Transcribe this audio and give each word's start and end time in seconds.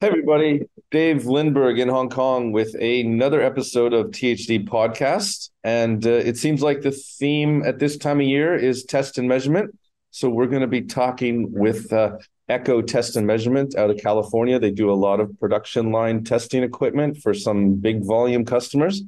Hey 0.00 0.08
everybody, 0.08 0.62
Dave 0.90 1.22
Lindberg 1.22 1.80
in 1.80 1.88
Hong 1.88 2.10
Kong 2.10 2.50
with 2.50 2.74
another 2.74 3.40
episode 3.40 3.94
of 3.94 4.08
THD 4.08 4.68
podcast. 4.68 5.50
And 5.62 6.04
uh, 6.04 6.10
it 6.10 6.36
seems 6.36 6.62
like 6.62 6.82
the 6.82 6.90
theme 6.90 7.62
at 7.64 7.78
this 7.78 7.96
time 7.96 8.20
of 8.20 8.26
year 8.26 8.54
is 8.54 8.84
test 8.84 9.18
and 9.18 9.28
measurement. 9.28 9.78
So 10.10 10.28
we're 10.28 10.48
going 10.48 10.62
to 10.62 10.66
be 10.66 10.82
talking 10.82 11.50
with 11.52 11.92
uh, 11.92 12.18
Echo 12.48 12.82
Test 12.82 13.16
and 13.16 13.26
Measurement 13.26 13.76
out 13.76 13.88
of 13.88 13.96
California. 13.98 14.58
They 14.58 14.72
do 14.72 14.90
a 14.90 14.94
lot 14.94 15.20
of 15.20 15.38
production 15.38 15.92
line 15.92 16.24
testing 16.24 16.64
equipment 16.64 17.18
for 17.18 17.32
some 17.32 17.76
big 17.76 18.04
volume 18.04 18.44
customers. 18.44 19.00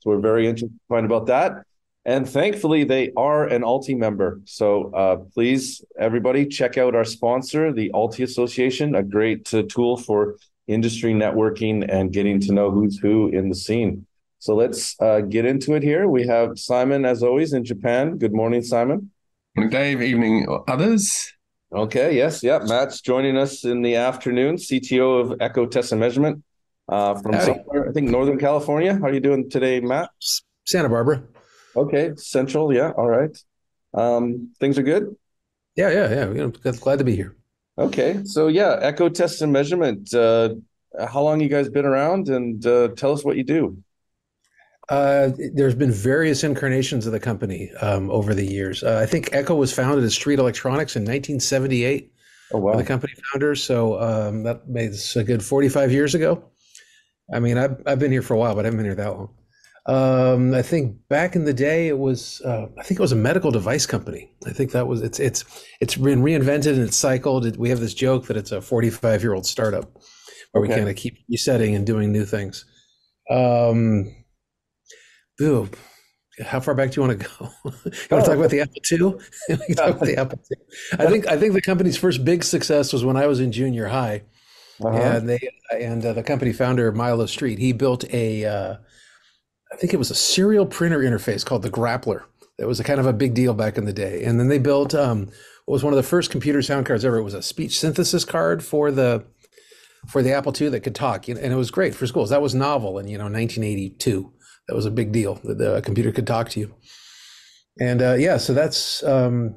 So 0.00 0.10
we're 0.10 0.20
very 0.20 0.46
interested 0.46 0.74
to 0.74 0.80
find 0.88 1.06
about 1.06 1.26
that. 1.26 1.64
And 2.06 2.28
thankfully, 2.28 2.84
they 2.84 3.12
are 3.16 3.46
an 3.46 3.64
ALTI 3.64 3.94
member. 3.94 4.40
So 4.44 4.92
uh, 4.92 5.16
please, 5.32 5.82
everybody, 5.98 6.46
check 6.46 6.76
out 6.76 6.94
our 6.94 7.04
sponsor, 7.04 7.72
the 7.72 7.90
ALTI 7.94 8.24
Association, 8.24 8.94
a 8.94 9.02
great 9.02 9.52
uh, 9.54 9.62
tool 9.68 9.96
for 9.96 10.36
industry 10.66 11.14
networking 11.14 11.86
and 11.88 12.12
getting 12.12 12.40
to 12.40 12.52
know 12.52 12.70
who's 12.70 12.98
who 12.98 13.28
in 13.28 13.48
the 13.48 13.54
scene. 13.54 14.06
So 14.38 14.54
let's 14.54 15.00
uh, 15.00 15.20
get 15.20 15.46
into 15.46 15.74
it 15.74 15.82
here. 15.82 16.06
We 16.06 16.26
have 16.26 16.58
Simon, 16.58 17.06
as 17.06 17.22
always, 17.22 17.54
in 17.54 17.64
Japan. 17.64 18.18
Good 18.18 18.34
morning, 18.34 18.62
Simon. 18.62 19.10
Morning, 19.56 19.70
Dave. 19.70 20.02
Evening, 20.02 20.46
others. 20.68 21.32
Okay, 21.72 22.14
yes, 22.14 22.42
yeah. 22.42 22.58
Matt's 22.58 23.00
joining 23.00 23.38
us 23.38 23.64
in 23.64 23.80
the 23.80 23.96
afternoon, 23.96 24.56
CTO 24.56 25.20
of 25.22 25.40
Echo 25.40 25.64
Test 25.66 25.92
and 25.92 26.00
Measurement 26.00 26.44
uh, 26.88 27.14
from 27.14 27.40
somewhere, 27.40 27.88
I 27.88 27.92
think, 27.92 28.10
Northern 28.10 28.38
California. 28.38 28.94
How 28.94 29.06
are 29.06 29.12
you 29.14 29.20
doing 29.20 29.48
today, 29.48 29.80
Matt? 29.80 30.10
Santa 30.66 30.88
Barbara. 30.90 31.24
Okay, 31.76 32.12
Central. 32.16 32.72
Yeah, 32.72 32.90
all 32.90 33.08
right. 33.08 33.36
Um, 33.94 34.52
things 34.60 34.78
are 34.78 34.82
good. 34.82 35.16
Yeah, 35.76 35.90
yeah, 35.90 36.10
yeah. 36.10 36.28
You 36.28 36.52
know, 36.62 36.72
glad 36.72 36.98
to 36.98 37.04
be 37.04 37.16
here. 37.16 37.36
Okay, 37.76 38.20
so 38.24 38.46
yeah, 38.48 38.78
Echo 38.80 39.08
Test 39.08 39.42
and 39.42 39.52
Measurement. 39.52 40.12
Uh, 40.14 40.54
how 41.08 41.22
long 41.22 41.40
you 41.40 41.48
guys 41.48 41.68
been 41.68 41.84
around, 41.84 42.28
and 42.28 42.64
uh, 42.66 42.88
tell 42.96 43.12
us 43.12 43.24
what 43.24 43.36
you 43.36 43.44
do. 43.44 43.76
Uh, 44.88 45.30
there's 45.54 45.74
been 45.74 45.90
various 45.90 46.44
incarnations 46.44 47.06
of 47.06 47.12
the 47.12 47.20
company 47.20 47.72
um, 47.80 48.10
over 48.10 48.34
the 48.34 48.44
years. 48.44 48.82
Uh, 48.82 49.00
I 49.02 49.06
think 49.06 49.30
Echo 49.32 49.54
was 49.54 49.72
founded 49.72 50.04
as 50.04 50.14
Street 50.14 50.38
Electronics 50.38 50.94
in 50.94 51.02
1978. 51.02 52.12
Oh 52.52 52.58
wow! 52.58 52.76
The 52.76 52.84
company 52.84 53.14
founders. 53.32 53.62
So 53.62 54.00
um, 54.00 54.42
that 54.42 54.68
makes 54.68 55.16
a 55.16 55.24
good 55.24 55.42
45 55.42 55.90
years 55.90 56.14
ago. 56.14 56.44
I 57.32 57.40
mean, 57.40 57.56
I've 57.56 57.80
I've 57.86 57.98
been 57.98 58.12
here 58.12 58.22
for 58.22 58.34
a 58.34 58.36
while, 58.36 58.54
but 58.54 58.64
I 58.64 58.66
haven't 58.66 58.78
been 58.78 58.86
here 58.86 58.94
that 58.94 59.08
long. 59.08 59.30
Um, 59.86 60.54
I 60.54 60.62
think 60.62 60.96
back 61.08 61.36
in 61.36 61.44
the 61.44 61.52
day, 61.52 61.88
it 61.88 61.98
was 61.98 62.40
uh, 62.42 62.66
I 62.78 62.82
think 62.82 62.98
it 62.98 63.02
was 63.02 63.12
a 63.12 63.16
medical 63.16 63.50
device 63.50 63.84
company. 63.84 64.30
I 64.46 64.50
think 64.50 64.72
that 64.72 64.86
was 64.86 65.02
it's 65.02 65.20
it's 65.20 65.44
it's 65.80 65.96
been 65.96 66.22
reinvented 66.22 66.72
and 66.72 66.82
it's 66.82 66.96
cycled. 66.96 67.56
We 67.56 67.68
have 67.68 67.80
this 67.80 67.92
joke 67.92 68.26
that 68.26 68.36
it's 68.36 68.50
a 68.50 68.62
45 68.62 69.22
year 69.22 69.34
old 69.34 69.44
startup 69.44 69.98
where 70.52 70.64
okay. 70.64 70.72
we 70.72 70.78
kind 70.78 70.88
of 70.88 70.96
keep 70.96 71.18
resetting 71.28 71.74
and 71.74 71.86
doing 71.86 72.12
new 72.12 72.24
things. 72.24 72.64
Um, 73.30 74.14
ooh, 75.42 75.68
how 76.42 76.60
far 76.60 76.74
back 76.74 76.90
do 76.90 77.00
you 77.00 77.06
want 77.06 77.20
to 77.20 77.26
go? 77.26 77.50
you 77.64 77.72
want 78.10 78.24
to 78.24 78.30
talk 78.30 78.38
about 78.38 78.50
the 78.50 78.60
Apple 78.60 78.80
II? 78.90 79.58
we 79.68 79.74
talk 79.74 79.96
about 79.96 80.06
the 80.06 80.16
Apple 80.16 80.38
II. 80.50 80.98
I 80.98 81.10
think 81.10 81.28
I 81.28 81.36
think 81.36 81.52
the 81.52 81.62
company's 81.62 81.98
first 81.98 82.24
big 82.24 82.42
success 82.42 82.92
was 82.92 83.04
when 83.04 83.18
I 83.18 83.26
was 83.26 83.38
in 83.38 83.52
junior 83.52 83.88
high, 83.88 84.22
uh-huh. 84.82 84.96
and 84.96 85.28
they 85.28 85.50
and 85.72 86.04
uh, 86.04 86.14
the 86.14 86.22
company 86.22 86.54
founder 86.54 86.90
Milo 86.90 87.26
Street 87.26 87.58
he 87.58 87.72
built 87.72 88.04
a 88.14 88.46
uh, 88.46 88.76
I 89.74 89.76
think 89.76 89.92
it 89.92 89.98
was 89.98 90.10
a 90.10 90.14
serial 90.14 90.66
printer 90.66 91.00
interface 91.00 91.44
called 91.44 91.62
the 91.62 91.70
Grappler. 91.70 92.22
That 92.58 92.68
was 92.68 92.78
a 92.78 92.84
kind 92.84 93.00
of 93.00 93.06
a 93.06 93.12
big 93.12 93.34
deal 93.34 93.54
back 93.54 93.76
in 93.76 93.86
the 93.86 93.92
day. 93.92 94.22
And 94.22 94.38
then 94.38 94.46
they 94.46 94.58
built 94.58 94.94
um, 94.94 95.26
what 95.66 95.72
was 95.72 95.82
one 95.82 95.92
of 95.92 95.96
the 95.96 96.04
first 96.04 96.30
computer 96.30 96.62
sound 96.62 96.86
cards 96.86 97.04
ever. 97.04 97.18
It 97.18 97.24
was 97.24 97.34
a 97.34 97.42
speech 97.42 97.80
synthesis 97.80 98.24
card 98.24 98.62
for 98.62 98.92
the 98.92 99.24
for 100.08 100.22
the 100.22 100.32
Apple 100.32 100.54
II 100.58 100.68
that 100.68 100.80
could 100.80 100.94
talk, 100.94 101.28
and 101.28 101.38
it 101.38 101.56
was 101.56 101.70
great 101.70 101.94
for 101.94 102.06
schools. 102.06 102.30
That 102.30 102.42
was 102.42 102.54
novel 102.54 102.98
in 102.98 103.08
you 103.08 103.18
know 103.18 103.24
1982. 103.24 104.32
That 104.68 104.76
was 104.76 104.86
a 104.86 104.90
big 104.90 105.10
deal 105.10 105.40
that 105.44 105.58
the 105.58 105.80
computer 105.80 106.12
could 106.12 106.26
talk 106.26 106.50
to 106.50 106.60
you. 106.60 106.74
And 107.80 108.00
uh, 108.00 108.14
yeah, 108.14 108.36
so 108.36 108.54
that's 108.54 109.02
um, 109.02 109.56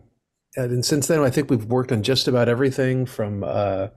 and 0.56 0.84
since 0.84 1.06
then 1.06 1.20
I 1.20 1.30
think 1.30 1.52
we've 1.52 1.66
worked 1.66 1.92
on 1.92 2.02
just 2.02 2.28
about 2.28 2.50
everything 2.50 3.06
from 3.06 3.44
uh, 3.44 3.90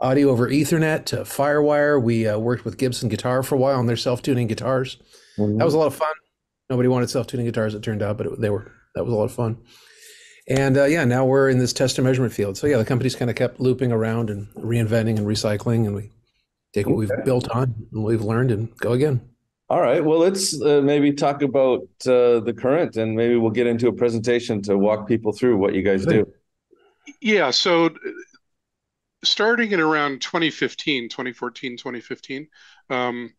audio 0.00 0.28
over 0.28 0.48
Ethernet 0.48 1.06
to 1.06 1.16
FireWire. 1.18 2.00
We 2.00 2.28
uh, 2.28 2.38
worked 2.38 2.64
with 2.64 2.78
Gibson 2.78 3.08
Guitar 3.08 3.42
for 3.42 3.56
a 3.56 3.58
while 3.58 3.78
on 3.78 3.86
their 3.86 3.96
self-tuning 3.96 4.46
guitars. 4.46 4.98
Mm-hmm. 5.38 5.58
That 5.58 5.64
was 5.64 5.74
a 5.74 5.78
lot 5.78 5.86
of 5.86 5.94
fun. 5.94 6.14
Nobody 6.70 6.88
wanted 6.88 7.10
self-tuning 7.10 7.46
guitars, 7.46 7.74
it 7.74 7.82
turned 7.82 8.02
out, 8.02 8.16
but 8.16 8.26
it, 8.26 8.40
they 8.40 8.50
were 8.50 8.72
that 8.94 9.04
was 9.04 9.12
a 9.12 9.16
lot 9.16 9.24
of 9.24 9.32
fun. 9.32 9.58
And 10.48 10.76
uh, 10.76 10.84
yeah, 10.84 11.04
now 11.04 11.24
we're 11.24 11.48
in 11.48 11.58
this 11.58 11.72
test 11.72 11.98
and 11.98 12.06
measurement 12.06 12.32
field. 12.32 12.56
So 12.56 12.66
yeah, 12.66 12.76
the 12.76 12.84
company's 12.84 13.16
kind 13.16 13.30
of 13.30 13.36
kept 13.36 13.60
looping 13.60 13.92
around 13.92 14.30
and 14.30 14.46
reinventing 14.54 15.16
and 15.16 15.26
recycling, 15.26 15.86
and 15.86 15.94
we 15.94 16.10
take 16.74 16.86
what 16.86 16.96
okay. 16.96 17.14
we've 17.16 17.24
built 17.24 17.48
on 17.50 17.74
and 17.92 18.04
we've 18.04 18.22
learned 18.22 18.50
and 18.50 18.76
go 18.78 18.92
again. 18.92 19.20
All 19.70 19.80
right. 19.80 20.04
Well, 20.04 20.18
let's 20.18 20.60
uh, 20.60 20.82
maybe 20.84 21.12
talk 21.12 21.40
about 21.40 21.82
uh, 22.06 22.40
the 22.40 22.54
current, 22.56 22.96
and 22.96 23.16
maybe 23.16 23.36
we'll 23.36 23.50
get 23.50 23.66
into 23.66 23.88
a 23.88 23.92
presentation 23.92 24.60
to 24.62 24.76
walk 24.76 25.08
people 25.08 25.32
through 25.32 25.56
what 25.56 25.74
you 25.74 25.82
guys 25.82 26.04
do. 26.04 26.30
Yeah. 27.20 27.50
So 27.50 27.90
starting 29.24 29.72
in 29.72 29.80
around 29.80 30.20
2015, 30.20 31.08
2014, 31.08 31.76
2015, 31.78 32.48
um, 32.90 33.32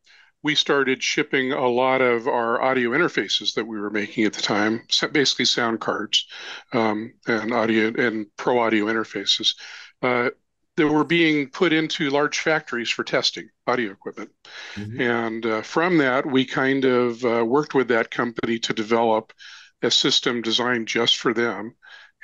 we 0.45 0.53
started 0.53 1.01
shipping 1.01 1.53
a 1.53 1.67
lot 1.67 2.01
of 2.01 2.27
our 2.27 2.61
audio 2.61 2.91
interfaces 2.91 3.55
that 3.55 3.65
we 3.65 3.79
were 3.79 3.89
making 3.89 4.25
at 4.25 4.33
the 4.33 4.43
time, 4.43 4.85
basically 5.11 5.43
sound 5.43 5.81
cards 5.81 6.27
um, 6.71 7.11
and 7.25 7.51
audio 7.51 7.91
and 7.97 8.27
pro 8.37 8.59
audio 8.59 8.85
interfaces 8.85 9.55
uh, 10.03 10.29
that 10.77 10.87
were 10.87 11.03
being 11.03 11.49
put 11.49 11.73
into 11.73 12.11
large 12.11 12.37
factories 12.37 12.91
for 12.91 13.03
testing 13.03 13.49
audio 13.65 13.89
equipment. 13.91 14.29
Mm-hmm. 14.75 15.01
And 15.01 15.45
uh, 15.47 15.61
from 15.63 15.97
that, 15.97 16.27
we 16.27 16.45
kind 16.45 16.85
of 16.85 17.25
uh, 17.25 17.43
worked 17.43 17.73
with 17.73 17.87
that 17.87 18.11
company 18.11 18.59
to 18.59 18.73
develop 18.73 19.33
a 19.81 19.89
system 19.89 20.43
designed 20.43 20.87
just 20.87 21.17
for 21.17 21.33
them 21.33 21.73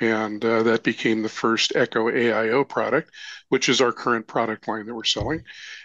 and 0.02 0.44
uh, 0.44 0.64
that 0.64 0.82
became 0.82 1.22
the 1.22 1.28
first 1.28 1.72
Echo 1.76 2.10
AIO 2.10 2.68
product, 2.68 3.10
which 3.50 3.68
is 3.68 3.80
our 3.80 3.92
current 3.92 4.26
product 4.26 4.66
line 4.66 4.86
that 4.86 4.94
we're 4.94 5.04
selling. 5.04 5.44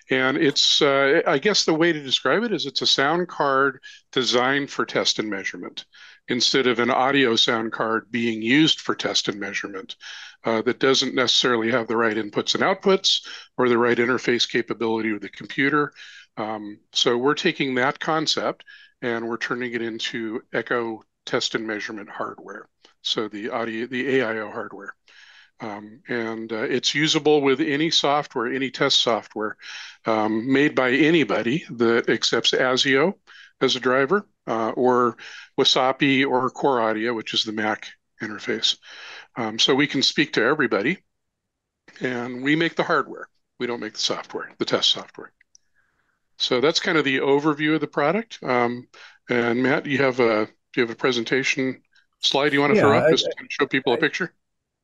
And 0.10 0.38
it's, 0.38 0.82
uh, 0.82 1.22
I 1.28 1.38
guess 1.38 1.66
the 1.66 1.74
way 1.74 1.92
to 1.92 2.02
describe 2.02 2.44
it 2.44 2.54
is 2.54 2.66
it's 2.66 2.82
a 2.82 2.88
sound 2.88 3.28
card 3.28 3.82
designed 4.12 4.70
for 4.70 4.86
test 4.86 5.20
and 5.20 5.30
measurement 5.30 5.86
instead 6.30 6.68
of 6.68 6.80
an 6.80 6.90
audio 6.90 7.36
sound 7.36 7.72
card 7.72 8.10
being 8.10 8.42
used 8.42 8.80
for 8.82 8.96
test 8.96 9.28
and 9.28 9.40
measurement 9.40 9.96
uh, 10.46 10.62
that 10.62 10.80
doesn't 10.80 11.16
necessarily 11.16 11.72
have 11.72 11.88
the 11.88 11.98
right 11.98 12.18
inputs 12.18 12.56
and 12.56 12.64
outputs 12.64 13.28
or 13.58 13.68
the 13.68 13.78
right 13.78 13.98
interface 13.98 14.50
capability 14.50 15.12
with 15.12 15.22
the 15.22 15.30
computer. 15.30 15.92
Um, 16.38 16.80
so 16.94 17.18
we're 17.18 17.34
taking 17.34 17.76
that 17.76 18.00
concept 18.00 18.64
and 19.02 19.28
we're 19.28 19.38
turning 19.38 19.74
it 19.74 19.82
into 19.82 20.42
Echo 20.54 21.04
test 21.26 21.56
and 21.56 21.68
measurement 21.68 22.10
hardware 22.10 22.68
so 23.08 23.28
the 23.28 23.50
audio, 23.50 23.88
the 23.88 24.20
AIO 24.20 24.52
hardware. 24.52 24.94
Um, 25.60 26.02
and 26.08 26.52
uh, 26.52 26.64
it's 26.64 26.94
usable 26.94 27.42
with 27.42 27.60
any 27.62 27.90
software, 27.90 28.54
any 28.54 28.70
test 28.70 29.00
software 29.02 29.58
um, 30.06 30.52
made 30.52 30.76
by 30.76 30.92
anybody 30.92 31.66
that 31.72 32.10
accepts 32.10 32.52
ASIO 32.52 33.14
as 33.60 33.76
a 33.76 33.80
driver, 33.80 34.28
uh, 34.46 34.70
or 34.70 35.18
WASAPI 35.60 36.28
or 36.28 36.50
Core 36.52 36.82
Audio, 36.82 37.14
which 37.14 37.34
is 37.34 37.44
the 37.44 37.52
Mac 37.52 37.88
interface. 38.22 38.78
Um, 39.36 39.58
so 39.58 39.74
we 39.74 39.88
can 39.88 40.04
speak 40.04 40.34
to 40.34 40.44
everybody, 40.44 41.00
and 42.02 42.44
we 42.44 42.56
make 42.56 42.76
the 42.76 42.84
hardware. 42.84 43.28
We 43.60 43.66
don't 43.66 43.80
make 43.80 43.94
the 43.94 44.00
software, 44.00 44.52
the 44.60 44.66
test 44.66 44.90
software. 44.90 45.32
So 46.38 46.62
that's 46.62 46.80
kind 46.80 46.98
of 46.98 47.04
the 47.04 47.18
overview 47.18 47.76
of 47.76 47.82
the 47.82 47.88
product. 47.88 48.40
Um, 48.44 48.88
and 49.30 49.62
Matt, 49.64 49.86
you 49.88 49.98
have 50.00 50.20
a 50.20 50.46
do 50.46 50.82
you 50.82 50.84
have 50.84 50.92
a 50.92 50.96
presentation 50.96 51.82
slide 52.20 52.54
you 52.54 52.60
want 52.60 52.72
to 52.72 52.78
yeah, 52.78 52.84
throw 52.84 52.98
up 52.98 53.10
just 53.10 53.26
to 53.26 53.46
show 53.50 53.66
people 53.66 53.94
a 53.94 53.98
picture? 53.98 54.34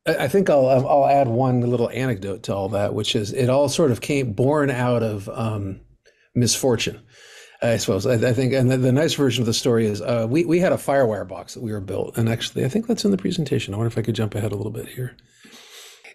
I 0.05 0.27
think 0.27 0.49
I'll 0.49 0.67
um, 0.67 0.85
I'll 0.85 1.05
add 1.05 1.29
one 1.29 1.61
little 1.61 1.89
anecdote 1.89 2.43
to 2.43 2.55
all 2.55 2.69
that, 2.69 2.93
which 2.93 3.15
is 3.15 3.31
it 3.31 3.49
all 3.49 3.69
sort 3.69 3.91
of 3.91 4.01
came 4.01 4.33
born 4.33 4.69
out 4.69 5.01
of 5.01 5.29
um, 5.29 5.79
misfortune, 6.35 7.01
I 7.61 7.77
suppose. 7.77 8.05
I, 8.05 8.15
I 8.15 8.33
think, 8.33 8.51
and 8.51 8.69
the, 8.69 8.75
the, 8.75 8.91
nice 8.91 9.13
version 9.13 9.41
of 9.41 9.45
the 9.45 9.53
story 9.53 9.85
is 9.85 10.01
uh, 10.01 10.27
we 10.29 10.43
we 10.43 10.59
had 10.59 10.73
a 10.73 10.77
FireWire 10.77 11.25
box 11.27 11.53
that 11.53 11.63
we 11.63 11.71
were 11.71 11.79
built, 11.79 12.17
and 12.17 12.27
actually 12.27 12.65
I 12.65 12.67
think 12.67 12.85
that's 12.85 13.05
in 13.05 13.11
the 13.11 13.17
presentation. 13.17 13.73
I 13.73 13.77
wonder 13.77 13.87
if 13.87 13.97
I 13.97 14.01
could 14.01 14.15
jump 14.15 14.35
ahead 14.35 14.51
a 14.51 14.57
little 14.57 14.73
bit 14.73 14.89
here. 14.89 15.15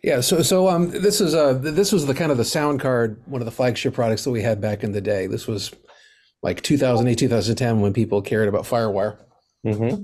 Yeah, 0.02 0.20
so 0.20 0.42
so 0.42 0.68
um, 0.68 0.90
this 0.90 1.22
is 1.22 1.34
uh 1.34 1.54
this 1.54 1.90
was 1.90 2.06
the 2.06 2.14
kind 2.14 2.30
of 2.30 2.36
the 2.36 2.44
sound 2.44 2.80
card, 2.80 3.22
one 3.24 3.40
of 3.40 3.46
the 3.46 3.52
flagship 3.52 3.94
products 3.94 4.22
that 4.24 4.30
we 4.30 4.42
had 4.42 4.60
back 4.60 4.84
in 4.84 4.92
the 4.92 5.00
day. 5.00 5.26
This 5.26 5.46
was 5.46 5.74
like 6.42 6.62
2008, 6.62 7.18
2010 7.18 7.80
when 7.80 7.94
people 7.94 8.20
cared 8.20 8.48
about 8.48 8.64
FireWire. 8.64 9.18
Mm-hmm 9.64 10.02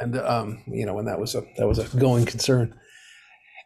and 0.00 0.18
um, 0.18 0.62
you 0.66 0.86
know, 0.86 0.94
when 0.94 1.04
that 1.06 1.18
was 1.18 1.34
a 1.34 1.42
that 1.56 1.66
was 1.66 1.78
a 1.78 1.96
going 1.96 2.26
concern. 2.26 2.78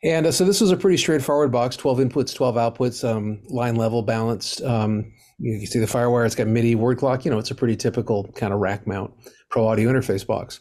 And 0.06 0.24
uh, 0.24 0.32
so 0.32 0.44
this 0.44 0.60
was 0.60 0.70
a 0.70 0.76
pretty 0.76 0.96
straightforward 0.96 1.50
box: 1.50 1.76
twelve 1.76 1.98
inputs, 1.98 2.32
twelve 2.32 2.54
outputs, 2.54 3.06
um, 3.06 3.42
line 3.48 3.74
level 3.74 4.02
balanced. 4.02 4.62
Um, 4.62 5.12
you 5.38 5.58
can 5.58 5.66
see 5.66 5.80
the 5.80 5.86
FireWire. 5.86 6.24
It's 6.24 6.36
got 6.36 6.46
MIDI 6.46 6.76
word 6.76 6.98
clock. 6.98 7.24
You 7.24 7.30
know, 7.32 7.38
it's 7.38 7.50
a 7.50 7.56
pretty 7.56 7.76
typical 7.76 8.32
kind 8.36 8.54
of 8.54 8.60
rack 8.60 8.86
mount 8.86 9.12
pro 9.50 9.66
audio 9.66 9.92
interface 9.92 10.24
box. 10.24 10.60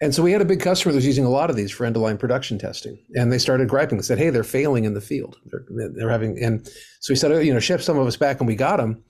And 0.00 0.14
so 0.14 0.22
we 0.22 0.30
had 0.30 0.40
a 0.40 0.44
big 0.44 0.60
customer 0.60 0.92
that 0.92 0.98
was 0.98 1.06
using 1.06 1.24
a 1.24 1.30
lot 1.30 1.48
of 1.48 1.56
these 1.56 1.70
for 1.72 1.86
end-of-line 1.86 2.18
production 2.18 2.58
testing, 2.58 2.98
and 3.14 3.32
they 3.32 3.38
started 3.38 3.68
griping. 3.68 3.98
They 3.98 4.02
said, 4.02 4.18
"Hey, 4.18 4.30
they're 4.30 4.44
failing 4.44 4.84
in 4.84 4.94
the 4.94 5.00
field. 5.00 5.36
They're, 5.46 5.90
they're 5.96 6.10
having." 6.10 6.38
And 6.40 6.66
so 7.00 7.12
we 7.12 7.16
said, 7.16 7.32
oh, 7.32 7.40
"You 7.40 7.52
know, 7.52 7.60
ship 7.60 7.82
some 7.82 7.98
of 7.98 8.06
us 8.06 8.16
back," 8.16 8.38
and 8.38 8.46
we 8.46 8.54
got 8.54 8.76
them. 8.76 9.02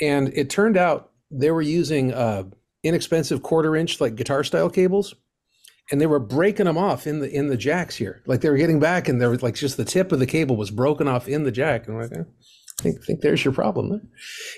And 0.00 0.28
it 0.34 0.48
turned 0.48 0.76
out 0.76 1.10
they 1.30 1.50
were 1.50 1.62
using 1.62 2.12
uh, 2.14 2.44
inexpensive 2.84 3.42
quarter-inch 3.42 4.00
like 4.00 4.14
guitar-style 4.14 4.70
cables, 4.70 5.14
and 5.90 6.00
they 6.00 6.06
were 6.06 6.18
breaking 6.18 6.66
them 6.66 6.78
off 6.78 7.06
in 7.06 7.20
the 7.20 7.30
in 7.30 7.48
the 7.48 7.56
jacks 7.56 7.96
here. 7.96 8.22
Like 8.26 8.40
they 8.40 8.50
were 8.50 8.56
getting 8.56 8.80
back, 8.80 9.08
and 9.08 9.20
there 9.20 9.30
was 9.30 9.42
like 9.42 9.54
just 9.54 9.76
the 9.76 9.84
tip 9.84 10.12
of 10.12 10.18
the 10.18 10.26
cable 10.26 10.56
was 10.56 10.70
broken 10.70 11.08
off 11.08 11.28
in 11.28 11.44
the 11.44 11.52
jack. 11.52 11.86
And 11.86 11.96
I'm 11.96 12.02
like, 12.02 12.12
eh, 12.12 12.24
I 12.78 12.82
think, 12.82 13.04
think 13.04 13.20
there's 13.20 13.44
your 13.44 13.54
problem. 13.54 14.08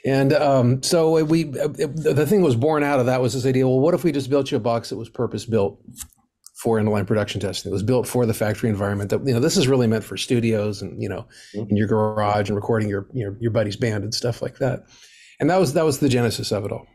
And 0.04 0.32
um, 0.32 0.82
so 0.82 1.24
we, 1.24 1.44
the 1.44 2.26
thing 2.28 2.42
was 2.42 2.56
born 2.56 2.82
out 2.82 3.00
of 3.00 3.06
that 3.06 3.20
was 3.20 3.32
this 3.32 3.46
idea. 3.46 3.66
Well, 3.66 3.80
what 3.80 3.94
if 3.94 4.04
we 4.04 4.12
just 4.12 4.28
built 4.28 4.50
you 4.50 4.56
a 4.56 4.60
box 4.60 4.90
that 4.90 4.96
was 4.96 5.08
purpose 5.08 5.46
built 5.46 5.80
for 6.62 6.78
end-of-line 6.78 7.06
production 7.06 7.40
testing? 7.40 7.70
It 7.70 7.72
was 7.72 7.82
built 7.82 8.06
for 8.06 8.26
the 8.26 8.34
factory 8.34 8.68
environment. 8.68 9.10
That 9.10 9.26
you 9.26 9.32
know, 9.32 9.40
this 9.40 9.56
is 9.56 9.68
really 9.68 9.86
meant 9.86 10.04
for 10.04 10.16
studios 10.16 10.82
and 10.82 11.00
you 11.00 11.08
know, 11.08 11.26
in 11.54 11.76
your 11.76 11.86
garage 11.86 12.48
and 12.50 12.56
recording 12.56 12.88
your 12.88 13.06
your, 13.14 13.36
your 13.40 13.52
buddy's 13.52 13.76
band 13.76 14.04
and 14.04 14.14
stuff 14.14 14.42
like 14.42 14.58
that. 14.58 14.84
And 15.38 15.48
that 15.48 15.58
was 15.58 15.72
that 15.74 15.84
was 15.84 16.00
the 16.00 16.08
genesis 16.08 16.52
of 16.52 16.64
it 16.64 16.72
all. 16.72 16.86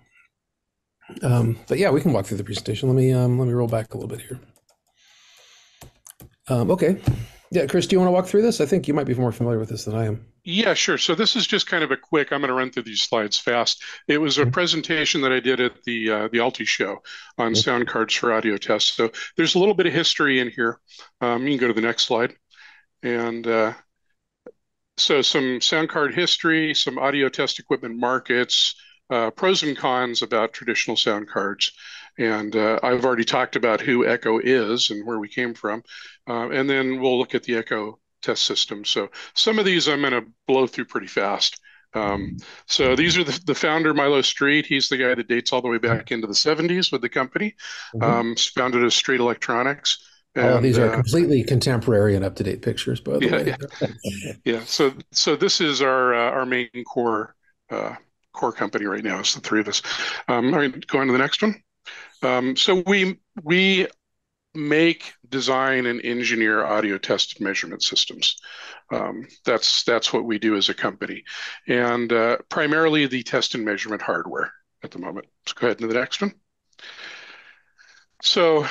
Um, 1.22 1.58
but 1.68 1.78
yeah, 1.78 1.92
we 1.92 2.02
can 2.02 2.14
walk 2.14 2.26
through 2.26 2.38
the 2.38 2.44
presentation. 2.44 2.90
Let 2.90 2.96
me 2.96 3.14
um, 3.14 3.38
let 3.40 3.48
me 3.48 3.54
roll 3.54 3.68
back 3.68 3.94
a 3.94 3.98
little 3.98 4.10
bit 4.10 4.22
here. 4.22 4.40
Um, 6.48 6.72
okay. 6.72 7.00
Yeah, 7.52 7.66
Kris, 7.68 7.88
do 7.88 7.96
you 7.96 8.00
want 8.00 8.08
to 8.10 8.12
walk 8.12 8.26
through 8.26 8.42
this? 8.42 8.60
I 8.60 8.66
think 8.66 8.88
you 8.88 8.94
might 8.94 9.08
be 9.08 9.14
more 9.14 9.32
familiar 9.32 9.60
with 9.60 9.70
this 9.70 9.86
than 9.86 9.96
I 9.96 10.06
am. 10.06 10.26
Yeah, 10.44 10.74
sure. 10.74 10.98
So 10.98 11.16
this 11.16 11.36
is 11.36 11.48
just 11.48 11.68
kind 11.68 11.84
of 11.84 11.92
a 11.92 11.98
quick. 11.98 12.32
I'm 12.32 12.42
going 12.42 12.50
to 12.50 12.54
run 12.54 12.72
through 12.72 12.84
these 12.84 13.02
slides 13.02 13.38
fast. 13.38 13.84
It 14.08 14.20
was 14.20 14.38
a 14.38 14.42
mm-hmm. 14.42 14.52
presentation 14.52 15.22
that 15.22 15.32
I 15.32 15.40
did 15.40 15.60
at 15.60 15.84
the 15.84 16.12
uh, 16.12 16.28
the 16.32 16.40
ALTI 16.40 16.66
show 16.66 17.02
on 17.38 17.54
mm-hmm. 17.54 17.56
sound 17.56 17.88
cards 17.88 18.14
for 18.14 18.34
audio 18.34 18.58
tests. 18.58 18.92
So 18.94 19.12
there's 19.38 19.56
a 19.56 19.60
little 19.60 19.74
bit 19.74 19.88
of 19.88 19.94
history 19.94 20.40
in 20.40 20.50
here. 20.50 20.80
Um, 21.22 21.44
you 21.44 21.58
can 21.58 21.60
go 21.60 21.68
to 21.68 21.74
the 21.74 21.86
next 21.86 22.06
slide, 22.06 22.36
and 23.02 23.48
uh, 23.48 23.74
so 24.98 25.22
some 25.22 25.62
sound 25.62 25.90
card 25.90 26.14
history, 26.14 26.74
some 26.74 27.00
audio 27.00 27.30
test 27.30 27.60
equipment 27.60 27.98
markets, 27.98 28.76
uh, 29.10 29.32
pros 29.32 29.64
and 29.64 29.78
cons 29.78 30.22
about 30.22 30.54
traditional 30.54 30.98
sound 30.98 31.28
cards. 31.28 31.72
And 32.18 32.56
uh, 32.56 32.80
I've 32.82 33.06
already 33.06 33.26
talked 33.26 33.56
about 33.56 33.82
who 33.82 34.08
Echo 34.08 34.40
is 34.40 34.90
and 34.90 35.06
where 35.06 35.20
we 35.20 35.28
came 35.28 35.54
from. 35.54 35.84
Uh, 36.28 36.50
and 36.50 36.70
then 36.70 37.02
we'll 37.02 37.20
look 37.20 37.36
at 37.36 37.44
the 37.44 37.58
Echo 37.58 38.00
test 38.22 38.44
system. 38.44 38.86
So 38.86 39.10
some 39.34 39.60
of 39.60 39.66
these 39.66 39.88
I'm 39.88 40.02
going 40.02 40.14
to 40.14 40.26
blow 40.48 40.68
through 40.68 40.86
pretty 40.86 41.08
fast. 41.08 41.60
Um, 41.94 42.38
so 42.66 42.96
these 42.96 43.18
are 43.18 43.24
the, 43.24 43.40
the, 43.46 43.56
founder, 43.56 43.94
Milo 43.94 44.22
Street. 44.22 44.66
He's 44.66 44.90
the 44.90 44.98
guy 44.98 45.16
that 45.16 45.30
dates 45.30 45.54
all 45.54 45.62
the 45.62 45.70
way 45.70 45.78
back 45.78 46.12
into 46.12 46.28
the 46.28 46.34
70s 46.34 46.92
with 46.92 47.02
the 47.02 47.08
company. 47.08 47.56
Mm-hmm. 47.96 48.04
Um, 48.04 48.36
founded 48.36 48.84
as 48.84 48.96
Street 48.96 49.22
Electronics. 49.22 50.06
And, 50.36 50.46
oh, 50.46 50.60
these 50.60 50.78
are 50.78 50.92
uh, 50.92 50.96
completely 50.96 51.44
contemporary 51.46 52.16
and 52.16 52.26
up 52.26 52.36
to 52.36 52.44
date 52.44 52.62
pictures, 52.62 53.00
by 53.00 53.20
the 53.20 53.26
yeah, 53.26 53.32
way. 53.32 53.56
Yeah. 53.82 54.34
yeah. 54.44 54.64
So, 54.66 54.94
so 55.14 55.38
this 55.38 55.62
is 55.62 55.82
our 55.82 56.14
uh, 56.14 56.32
our 56.32 56.46
main 56.46 56.68
core 56.86 57.34
uh, 57.70 57.96
core 58.36 58.52
company 58.52 58.86
right 58.86 59.04
now. 59.04 59.20
is 59.20 59.34
the 59.34 59.42
three 59.42 59.62
of 59.62 59.68
us. 59.68 59.82
Um, 60.28 60.54
all 60.54 60.60
right, 60.60 60.88
go 60.88 61.00
on 61.00 61.08
to 61.08 61.14
the 61.14 61.20
next 61.20 61.42
one. 61.42 61.56
Um, 62.22 62.56
so 62.56 62.84
we 62.86 63.20
we 63.44 63.88
make, 64.54 65.14
design, 65.30 65.86
and 65.86 66.04
engineer 66.04 66.66
audio 66.66 66.98
test 66.98 67.42
measurement 67.42 67.84
systems. 67.84 68.38
Um, 68.92 69.28
that's 69.44 69.84
that's 69.84 70.14
what 70.14 70.26
we 70.26 70.40
do 70.40 70.56
as 70.56 70.70
a 70.70 70.74
company, 70.74 71.24
and 71.68 72.12
uh, 72.12 72.38
primarily 72.50 73.08
the 73.08 73.24
test 73.24 73.56
and 73.56 73.66
measurement 73.66 74.02
hardware 74.02 74.52
at 74.84 74.92
the 74.92 75.00
moment. 75.00 75.28
Let's 75.46 75.54
go 75.54 75.68
ahead 75.68 75.80
to 75.80 75.88
the 75.88 75.94
next 75.94 76.22
one. 76.22 76.34
So 78.22 78.66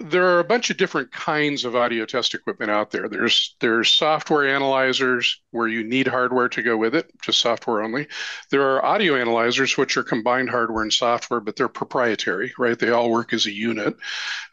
there 0.00 0.26
are 0.26 0.40
a 0.40 0.44
bunch 0.44 0.70
of 0.70 0.76
different 0.76 1.12
kinds 1.12 1.64
of 1.64 1.76
audio 1.76 2.04
test 2.04 2.34
equipment 2.34 2.68
out 2.68 2.90
there. 2.90 3.08
There's 3.08 3.54
there's 3.60 3.92
software 3.92 4.48
analyzers 4.48 5.40
where 5.52 5.68
you 5.68 5.84
need 5.84 6.08
hardware 6.08 6.48
to 6.48 6.62
go 6.62 6.76
with 6.76 6.96
it, 6.96 7.12
just 7.22 7.38
software 7.40 7.80
only. 7.80 8.08
There 8.50 8.62
are 8.62 8.84
audio 8.84 9.14
analyzers 9.14 9.78
which 9.78 9.96
are 9.96 10.02
combined 10.02 10.50
hardware 10.50 10.82
and 10.82 10.92
software, 10.92 11.38
but 11.38 11.54
they're 11.54 11.68
proprietary, 11.68 12.52
right? 12.58 12.76
They 12.76 12.90
all 12.90 13.10
work 13.10 13.32
as 13.32 13.46
a 13.46 13.52
unit. 13.52 13.94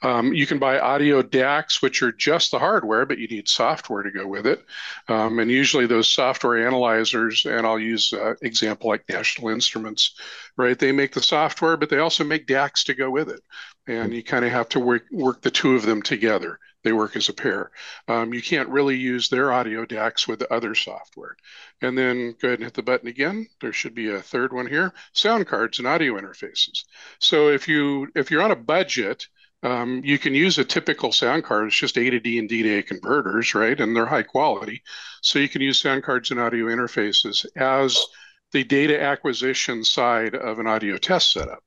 Um, 0.03 0.31
you 0.31 0.45
can 0.45 0.59
buy 0.59 0.79
audio 0.79 1.23
DACs, 1.23 1.81
which 1.81 2.03
are 2.03 2.11
just 2.11 2.51
the 2.51 2.59
hardware, 2.59 3.07
but 3.07 3.17
you 3.17 3.27
need 3.27 3.49
software 3.49 4.03
to 4.03 4.11
go 4.11 4.27
with 4.27 4.45
it. 4.45 4.63
Um, 5.07 5.39
and 5.39 5.49
usually 5.49 5.87
those 5.87 6.07
software 6.07 6.67
analyzers, 6.67 7.45
and 7.47 7.65
I'll 7.65 7.79
use 7.79 8.13
an 8.13 8.35
example 8.43 8.89
like 8.89 9.09
National 9.09 9.49
Instruments, 9.49 10.13
right? 10.55 10.77
They 10.77 10.91
make 10.91 11.13
the 11.13 11.21
software, 11.21 11.77
but 11.77 11.89
they 11.89 11.97
also 11.97 12.23
make 12.23 12.45
DACs 12.45 12.85
to 12.85 12.93
go 12.93 13.09
with 13.09 13.29
it 13.29 13.41
and 13.87 14.13
you 14.13 14.23
kind 14.23 14.45
of 14.45 14.51
have 14.51 14.69
to 14.69 14.79
work 14.79 15.05
work 15.11 15.41
the 15.41 15.51
two 15.51 15.75
of 15.75 15.83
them 15.83 16.01
together. 16.01 16.59
They 16.83 16.93
work 16.93 17.15
as 17.15 17.29
a 17.29 17.33
pair. 17.33 17.71
Um, 18.07 18.33
you 18.33 18.41
can't 18.41 18.69
really 18.69 18.95
use 18.95 19.29
their 19.29 19.51
audio 19.51 19.85
DACs 19.85 20.27
with 20.27 20.39
the 20.39 20.51
other 20.51 20.73
software. 20.73 21.35
And 21.81 21.97
then 21.97 22.35
go 22.41 22.47
ahead 22.47 22.59
and 22.59 22.63
hit 22.63 22.73
the 22.73 22.81
button 22.81 23.07
again. 23.07 23.47
There 23.59 23.73
should 23.73 23.93
be 23.93 24.09
a 24.09 24.21
third 24.21 24.53
one 24.53 24.67
here: 24.67 24.93
sound 25.13 25.47
cards 25.47 25.79
and 25.79 25.87
audio 25.87 26.19
interfaces. 26.19 26.83
So 27.19 27.49
if 27.49 27.67
you 27.67 28.07
if 28.15 28.31
you're 28.31 28.43
on 28.43 28.51
a 28.51 28.55
budget, 28.55 29.27
um, 29.63 30.01
you 30.03 30.17
can 30.17 30.33
use 30.33 30.57
a 30.57 30.65
typical 30.65 31.11
sound 31.11 31.43
card. 31.43 31.67
It's 31.67 31.75
just 31.75 31.97
A 31.97 32.09
to 32.09 32.19
D 32.19 32.39
and 32.39 32.49
D 32.49 32.63
to 32.63 32.77
A 32.79 32.83
converters, 32.83 33.53
right? 33.53 33.79
And 33.79 33.95
they're 33.95 34.05
high 34.05 34.23
quality. 34.23 34.81
So 35.21 35.39
you 35.39 35.49
can 35.49 35.61
use 35.61 35.79
sound 35.79 36.03
cards 36.03 36.31
and 36.31 36.39
audio 36.39 36.65
interfaces 36.65 37.45
as 37.55 38.03
the 38.51 38.63
data 38.63 39.01
acquisition 39.01 39.83
side 39.83 40.35
of 40.35 40.59
an 40.59 40.67
audio 40.67 40.97
test 40.97 41.31
setup. 41.31 41.63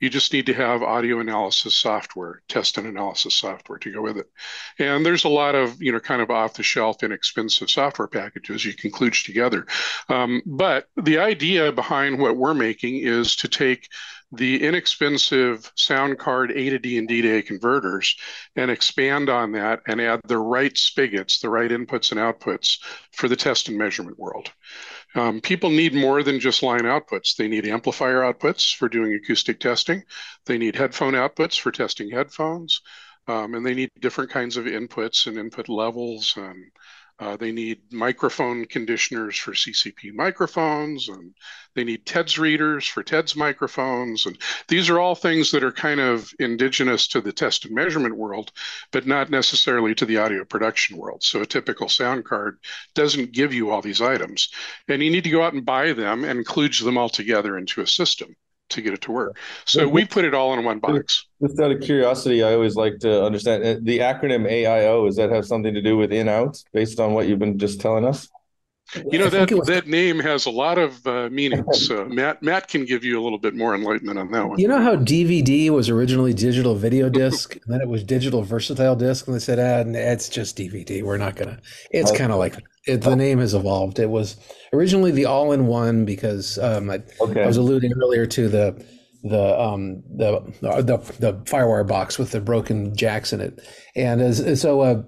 You 0.00 0.10
just 0.10 0.32
need 0.32 0.46
to 0.46 0.54
have 0.54 0.82
audio 0.82 1.20
analysis 1.20 1.74
software, 1.74 2.42
test 2.48 2.78
and 2.78 2.86
analysis 2.86 3.34
software 3.34 3.78
to 3.78 3.92
go 3.92 4.02
with 4.02 4.16
it. 4.18 4.26
And 4.78 5.04
there's 5.04 5.24
a 5.24 5.28
lot 5.28 5.54
of, 5.54 5.80
you 5.82 5.92
know, 5.92 6.00
kind 6.00 6.22
of 6.22 6.30
off 6.30 6.54
the 6.54 6.62
shelf, 6.62 7.02
inexpensive 7.02 7.70
software 7.70 8.08
packages 8.08 8.64
you 8.64 8.74
can 8.74 8.90
kludge 8.90 9.24
together. 9.24 9.66
Um, 10.08 10.42
but 10.46 10.86
the 10.96 11.18
idea 11.18 11.72
behind 11.72 12.18
what 12.18 12.36
we're 12.36 12.54
making 12.54 12.96
is 12.96 13.36
to 13.36 13.48
take 13.48 13.88
the 14.32 14.62
inexpensive 14.62 15.72
sound 15.74 16.18
card 16.18 16.50
A 16.50 16.70
to 16.70 16.78
D 16.78 16.98
and 16.98 17.08
D 17.08 17.22
to 17.22 17.38
A 17.38 17.42
converters 17.42 18.14
and 18.56 18.70
expand 18.70 19.30
on 19.30 19.52
that 19.52 19.80
and 19.86 20.00
add 20.00 20.20
the 20.24 20.38
right 20.38 20.76
spigots, 20.76 21.40
the 21.40 21.48
right 21.48 21.70
inputs 21.70 22.12
and 22.12 22.20
outputs 22.20 22.78
for 23.12 23.28
the 23.28 23.36
test 23.36 23.68
and 23.68 23.78
measurement 23.78 24.18
world. 24.18 24.50
Um, 25.14 25.40
people 25.40 25.70
need 25.70 25.94
more 25.94 26.22
than 26.22 26.38
just 26.38 26.62
line 26.62 26.82
outputs. 26.82 27.36
They 27.36 27.48
need 27.48 27.66
amplifier 27.66 28.20
outputs 28.20 28.74
for 28.74 28.88
doing 28.88 29.14
acoustic 29.14 29.58
testing. 29.58 30.04
They 30.46 30.58
need 30.58 30.76
headphone 30.76 31.14
outputs 31.14 31.58
for 31.58 31.72
testing 31.72 32.10
headphones. 32.10 32.82
Um, 33.26 33.54
and 33.54 33.64
they 33.64 33.74
need 33.74 33.90
different 34.00 34.30
kinds 34.30 34.56
of 34.56 34.64
inputs 34.64 35.26
and 35.26 35.38
input 35.38 35.68
levels 35.68 36.34
and 36.36 36.70
uh, 37.20 37.36
they 37.36 37.50
need 37.50 37.80
microphone 37.92 38.64
conditioners 38.64 39.36
for 39.36 39.52
CCP 39.52 40.14
microphones, 40.14 41.08
and 41.08 41.34
they 41.74 41.82
need 41.82 42.06
TEDS 42.06 42.38
readers 42.38 42.86
for 42.86 43.02
TEDS 43.02 43.34
microphones. 43.34 44.26
And 44.26 44.38
these 44.68 44.88
are 44.88 45.00
all 45.00 45.16
things 45.16 45.50
that 45.50 45.64
are 45.64 45.72
kind 45.72 45.98
of 45.98 46.32
indigenous 46.38 47.08
to 47.08 47.20
the 47.20 47.32
test 47.32 47.64
and 47.64 47.74
measurement 47.74 48.16
world, 48.16 48.52
but 48.92 49.06
not 49.06 49.30
necessarily 49.30 49.94
to 49.96 50.06
the 50.06 50.18
audio 50.18 50.44
production 50.44 50.96
world. 50.96 51.24
So 51.24 51.40
a 51.40 51.46
typical 51.46 51.88
sound 51.88 52.24
card 52.24 52.58
doesn't 52.94 53.32
give 53.32 53.52
you 53.52 53.70
all 53.70 53.82
these 53.82 54.00
items. 54.00 54.50
And 54.86 55.02
you 55.02 55.10
need 55.10 55.24
to 55.24 55.30
go 55.30 55.42
out 55.42 55.54
and 55.54 55.64
buy 55.64 55.92
them 55.94 56.24
and 56.24 56.46
kludge 56.46 56.84
them 56.84 56.96
all 56.96 57.08
together 57.08 57.58
into 57.58 57.80
a 57.80 57.86
system 57.86 58.36
to 58.70 58.82
get 58.82 58.94
it 58.94 59.00
to 59.02 59.12
work. 59.12 59.36
So 59.64 59.88
we 59.88 60.04
put 60.04 60.24
it 60.24 60.34
all 60.34 60.54
in 60.54 60.64
one 60.64 60.78
box. 60.78 61.26
Just 61.42 61.60
out 61.60 61.70
of 61.70 61.80
curiosity, 61.80 62.42
I 62.42 62.54
always 62.54 62.76
like 62.76 62.98
to 63.00 63.24
understand 63.24 63.64
uh, 63.64 63.76
the 63.82 63.98
acronym 63.98 64.50
AIO. 64.50 65.06
Does 65.06 65.16
that 65.16 65.30
have 65.30 65.46
something 65.46 65.74
to 65.74 65.82
do 65.82 65.96
with 65.96 66.12
in 66.12 66.28
out 66.28 66.62
based 66.72 67.00
on 67.00 67.14
what 67.14 67.28
you've 67.28 67.38
been 67.38 67.58
just 67.58 67.80
telling 67.80 68.04
us? 68.04 68.28
You 69.10 69.18
know 69.18 69.28
that 69.28 69.50
was... 69.50 69.68
that 69.68 69.86
name 69.86 70.18
has 70.18 70.46
a 70.46 70.50
lot 70.50 70.78
of 70.78 71.06
uh, 71.06 71.28
meanings. 71.30 71.86
So 71.86 72.06
Matt 72.06 72.42
Matt 72.42 72.68
can 72.68 72.86
give 72.86 73.04
you 73.04 73.20
a 73.20 73.22
little 73.22 73.38
bit 73.38 73.54
more 73.54 73.74
enlightenment 73.74 74.18
on 74.18 74.30
that 74.30 74.48
one. 74.48 74.58
You 74.58 74.66
know 74.66 74.80
how 74.80 74.96
DVD 74.96 75.68
was 75.68 75.90
originally 75.90 76.32
digital 76.32 76.74
video 76.74 77.10
disc, 77.10 77.54
and 77.54 77.64
then 77.66 77.82
it 77.82 77.88
was 77.88 78.02
digital 78.02 78.42
versatile 78.42 78.96
disc, 78.96 79.26
and 79.26 79.36
they 79.36 79.40
said, 79.40 79.58
"Ah, 79.58 79.88
it's 79.98 80.30
just 80.30 80.56
DVD. 80.56 81.02
We're 81.02 81.18
not 81.18 81.36
gonna." 81.36 81.58
It's 81.90 82.10
kind 82.12 82.32
of 82.32 82.38
like 82.38 82.56
it, 82.88 83.02
the 83.02 83.14
name 83.14 83.38
has 83.38 83.54
evolved. 83.54 83.98
It 83.98 84.10
was 84.10 84.36
originally 84.72 85.10
the 85.10 85.26
all-in-one 85.26 86.04
because 86.04 86.58
um, 86.58 86.90
I, 86.90 87.02
okay. 87.20 87.42
I, 87.42 87.46
was 87.46 87.56
alluding 87.56 87.92
earlier 87.92 88.26
to 88.26 88.48
the 88.48 88.84
the 89.22 89.60
um, 89.60 90.02
the, 90.08 90.40
the 90.60 90.96
the 91.18 91.32
FireWire 91.44 91.86
box 91.86 92.18
with 92.18 92.30
the 92.30 92.40
broken 92.40 92.96
jacks 92.96 93.32
in 93.32 93.40
it, 93.40 93.60
and 93.94 94.20
as, 94.20 94.60
so. 94.60 94.80
Uh, 94.80 95.02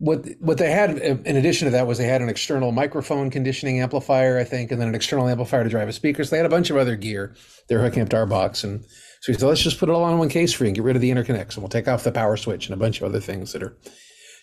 what 0.00 0.24
what 0.38 0.58
they 0.58 0.70
had 0.70 0.96
in 0.98 1.34
addition 1.34 1.64
to 1.64 1.72
that 1.72 1.88
was 1.88 1.98
they 1.98 2.04
had 2.04 2.22
an 2.22 2.28
external 2.28 2.70
microphone 2.70 3.30
conditioning 3.30 3.80
amplifier, 3.80 4.38
I 4.38 4.44
think, 4.44 4.70
and 4.70 4.80
then 4.80 4.86
an 4.86 4.94
external 4.94 5.26
amplifier 5.26 5.64
to 5.64 5.68
drive 5.68 5.88
a 5.88 5.92
speaker. 5.92 6.22
So 6.22 6.30
they 6.30 6.36
had 6.36 6.46
a 6.46 6.48
bunch 6.48 6.70
of 6.70 6.76
other 6.76 6.94
gear 6.94 7.34
they're 7.68 7.82
hooking 7.82 8.02
up 8.02 8.08
to 8.10 8.16
our 8.16 8.24
box, 8.24 8.62
and 8.62 8.84
so 9.20 9.32
we 9.32 9.34
said, 9.34 9.48
let's 9.48 9.60
just 9.60 9.80
put 9.80 9.88
it 9.88 9.92
all 9.92 10.04
on 10.04 10.18
one 10.18 10.28
case 10.28 10.52
for 10.52 10.62
you 10.62 10.68
and 10.68 10.76
get 10.76 10.84
rid 10.84 10.94
of 10.94 11.02
the 11.02 11.10
interconnects, 11.10 11.54
and 11.54 11.58
we'll 11.58 11.68
take 11.68 11.88
off 11.88 12.04
the 12.04 12.12
power 12.12 12.36
switch 12.36 12.66
and 12.66 12.74
a 12.74 12.78
bunch 12.78 13.00
of 13.00 13.06
other 13.08 13.18
things 13.18 13.52
that 13.52 13.62
are 13.64 13.76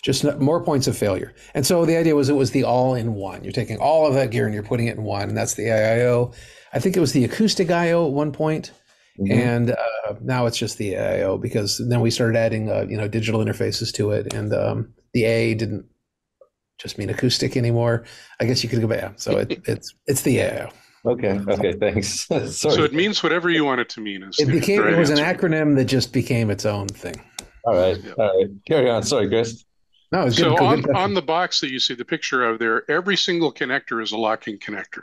just 0.06 0.24
more 0.40 0.64
points 0.64 0.86
of 0.88 0.96
failure. 0.96 1.34
And 1.56 1.66
so 1.66 1.84
the 1.84 1.98
idea 1.98 2.16
was 2.16 2.30
it 2.30 2.34
was 2.34 2.52
the 2.52 2.64
all 2.64 2.94
in 2.94 3.16
one. 3.16 3.44
You're 3.44 3.52
taking 3.52 3.78
all 3.78 4.06
of 4.06 4.14
that 4.14 4.30
gear 4.30 4.46
and 4.46 4.54
you're 4.54 4.64
putting 4.64 4.88
it 4.88 4.98
in 4.98 5.04
one, 5.04 5.30
and 5.30 5.38
that's 5.38 5.56
the 5.56 5.64
AIO. 5.64 6.34
I 6.74 6.80
think 6.80 6.96
it 6.96 7.00
was 7.00 7.12
the 7.14 7.26
acoustic 7.26 7.72
IO 7.72 8.06
at 8.06 8.14
one 8.14 8.32
point, 8.32 8.72
Mm-hmm. 9.20 9.32
And 9.32 9.72
uh, 9.72 10.16
now 10.22 10.46
it's 10.46 10.58
just 10.58 10.78
the 10.78 10.94
AIO 10.94 11.42
because 11.42 11.82
then 11.90 12.02
we 12.02 12.12
started 12.12 12.36
adding, 12.36 12.70
uh, 12.70 12.86
you 12.90 12.98
know, 12.98 13.08
digital 13.08 13.40
interfaces 13.40 13.94
to 13.94 14.12
it, 14.12 14.34
and 14.34 14.54
um, 14.54 14.94
the 15.14 15.24
A 15.24 15.54
didn't 15.54 15.86
just 16.78 16.98
mean 16.98 17.10
acoustic 17.10 17.56
anymore. 17.56 18.04
I 18.42 18.46
guess 18.46 18.62
you 18.62 18.70
could 18.70 18.82
go 18.82 18.88
back. 18.88 19.02
Yeah, 19.02 19.12
so 19.16 19.38
it, 19.38 19.62
it's 19.66 19.96
it's 20.06 20.24
the 20.24 20.38
AIO. 20.38 20.72
Okay. 21.06 21.40
Okay. 21.48 21.74
Thanks. 21.74 22.28
so 22.58 22.84
it 22.84 22.94
means 22.94 23.24
whatever 23.24 23.50
you 23.50 23.64
want 23.64 23.80
it 23.80 23.88
to 23.90 24.02
mean. 24.02 24.30
It 24.38 24.48
became. 24.48 24.84
It 24.84 24.98
was 24.98 25.12
answer. 25.12 25.24
an 25.24 25.36
acronym 25.36 25.76
that 25.78 25.86
just 25.86 26.12
became 26.12 26.50
its 26.50 26.66
own 26.66 26.88
thing. 26.88 27.16
All 27.64 27.76
right. 27.76 27.98
Yeah. 28.04 28.14
All 28.18 28.38
right. 28.38 28.50
Carry 28.68 28.90
on. 28.90 29.04
Sorry, 29.04 29.30
Kris. 29.30 29.64
No, 30.12 30.30
so 30.30 30.56
on, 30.58 30.96
on 30.96 31.14
the 31.14 31.22
box 31.22 31.60
that 31.62 31.72
you 31.72 31.80
see 31.80 31.96
the 31.96 32.06
picture 32.06 32.44
of 32.44 32.60
there, 32.60 32.90
every 32.90 33.18
single 33.18 33.52
connector 33.52 34.02
is 34.02 34.12
a 34.12 34.18
locking 34.18 34.60
connector 34.60 35.02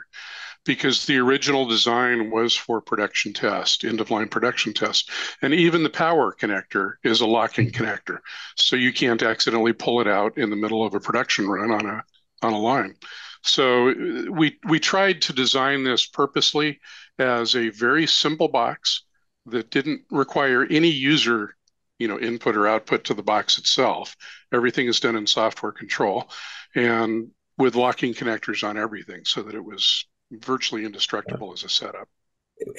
because 0.65 1.05
the 1.05 1.17
original 1.17 1.65
design 1.67 2.31
was 2.31 2.55
for 2.55 2.79
production 2.79 3.33
test, 3.33 3.83
end 3.83 3.99
of 3.99 4.11
line 4.11 4.29
production 4.29 4.73
test. 4.73 5.09
And 5.41 5.53
even 5.53 5.83
the 5.83 5.89
power 5.89 6.33
connector 6.39 6.93
is 7.03 7.21
a 7.21 7.27
locking 7.27 7.71
connector. 7.71 8.19
So 8.55 8.75
you 8.75 8.93
can't 8.93 9.21
accidentally 9.21 9.73
pull 9.73 9.99
it 9.99 10.07
out 10.07 10.37
in 10.37 10.49
the 10.49 10.55
middle 10.55 10.85
of 10.85 10.93
a 10.93 10.99
production 10.99 11.47
run 11.47 11.71
on 11.71 11.85
a 11.85 12.03
on 12.41 12.53
a 12.53 12.59
line. 12.59 12.95
So 13.43 13.89
uh, 13.89 14.31
we 14.31 14.57
we 14.67 14.79
tried 14.79 15.21
to 15.23 15.33
design 15.33 15.83
this 15.83 16.05
purposely 16.05 16.79
as 17.19 17.55
a 17.55 17.69
very 17.69 18.07
simple 18.07 18.47
box 18.47 19.03
that 19.45 19.69
didn't 19.69 20.01
require 20.09 20.63
any 20.63 20.89
user 20.89 21.55
you 21.99 22.07
know 22.07 22.19
input 22.19 22.55
or 22.55 22.67
output 22.67 23.03
to 23.05 23.13
the 23.13 23.23
box 23.23 23.57
itself 23.57 24.15
everything 24.53 24.87
is 24.87 24.99
done 24.99 25.15
in 25.15 25.27
software 25.27 25.71
control 25.71 26.29
and 26.75 27.29
with 27.57 27.75
locking 27.75 28.13
connectors 28.13 28.67
on 28.67 28.77
everything 28.77 29.25
so 29.25 29.43
that 29.43 29.55
it 29.55 29.63
was 29.63 30.05
virtually 30.31 30.85
indestructible 30.85 31.53
as 31.53 31.63
a 31.63 31.69
setup. 31.69 32.07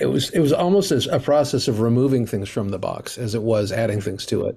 It 0.01 0.07
was 0.07 0.31
it 0.31 0.41
was 0.41 0.53
almost 0.53 0.93
as 0.93 1.07
a 1.07 1.19
process 1.19 1.69
of 1.69 1.81
removing 1.81 2.27
things 2.27 2.49
from 2.49 2.71
the 2.71 2.79
box 2.79 3.19
as 3.19 3.35
it 3.35 3.43
was 3.43 3.73
adding 3.73 4.01
things 4.01 4.25
to 4.27 4.47
it. 4.47 4.57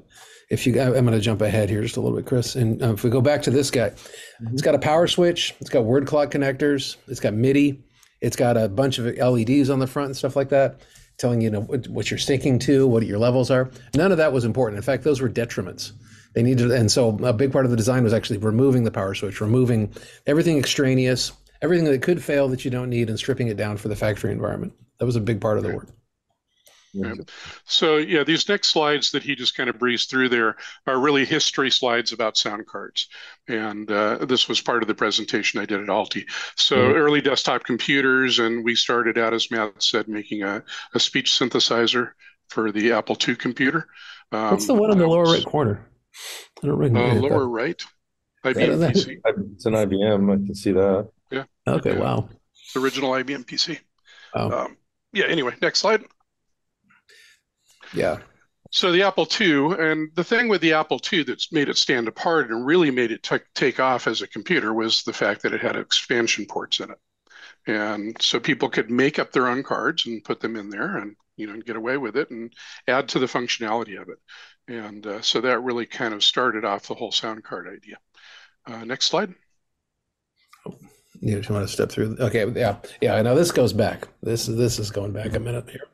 If 0.49 0.65
you, 0.65 0.79
I'm 0.79 0.93
going 1.05 1.11
to 1.11 1.19
jump 1.19 1.41
ahead 1.41 1.69
here 1.69 1.81
just 1.81 1.97
a 1.97 2.01
little 2.01 2.15
bit, 2.15 2.25
Kris. 2.25 2.55
And 2.55 2.81
uh, 2.81 2.93
if 2.93 3.03
we 3.03 3.09
go 3.09 3.19
back 3.19 3.41
to 3.41 3.51
this 3.51 3.69
guy, 3.69 3.89
mm-hmm. 3.89 4.53
it's 4.53 4.61
got 4.61 4.75
a 4.75 4.79
power 4.79 5.05
switch, 5.05 5.53
it's 5.59 5.69
got 5.69 5.83
word 5.83 6.07
clock 6.07 6.31
connectors, 6.31 6.95
it's 7.07 7.19
got 7.19 7.33
MIDI, 7.33 7.83
it's 8.21 8.37
got 8.37 8.55
a 8.55 8.69
bunch 8.69 8.97
of 8.97 9.05
LEDs 9.17 9.69
on 9.69 9.79
the 9.79 9.87
front 9.87 10.07
and 10.07 10.15
stuff 10.15 10.37
like 10.37 10.47
that, 10.49 10.79
telling 11.17 11.41
you, 11.41 11.49
know 11.49 11.61
what, 11.61 11.87
what 11.89 12.09
you're 12.09 12.17
sticking 12.17 12.59
to, 12.59 12.87
what 12.87 13.05
your 13.05 13.19
levels 13.19 13.51
are. 13.51 13.69
None 13.93 14.13
of 14.13 14.17
that 14.19 14.31
was 14.31 14.45
important. 14.45 14.77
In 14.77 14.83
fact, 14.83 15.03
those 15.03 15.19
were 15.19 15.29
detriments. 15.29 15.91
They 16.37 16.43
needed, 16.43 16.69
and 16.69 16.91
so 16.91 17.17
a 17.23 17.33
big 17.33 17.51
part 17.51 17.65
of 17.65 17.71
the 17.71 17.77
design 17.77 18.03
was 18.03 18.13
actually 18.13 18.37
removing 18.37 18.83
the 18.83 18.91
power 18.91 19.15
switch, 19.15 19.41
removing 19.41 19.91
everything 20.27 20.59
extraneous, 20.59 21.31
everything 21.63 21.85
that 21.85 22.03
could 22.03 22.23
fail 22.23 22.47
that 22.49 22.63
you 22.63 22.69
don't 22.69 22.91
need 22.91 23.09
and 23.09 23.17
stripping 23.17 23.47
it 23.47 23.57
down 23.57 23.75
for 23.75 23.87
the 23.87 23.95
factory 23.95 24.31
environment. 24.31 24.71
That 24.99 25.07
was 25.07 25.15
a 25.15 25.19
big 25.19 25.41
part 25.41 25.57
of 25.57 25.63
the 25.63 25.73
work. 25.73 25.87
Yeah. 26.93 27.15
So 27.65 27.97
yeah, 27.97 28.23
these 28.23 28.47
next 28.47 28.67
slides 28.67 29.09
that 29.13 29.23
he 29.23 29.33
just 29.35 29.57
kind 29.57 29.67
of 29.67 29.79
breezed 29.79 30.11
through 30.11 30.29
there 30.29 30.57
are 30.85 30.99
really 30.99 31.25
history 31.25 31.71
slides 31.71 32.11
about 32.11 32.37
sound 32.37 32.67
cards, 32.67 33.09
and 33.47 33.91
uh, 33.91 34.23
this 34.25 34.47
was 34.47 34.61
part 34.61 34.83
of 34.83 34.87
the 34.87 34.93
presentation 34.93 35.59
I 35.59 35.65
did 35.65 35.81
at 35.81 35.89
ALTI. 35.89 36.27
So 36.55 36.75
mm-hmm. 36.77 36.99
early 36.99 37.21
desktop 37.21 37.63
computers, 37.63 38.37
and 38.37 38.63
we 38.63 38.75
started 38.75 39.17
out, 39.17 39.33
as 39.33 39.49
Matt 39.49 39.81
said, 39.81 40.07
making 40.07 40.43
a, 40.43 40.63
a 40.93 40.99
speech 40.99 41.31
synthesizer 41.31 42.11
for 42.47 42.71
the 42.71 42.91
Apple 42.91 43.17
II 43.27 43.35
computer. 43.35 43.87
Um, 44.31 44.51
What's 44.51 44.67
the 44.67 44.75
one 44.75 44.91
in 44.91 44.99
the 44.99 45.07
lower 45.07 45.23
right 45.23 45.43
corner? 45.43 45.83
I 46.63 46.67
don't 46.67 46.77
remember. 46.77 46.99
Uh, 46.99 47.29
lower 47.29 47.47
right. 47.47 47.83
IBM 48.45 48.91
PC. 48.91 49.17
It's 49.53 49.65
an 49.65 49.73
IBM. 49.73 50.31
I 50.31 50.45
can 50.45 50.55
see 50.55 50.71
that. 50.71 51.09
Yeah. 51.31 51.43
Okay. 51.67 51.93
Yeah. 51.93 51.99
Wow. 51.99 52.29
It's 52.53 52.75
original 52.75 53.11
IBM 53.11 53.45
PC. 53.45 53.79
Wow. 54.35 54.65
Um, 54.65 54.77
yeah. 55.13 55.25
Anyway, 55.25 55.53
next 55.61 55.79
slide. 55.79 56.03
Yeah. 57.93 58.19
So 58.71 58.91
the 58.91 59.03
Apple 59.03 59.27
II, 59.39 59.75
and 59.79 60.09
the 60.15 60.23
thing 60.23 60.49
with 60.49 60.61
the 60.61 60.73
Apple 60.73 60.99
II 61.11 61.23
that's 61.23 61.51
made 61.53 61.69
it 61.69 61.77
stand 61.77 62.07
apart 62.07 62.49
and 62.49 62.65
really 62.65 62.91
made 62.91 63.11
it 63.11 63.23
t- 63.23 63.37
take 63.55 63.79
off 63.79 64.07
as 64.07 64.21
a 64.21 64.27
computer 64.27 64.73
was 64.73 65.03
the 65.03 65.13
fact 65.13 65.41
that 65.43 65.53
it 65.53 65.61
had 65.61 65.77
expansion 65.77 66.45
ports 66.45 66.81
in 66.81 66.91
it, 66.91 66.99
and 67.65 68.21
so 68.21 68.39
people 68.39 68.69
could 68.69 68.91
make 68.91 69.19
up 69.19 69.31
their 69.31 69.47
own 69.47 69.63
cards 69.63 70.05
and 70.05 70.23
put 70.23 70.41
them 70.41 70.57
in 70.57 70.69
there, 70.69 70.97
and 70.97 71.15
you 71.37 71.47
know, 71.47 71.53
and 71.53 71.65
get 71.65 71.75
away 71.75 71.97
with 71.97 72.17
it 72.17 72.29
and 72.31 72.53
add 72.87 73.07
to 73.09 73.19
the 73.19 73.25
functionality 73.25 73.99
of 74.01 74.09
it. 74.09 74.17
And 74.67 75.05
uh, 75.07 75.21
so 75.21 75.39
that 75.41 75.63
really 75.63 75.85
kind 75.85 76.13
of 76.13 76.23
started 76.23 76.65
off 76.65 76.87
the 76.87 76.95
whole 76.95 77.11
sound 77.11 77.43
card 77.43 77.67
idea. 77.67 77.97
Uh, 78.65 78.83
next 78.83 79.05
slide. 79.05 79.33
You 81.21 81.37
just 81.37 81.49
want 81.49 81.65
to 81.65 81.73
step 81.73 81.89
through? 81.89 82.17
Okay, 82.19 82.45
yeah, 82.55 82.77
yeah. 83.01 83.15
I 83.15 83.21
know 83.21 83.35
this 83.35 83.51
goes 83.51 83.73
back. 83.73 84.07
This 84.21 84.47
is 84.47 84.57
this 84.57 84.77
is 84.77 84.91
going 84.91 85.13
back 85.13 85.33
a 85.33 85.39
minute 85.39 85.69
here. 85.69 85.87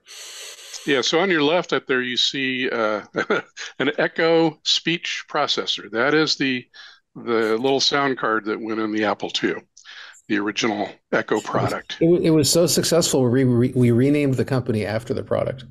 Yeah. 0.85 1.01
So 1.01 1.19
on 1.19 1.29
your 1.29 1.43
left 1.43 1.71
up 1.71 1.87
there, 1.87 2.01
you 2.01 2.17
see 2.17 2.69
uh, 2.69 3.03
an 3.79 3.91
Echo 3.97 4.59
speech 4.63 5.25
processor. 5.29 5.89
That 5.91 6.13
is 6.13 6.35
the 6.35 6.67
the 7.15 7.57
little 7.57 7.79
sound 7.79 8.17
card 8.17 8.45
that 8.45 8.59
went 8.59 8.79
in 8.79 8.91
the 8.91 9.05
Apple 9.05 9.31
II, 9.41 9.55
the 10.29 10.37
original 10.37 10.89
Echo 11.11 11.41
product. 11.41 11.97
It 11.99 12.07
was, 12.07 12.21
it 12.23 12.29
was 12.29 12.49
so 12.49 12.65
successful. 12.65 13.29
We 13.29 13.43
re, 13.43 13.73
we 13.75 13.91
renamed 13.91 14.35
the 14.35 14.45
company 14.45 14.85
after 14.85 15.13
the 15.13 15.23
product. 15.23 15.65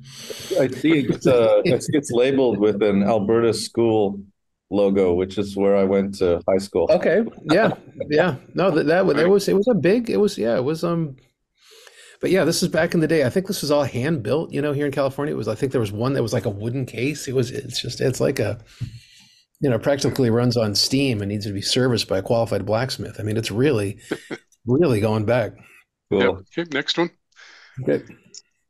I 0.59 0.67
see 0.67 0.99
it's, 0.99 1.25
uh, 1.25 1.61
it's 1.65 2.11
labeled 2.11 2.59
with 2.59 2.83
an 2.83 3.03
Alberta 3.03 3.53
school 3.53 4.21
logo, 4.69 5.13
which 5.13 5.37
is 5.37 5.55
where 5.55 5.75
I 5.75 5.83
went 5.83 6.15
to 6.19 6.41
high 6.47 6.59
school. 6.59 6.87
Okay. 6.89 7.23
Yeah. 7.51 7.73
Yeah. 8.09 8.35
No, 8.53 8.71
that, 8.71 8.85
that 8.85 9.07
there 9.15 9.29
was, 9.29 9.47
it 9.47 9.55
was 9.55 9.67
a 9.67 9.73
big, 9.73 10.09
it 10.09 10.17
was, 10.17 10.37
yeah, 10.37 10.55
it 10.55 10.63
was, 10.63 10.83
um, 10.83 11.15
but 12.21 12.31
yeah, 12.31 12.45
this 12.45 12.63
is 12.63 12.69
back 12.69 12.93
in 12.93 12.99
the 12.99 13.07
day. 13.07 13.25
I 13.25 13.29
think 13.29 13.47
this 13.47 13.61
was 13.61 13.69
all 13.69 13.83
hand 13.83 14.23
built, 14.23 14.53
you 14.53 14.61
know, 14.61 14.71
here 14.71 14.85
in 14.85 14.91
California. 14.91 15.33
It 15.33 15.37
was, 15.37 15.47
I 15.47 15.55
think 15.55 15.71
there 15.73 15.81
was 15.81 15.91
one 15.91 16.13
that 16.13 16.23
was 16.23 16.31
like 16.31 16.45
a 16.45 16.49
wooden 16.49 16.85
case. 16.85 17.27
It 17.27 17.35
was, 17.35 17.51
it's 17.51 17.81
just, 17.81 18.01
it's 18.01 18.21
like 18.21 18.39
a, 18.39 18.59
you 19.63 19.69
know, 19.69 19.79
practically 19.79 20.29
runs 20.29 20.57
on 20.57 20.75
steam 20.75 21.21
and 21.21 21.29
needs 21.29 21.45
to 21.45 21.53
be 21.53 21.61
serviced 21.61 22.09
by 22.09 22.17
a 22.17 22.21
qualified 22.21 22.65
blacksmith. 22.65 23.15
I 23.19 23.23
mean, 23.23 23.37
it's 23.37 23.49
really, 23.49 23.99
really 24.65 24.99
going 24.99 25.25
back. 25.25 25.53
Cool. 26.11 26.19
Yep. 26.19 26.31
Okay. 26.57 26.69
Next 26.71 26.97
one. 26.97 27.09
Okay. 27.81 28.03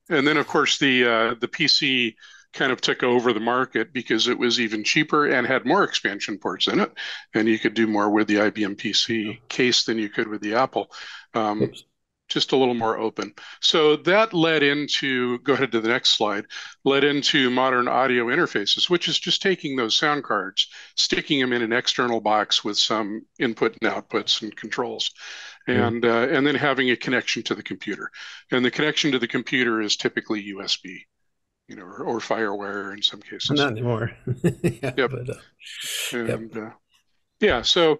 And 0.09 0.27
then 0.27 0.37
of 0.37 0.47
course 0.47 0.77
the, 0.77 1.05
uh, 1.05 1.35
the 1.39 1.47
PC, 1.47 2.13
kind 2.53 2.71
of 2.71 2.79
took 2.79 3.01
over 3.01 3.33
the 3.33 3.39
market 3.39 3.91
because 3.93 4.27
it 4.27 4.37
was 4.37 4.59
even 4.59 4.83
cheaper 4.83 5.25
and 5.25 5.47
had 5.47 5.65
more 5.65 5.83
expansion 5.83 6.37
ports 6.37 6.67
in 6.67 6.79
it, 6.79 6.91
and 7.33 7.47
you 7.47 7.57
could 7.57 7.73
do 7.73 7.87
more 7.87 8.11
with 8.11 8.27
the 8.27 8.35
IBM 8.35 8.75
PC 8.75 9.39
case 9.49 9.85
than 9.85 9.97
you 9.97 10.07
could 10.07 10.27
with 10.27 10.39
the 10.41 10.53
Apple. 10.53 10.91
Um, 11.33 11.71
just 12.33 12.51
a 12.51 12.57
little 12.57 12.73
more 12.73 12.97
open. 12.97 13.33
So 13.61 13.95
that 13.97 14.33
led 14.33 14.63
into, 14.63 15.39
go 15.39 15.53
ahead 15.53 15.71
to 15.71 15.81
the 15.81 15.89
next 15.89 16.17
slide, 16.17 16.45
led 16.83 17.03
into 17.03 17.49
modern 17.49 17.87
audio 17.87 18.25
interfaces, 18.25 18.89
which 18.89 19.07
is 19.07 19.19
just 19.19 19.41
taking 19.41 19.75
those 19.75 19.97
sound 19.97 20.23
cards, 20.23 20.69
sticking 20.95 21.39
them 21.39 21.53
in 21.53 21.61
an 21.61 21.71
external 21.73 22.19
box 22.19 22.63
with 22.63 22.77
some 22.77 23.21
input 23.39 23.77
and 23.81 23.91
outputs 23.91 24.41
and 24.41 24.55
controls, 24.55 25.11
and, 25.67 26.03
uh, 26.03 26.27
and 26.29 26.45
then 26.45 26.55
having 26.55 26.89
a 26.89 26.95
connection 26.95 27.43
to 27.43 27.55
the 27.55 27.63
computer. 27.63 28.09
And 28.51 28.65
the 28.65 28.71
connection 28.71 29.11
to 29.11 29.19
the 29.19 29.27
computer 29.27 29.81
is 29.81 29.95
typically 29.95 30.53
USB 30.53 30.97
you 31.69 31.77
know, 31.77 31.83
or, 31.83 32.03
or 32.03 32.19
FireWire 32.19 32.93
in 32.93 33.01
some 33.01 33.21
cases. 33.21 33.51
Not 33.51 33.71
anymore. 33.71 34.11
yeah, 34.43 34.93
yep. 34.97 35.11
But, 35.11 35.29
uh, 35.29 35.33
and, 36.11 36.53
yep. 36.53 36.63
Uh, 36.65 36.69
yeah. 37.39 37.61
So 37.61 37.99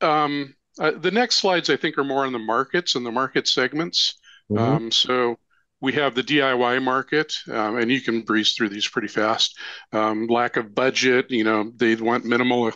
um, 0.00 0.54
uh, 0.78 0.92
the 0.92 1.10
next 1.10 1.36
slides 1.36 1.70
I 1.70 1.76
think 1.76 1.98
are 1.98 2.04
more 2.04 2.24
on 2.24 2.32
the 2.32 2.38
markets 2.38 2.94
and 2.94 3.04
the 3.04 3.12
market 3.12 3.48
segments. 3.48 4.14
Mm-hmm. 4.50 4.62
Um, 4.62 4.90
so 4.90 5.38
we 5.80 5.92
have 5.94 6.14
the 6.14 6.22
DIY 6.22 6.82
market, 6.82 7.34
um, 7.50 7.76
and 7.78 7.90
you 7.90 8.00
can 8.00 8.22
breeze 8.22 8.52
through 8.52 8.68
these 8.68 8.88
pretty 8.88 9.08
fast. 9.08 9.58
Um, 9.92 10.26
lack 10.26 10.56
of 10.56 10.74
budget, 10.74 11.30
you 11.30 11.44
know, 11.44 11.72
they 11.76 11.94
want 11.96 12.24
minimal 12.24 12.72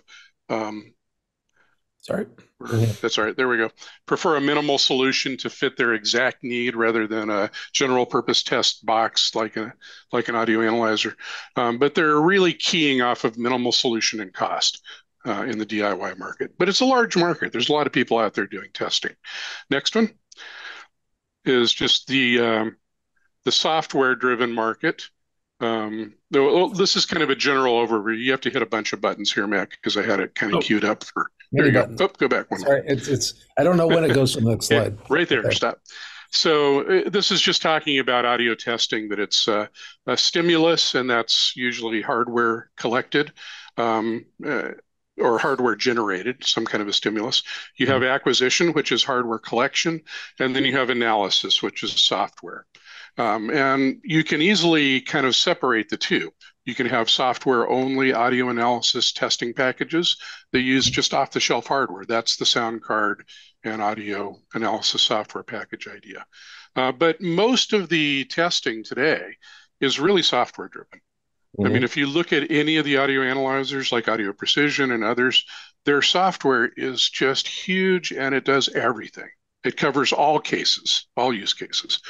um, 0.48 0.92
Sorry. 2.06 2.26
That's 3.02 3.18
all 3.18 3.24
right. 3.24 3.36
There 3.36 3.48
we 3.48 3.56
go. 3.56 3.68
Prefer 4.06 4.36
a 4.36 4.40
minimal 4.40 4.78
solution 4.78 5.36
to 5.38 5.50
fit 5.50 5.76
their 5.76 5.92
exact 5.92 6.44
need 6.44 6.76
rather 6.76 7.08
than 7.08 7.30
a 7.30 7.50
general 7.72 8.06
purpose 8.06 8.44
test 8.44 8.86
box 8.86 9.34
like 9.34 9.56
a 9.56 9.74
like 10.12 10.28
an 10.28 10.36
audio 10.36 10.60
analyzer. 10.60 11.16
Um, 11.56 11.78
but 11.78 11.96
they're 11.96 12.20
really 12.20 12.52
keying 12.52 13.02
off 13.02 13.24
of 13.24 13.38
minimal 13.38 13.72
solution 13.72 14.20
and 14.20 14.32
cost 14.32 14.82
uh, 15.26 15.42
in 15.42 15.58
the 15.58 15.66
DIY 15.66 16.18
market. 16.18 16.52
But 16.58 16.68
it's 16.68 16.80
a 16.80 16.86
large 16.86 17.16
market. 17.16 17.52
There's 17.52 17.68
a 17.68 17.72
lot 17.72 17.86
of 17.86 17.92
people 17.92 18.18
out 18.18 18.34
there 18.34 18.46
doing 18.46 18.68
testing. 18.72 19.14
Next 19.70 19.94
one 19.94 20.10
is 21.44 21.72
just 21.72 22.06
the 22.06 22.40
um, 22.40 22.76
the 23.44 23.52
software 23.52 24.14
driven 24.14 24.52
market. 24.52 25.08
Um, 25.60 26.14
this 26.30 26.96
is 26.96 27.06
kind 27.06 27.22
of 27.22 27.30
a 27.30 27.34
general 27.34 27.74
overview. 27.74 28.18
You 28.18 28.30
have 28.32 28.42
to 28.42 28.50
hit 28.50 28.60
a 28.60 28.66
bunch 28.66 28.92
of 28.92 29.00
buttons 29.00 29.32
here, 29.32 29.46
Matt, 29.46 29.70
because 29.70 29.96
I 29.96 30.02
had 30.02 30.20
it 30.20 30.34
kind 30.34 30.52
of 30.52 30.58
oh. 30.58 30.60
queued 30.60 30.84
up 30.84 31.04
for 31.04 31.30
there 31.52 31.66
you 31.66 31.72
buttons. 31.72 31.98
go. 31.98 32.06
Oh, 32.06 32.12
go 32.18 32.28
back 32.28 32.50
one. 32.50 32.60
Sorry, 32.60 32.82
it's, 32.86 33.08
it's 33.08 33.34
I 33.58 33.64
don't 33.64 33.76
know 33.76 33.86
when 33.86 34.04
it 34.04 34.14
goes 34.14 34.34
to 34.34 34.40
the 34.40 34.50
next 34.50 34.66
slide. 34.68 34.96
Yeah, 34.98 35.06
right 35.08 35.28
there. 35.28 35.40
Okay. 35.40 35.54
Stop. 35.54 35.78
So 36.30 36.80
uh, 36.80 37.08
this 37.08 37.30
is 37.30 37.40
just 37.40 37.62
talking 37.62 37.98
about 37.98 38.24
audio 38.24 38.54
testing. 38.54 39.08
That 39.08 39.18
it's 39.18 39.48
uh, 39.48 39.66
a 40.06 40.16
stimulus, 40.16 40.94
and 40.94 41.08
that's 41.08 41.54
usually 41.56 42.02
hardware 42.02 42.70
collected. 42.76 43.32
Um, 43.78 44.26
uh, 44.44 44.70
or 45.18 45.38
hardware 45.38 45.76
generated, 45.76 46.44
some 46.44 46.64
kind 46.64 46.82
of 46.82 46.88
a 46.88 46.92
stimulus. 46.92 47.42
You 47.76 47.86
have 47.88 48.02
mm-hmm. 48.02 48.10
acquisition, 48.10 48.72
which 48.72 48.92
is 48.92 49.02
hardware 49.04 49.38
collection, 49.38 50.02
and 50.38 50.54
then 50.54 50.64
you 50.64 50.76
have 50.76 50.90
analysis, 50.90 51.62
which 51.62 51.82
is 51.82 52.04
software. 52.04 52.66
Um, 53.18 53.50
and 53.50 54.00
you 54.04 54.22
can 54.24 54.42
easily 54.42 55.00
kind 55.00 55.24
of 55.24 55.34
separate 55.34 55.88
the 55.88 55.96
two. 55.96 56.32
You 56.66 56.74
can 56.74 56.86
have 56.86 57.08
software 57.08 57.68
only 57.68 58.12
audio 58.12 58.50
analysis 58.50 59.12
testing 59.12 59.54
packages 59.54 60.16
that 60.52 60.60
use 60.60 60.84
just 60.84 61.14
off 61.14 61.30
the 61.30 61.40
shelf 61.40 61.66
hardware. 61.66 62.04
That's 62.04 62.36
the 62.36 62.44
sound 62.44 62.82
card 62.82 63.24
and 63.64 63.80
audio 63.80 64.36
analysis 64.52 65.02
software 65.02 65.44
package 65.44 65.88
idea. 65.88 66.26
Uh, 66.74 66.92
but 66.92 67.20
most 67.22 67.72
of 67.72 67.88
the 67.88 68.24
testing 68.26 68.84
today 68.84 69.36
is 69.80 70.00
really 70.00 70.22
software 70.22 70.68
driven. 70.68 71.00
Mm-hmm. 71.58 71.66
I 71.66 71.72
mean, 71.72 71.82
if 71.84 71.96
you 71.96 72.06
look 72.06 72.32
at 72.32 72.50
any 72.50 72.76
of 72.76 72.84
the 72.84 72.98
audio 72.98 73.22
analyzers 73.22 73.92
like 73.92 74.08
Audio 74.08 74.32
Precision 74.32 74.92
and 74.92 75.02
others, 75.02 75.44
their 75.84 76.02
software 76.02 76.70
is 76.76 77.08
just 77.08 77.48
huge 77.48 78.12
and 78.12 78.34
it 78.34 78.44
does 78.44 78.68
everything. 78.68 79.28
It 79.64 79.76
covers 79.76 80.12
all 80.12 80.38
cases, 80.38 81.08
all 81.16 81.32
use 81.32 81.52
cases. 81.52 82.00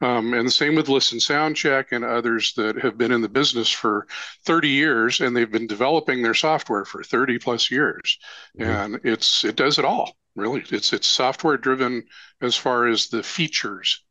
Um, 0.00 0.32
and 0.32 0.46
the 0.46 0.52
same 0.52 0.76
with 0.76 0.88
Listen 0.88 1.18
SoundCheck 1.18 1.86
and 1.90 2.04
others 2.04 2.54
that 2.54 2.78
have 2.78 2.96
been 2.96 3.12
in 3.12 3.20
the 3.20 3.28
business 3.28 3.68
for 3.68 4.06
30 4.46 4.68
years 4.68 5.20
and 5.20 5.36
they've 5.36 5.50
been 5.50 5.66
developing 5.66 6.22
their 6.22 6.32
software 6.32 6.86
for 6.86 7.02
30 7.02 7.38
plus 7.38 7.70
years. 7.70 8.18
Mm-hmm. 8.58 8.70
And 8.70 9.00
it's 9.04 9.44
it 9.44 9.56
does 9.56 9.78
it 9.78 9.84
all, 9.84 10.16
really. 10.36 10.64
It's 10.70 10.92
it's 10.94 11.06
software 11.06 11.58
driven 11.58 12.04
as 12.40 12.56
far 12.56 12.86
as 12.86 13.08
the 13.08 13.22
features 13.22 14.02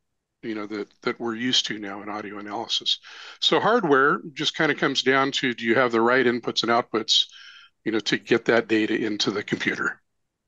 you 0.43 0.55
know 0.55 0.65
that 0.67 0.87
that 1.03 1.19
we're 1.19 1.35
used 1.35 1.65
to 1.67 1.79
now 1.79 2.01
in 2.01 2.09
audio 2.09 2.39
analysis. 2.39 2.99
So 3.39 3.59
hardware 3.59 4.21
just 4.33 4.55
kind 4.55 4.71
of 4.71 4.77
comes 4.77 5.03
down 5.03 5.31
to 5.33 5.53
do 5.53 5.65
you 5.65 5.75
have 5.75 5.91
the 5.91 6.01
right 6.01 6.25
inputs 6.25 6.63
and 6.63 6.71
outputs, 6.71 7.25
you 7.83 7.91
know, 7.91 7.99
to 7.99 8.17
get 8.17 8.45
that 8.45 8.67
data 8.67 8.95
into 8.95 9.31
the 9.31 9.43
computer 9.43 10.01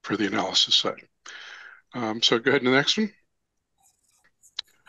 for 0.03 0.17
the 0.17 0.27
analysis 0.27 0.75
side. 0.75 1.07
Um, 1.93 2.21
so 2.21 2.39
go 2.39 2.51
ahead 2.51 2.61
to 2.61 2.69
the 2.69 2.75
next 2.75 2.97
one. 2.97 3.11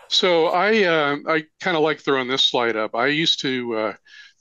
So 0.08 0.46
I 0.48 0.84
uh, 0.84 1.16
I 1.28 1.44
kind 1.60 1.76
of 1.76 1.82
like 1.82 2.00
throwing 2.00 2.28
this 2.28 2.44
slide 2.44 2.76
up. 2.76 2.94
I 2.94 3.06
used 3.06 3.40
to 3.40 3.76
uh, 3.76 3.92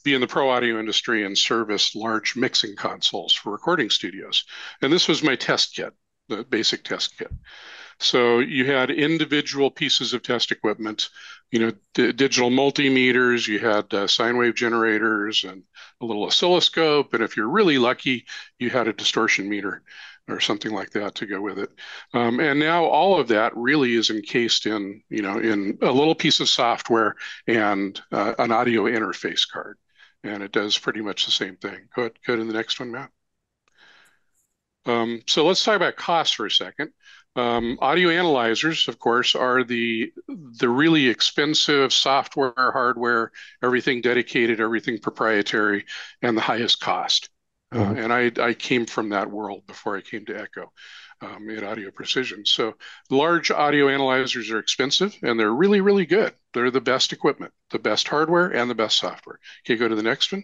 be 0.04 0.14
in 0.14 0.22
the 0.22 0.28
pro 0.28 0.50
audio 0.50 0.80
industry 0.80 1.26
and 1.26 1.38
service 1.38 1.96
large 1.96 2.36
mixing 2.36 2.76
consoles 2.76 3.34
for 3.34 3.52
recording 3.52 3.90
studios, 3.90 4.46
and 4.82 4.92
this 4.92 5.08
was 5.08 5.24
my 5.24 5.36
test 5.36 5.76
kit, 5.76 5.94
the 6.30 6.44
basic 6.44 6.84
test 6.84 7.18
kit. 7.18 7.32
So 8.04 8.40
you 8.40 8.66
had 8.66 8.92
individual 8.92 9.72
pieces 9.72 10.14
of 10.14 10.22
test 10.22 10.52
equipment, 10.52 11.10
you 11.52 11.60
know, 11.60 11.72
d- 11.94 12.12
digital 12.12 12.50
multimeters, 12.50 13.48
you 13.48 13.60
had 13.60 13.94
uh, 13.94 14.08
sine 14.08 14.38
wave 14.38 14.56
generators 14.56 15.44
and 15.44 15.64
a 16.02 16.06
little 16.06 16.26
oscilloscope. 16.26 17.14
And 17.14 17.24
if 17.24 17.38
you're 17.38 17.50
really 17.50 17.78
lucky, 17.78 18.26
you 18.60 18.70
had 18.70 18.88
a 18.88 18.94
distortion 18.94 19.48
meter 19.48 19.84
or 20.28 20.40
something 20.40 20.72
like 20.72 20.92
that 20.92 21.16
to 21.16 21.26
go 21.26 21.42
with 21.42 21.60
it. 21.60 21.70
Um, 22.14 22.40
and 22.40 22.60
now 22.60 22.86
all 22.86 23.20
of 23.20 23.28
that 23.30 23.56
really 23.56 23.94
is 23.94 24.10
encased 24.10 24.66
in, 24.66 25.02
you 25.10 25.22
know, 25.22 25.40
in 25.40 25.78
a 25.82 25.92
little 25.92 26.16
piece 26.16 26.40
of 26.40 26.50
software 26.50 27.16
and 27.48 28.00
uh, 28.12 28.34
an 28.40 28.52
audio 28.52 28.84
interface 28.84 29.50
card. 29.50 29.78
And 30.24 30.44
it 30.44 30.52
does 30.52 30.78
pretty 30.78 31.02
much 31.02 31.26
the 31.26 31.32
same 31.32 31.58
thing. 31.58 31.88
Go 31.96 32.04
ahead, 32.04 32.14
go 32.26 32.36
to 32.36 32.44
the 32.44 32.54
next 32.54 32.80
one, 32.80 32.92
Matt. 32.92 33.12
Um, 34.86 35.22
so 35.28 35.46
let's 35.46 35.64
talk 35.64 35.76
about 35.78 35.96
costs 35.96 36.36
for 36.36 36.46
a 36.46 36.52
second. 36.52 36.92
Um, 37.36 37.80
audio 37.82 38.10
analyzers, 38.10 38.88
of 38.88 39.00
course, 39.00 39.34
are 39.34 39.64
the 39.64 40.14
the 40.28 40.70
really 40.70 41.08
expensive 41.08 41.92
software, 41.92 42.54
hardware, 42.56 43.32
everything 43.64 44.02
dedicated, 44.02 44.60
everything 44.60 45.00
proprietary, 45.00 45.86
and 46.22 46.38
the 46.38 46.42
highest 46.42 46.80
cost. 46.80 47.30
Mm-hmm. 47.74 47.92
Uh, 47.92 48.02
and 48.02 48.14
I, 48.14 48.32
I 48.50 48.54
came 48.54 48.86
from 48.86 49.10
that 49.10 49.32
world 49.32 49.66
before 49.66 49.98
I 49.98 50.02
came 50.02 50.26
to 50.26 50.40
Echo 50.40 50.72
um, 51.22 51.50
in 51.50 51.64
Audio 51.64 51.90
Precision. 51.92 52.46
So 52.46 52.76
large 53.10 53.50
audio 53.50 53.90
analyzers 53.90 54.52
are 54.52 54.60
expensive 54.60 55.18
and 55.24 55.40
they're 55.40 55.54
really, 55.54 55.82
really 55.82 56.06
good. 56.06 56.34
They're 56.54 56.72
the 56.72 56.82
best 56.82 57.14
equipment, 57.14 57.52
the 57.72 57.80
best 57.80 58.08
hardware, 58.08 58.50
and 58.50 58.70
the 58.70 58.76
best 58.76 59.00
software. 59.00 59.40
Okay, 59.66 59.76
go 59.76 59.88
to 59.88 59.96
the 59.96 60.04
next 60.04 60.32
one. 60.32 60.44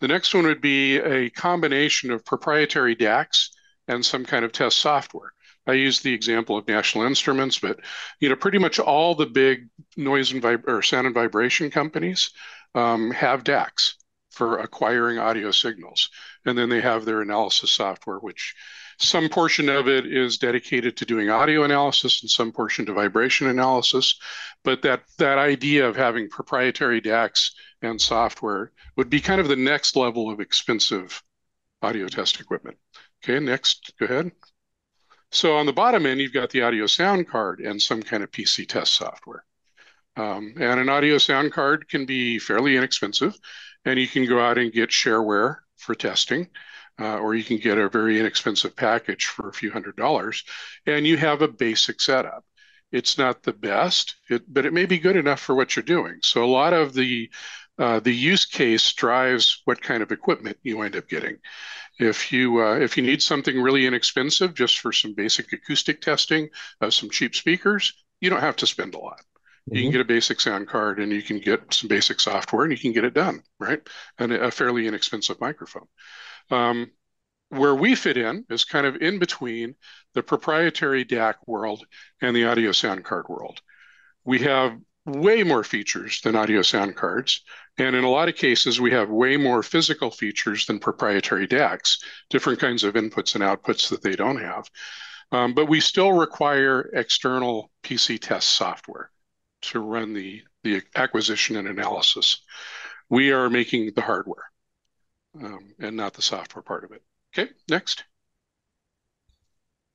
The 0.00 0.08
next 0.08 0.34
one 0.34 0.44
would 0.44 0.60
be 0.60 0.98
a 0.98 1.30
combination 1.30 2.10
of 2.10 2.24
proprietary 2.24 2.94
DACs 2.94 3.48
and 3.88 4.04
some 4.04 4.24
kind 4.24 4.44
of 4.44 4.52
test 4.52 4.78
software. 4.78 5.32
I 5.68 5.74
use 5.74 6.00
the 6.00 6.14
example 6.14 6.56
of 6.56 6.66
National 6.66 7.04
Instruments, 7.04 7.58
but 7.58 7.78
you 8.20 8.28
know, 8.30 8.36
pretty 8.36 8.58
much 8.58 8.78
all 8.78 9.14
the 9.14 9.26
big 9.26 9.68
noise 9.96 10.32
and 10.32 10.42
vib- 10.42 10.66
or 10.66 10.82
sound 10.82 11.06
and 11.06 11.14
vibration 11.14 11.70
companies 11.70 12.30
um, 12.74 13.10
have 13.10 13.44
DACs 13.44 13.94
for 14.30 14.58
acquiring 14.58 15.18
audio 15.18 15.50
signals, 15.50 16.08
and 16.46 16.56
then 16.56 16.70
they 16.70 16.80
have 16.80 17.04
their 17.04 17.20
analysis 17.20 17.70
software, 17.70 18.18
which 18.18 18.54
some 18.98 19.28
portion 19.28 19.68
of 19.68 19.88
it 19.88 20.06
is 20.06 20.38
dedicated 20.38 20.96
to 20.96 21.04
doing 21.04 21.28
audio 21.28 21.64
analysis 21.64 22.22
and 22.22 22.30
some 22.30 22.50
portion 22.50 22.86
to 22.86 22.94
vibration 22.94 23.46
analysis. 23.48 24.18
But 24.64 24.82
that 24.82 25.02
that 25.18 25.38
idea 25.38 25.86
of 25.86 25.96
having 25.96 26.30
proprietary 26.30 27.00
DACs 27.02 27.50
and 27.82 28.00
software 28.00 28.72
would 28.96 29.10
be 29.10 29.20
kind 29.20 29.40
of 29.40 29.48
the 29.48 29.56
next 29.56 29.96
level 29.96 30.30
of 30.30 30.40
expensive 30.40 31.22
audio 31.82 32.08
test 32.08 32.40
equipment. 32.40 32.78
Okay, 33.22 33.38
next, 33.38 33.92
go 33.98 34.06
ahead. 34.06 34.32
So 35.30 35.56
on 35.56 35.66
the 35.66 35.72
bottom 35.72 36.06
end, 36.06 36.20
you've 36.20 36.32
got 36.32 36.50
the 36.50 36.62
audio 36.62 36.86
sound 36.86 37.28
card 37.28 37.60
and 37.60 37.80
some 37.80 38.02
kind 38.02 38.22
of 38.22 38.30
PC 38.30 38.66
test 38.66 38.94
software. 38.94 39.44
Um, 40.16 40.54
and 40.58 40.80
an 40.80 40.88
audio 40.88 41.18
sound 41.18 41.52
card 41.52 41.88
can 41.88 42.06
be 42.06 42.38
fairly 42.38 42.76
inexpensive, 42.76 43.38
and 43.84 43.98
you 43.98 44.08
can 44.08 44.26
go 44.26 44.40
out 44.40 44.58
and 44.58 44.72
get 44.72 44.90
shareware 44.90 45.58
for 45.76 45.94
testing, 45.94 46.48
uh, 46.98 47.18
or 47.18 47.34
you 47.34 47.44
can 47.44 47.58
get 47.58 47.78
a 47.78 47.88
very 47.88 48.18
inexpensive 48.18 48.74
package 48.74 49.26
for 49.26 49.48
a 49.48 49.52
few 49.52 49.70
hundred 49.70 49.96
dollars, 49.96 50.44
and 50.86 51.06
you 51.06 51.16
have 51.16 51.42
a 51.42 51.48
basic 51.48 52.00
setup. 52.00 52.44
It's 52.90 53.18
not 53.18 53.42
the 53.42 53.52
best, 53.52 54.16
it, 54.28 54.42
but 54.52 54.66
it 54.66 54.72
may 54.72 54.86
be 54.86 54.98
good 54.98 55.16
enough 55.16 55.40
for 55.40 55.54
what 55.54 55.76
you're 55.76 55.82
doing. 55.84 56.18
So 56.22 56.42
a 56.42 56.46
lot 56.46 56.72
of 56.72 56.94
the 56.94 57.30
uh, 57.78 58.00
the 58.00 58.14
use 58.14 58.44
case 58.44 58.92
drives 58.92 59.62
what 59.64 59.80
kind 59.80 60.02
of 60.02 60.10
equipment 60.10 60.56
you 60.62 60.82
end 60.82 60.96
up 60.96 61.08
getting. 61.08 61.38
If 61.98 62.32
you 62.32 62.62
uh, 62.62 62.76
if 62.76 62.96
you 62.96 63.02
need 63.02 63.22
something 63.22 63.60
really 63.60 63.86
inexpensive 63.86 64.54
just 64.54 64.78
for 64.80 64.92
some 64.92 65.14
basic 65.14 65.52
acoustic 65.52 66.00
testing 66.00 66.48
of 66.80 66.94
some 66.94 67.10
cheap 67.10 67.34
speakers, 67.34 67.92
you 68.20 68.30
don't 68.30 68.40
have 68.40 68.56
to 68.56 68.66
spend 68.66 68.94
a 68.94 68.98
lot. 68.98 69.20
Mm-hmm. 69.20 69.74
You 69.74 69.82
can 69.82 69.88
mm-hmm. 69.88 69.92
get 69.92 70.00
a 70.00 70.04
basic 70.04 70.40
sound 70.40 70.68
card 70.68 70.98
and 70.98 71.12
you 71.12 71.22
can 71.22 71.38
get 71.38 71.72
some 71.72 71.88
basic 71.88 72.20
software 72.20 72.64
and 72.64 72.72
you 72.72 72.78
can 72.78 72.92
get 72.92 73.04
it 73.04 73.14
done, 73.14 73.42
right? 73.58 73.80
And 74.18 74.32
a 74.32 74.50
fairly 74.50 74.86
inexpensive 74.86 75.40
microphone. 75.40 75.86
Um, 76.50 76.90
where 77.50 77.74
we 77.74 77.94
fit 77.94 78.16
in 78.16 78.44
is 78.50 78.64
kind 78.64 78.86
of 78.86 78.96
in 78.96 79.18
between 79.18 79.74
the 80.14 80.22
proprietary 80.22 81.04
DAC 81.04 81.34
world 81.46 81.84
and 82.20 82.36
the 82.36 82.44
audio 82.44 82.72
sound 82.72 83.04
card 83.04 83.26
world. 83.28 83.60
We 84.24 84.40
have 84.40 84.78
way 85.08 85.42
more 85.42 85.64
features 85.64 86.20
than 86.20 86.36
audio 86.36 86.62
sound 86.62 86.96
cards. 86.96 87.42
And 87.78 87.94
in 87.96 88.04
a 88.04 88.10
lot 88.10 88.28
of 88.28 88.36
cases, 88.36 88.80
we 88.80 88.90
have 88.92 89.08
way 89.08 89.36
more 89.36 89.62
physical 89.62 90.10
features 90.10 90.66
than 90.66 90.78
proprietary 90.78 91.46
DACs, 91.46 91.98
different 92.30 92.60
kinds 92.60 92.84
of 92.84 92.94
inputs 92.94 93.34
and 93.34 93.44
outputs 93.44 93.88
that 93.90 94.02
they 94.02 94.16
don't 94.16 94.40
have. 94.40 94.68
Um, 95.30 95.54
but 95.54 95.66
we 95.66 95.80
still 95.80 96.12
require 96.12 96.90
external 96.92 97.70
PC 97.82 98.18
test 98.20 98.48
software 98.48 99.10
to 99.62 99.80
run 99.80 100.12
the, 100.12 100.42
the 100.64 100.82
acquisition 100.96 101.56
and 101.56 101.68
analysis. 101.68 102.42
We 103.08 103.32
are 103.32 103.50
making 103.50 103.92
the 103.94 104.02
hardware 104.02 104.44
um, 105.42 105.74
and 105.78 105.96
not 105.96 106.14
the 106.14 106.22
software 106.22 106.62
part 106.62 106.84
of 106.84 106.92
it. 106.92 107.02
Okay, 107.36 107.50
next. 107.68 108.04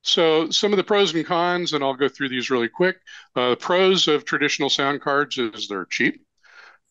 So 0.04 0.50
some 0.50 0.72
of 0.72 0.76
the 0.76 0.84
pros 0.84 1.14
and 1.14 1.24
cons, 1.24 1.72
and 1.72 1.82
I'll 1.82 1.94
go 1.94 2.08
through 2.08 2.28
these 2.28 2.50
really 2.50 2.68
quick. 2.68 3.00
Uh, 3.34 3.50
the 3.50 3.56
pros 3.56 4.06
of 4.06 4.24
traditional 4.24 4.68
sound 4.68 5.00
cards 5.00 5.38
is 5.38 5.66
they're 5.66 5.86
cheap. 5.86 6.22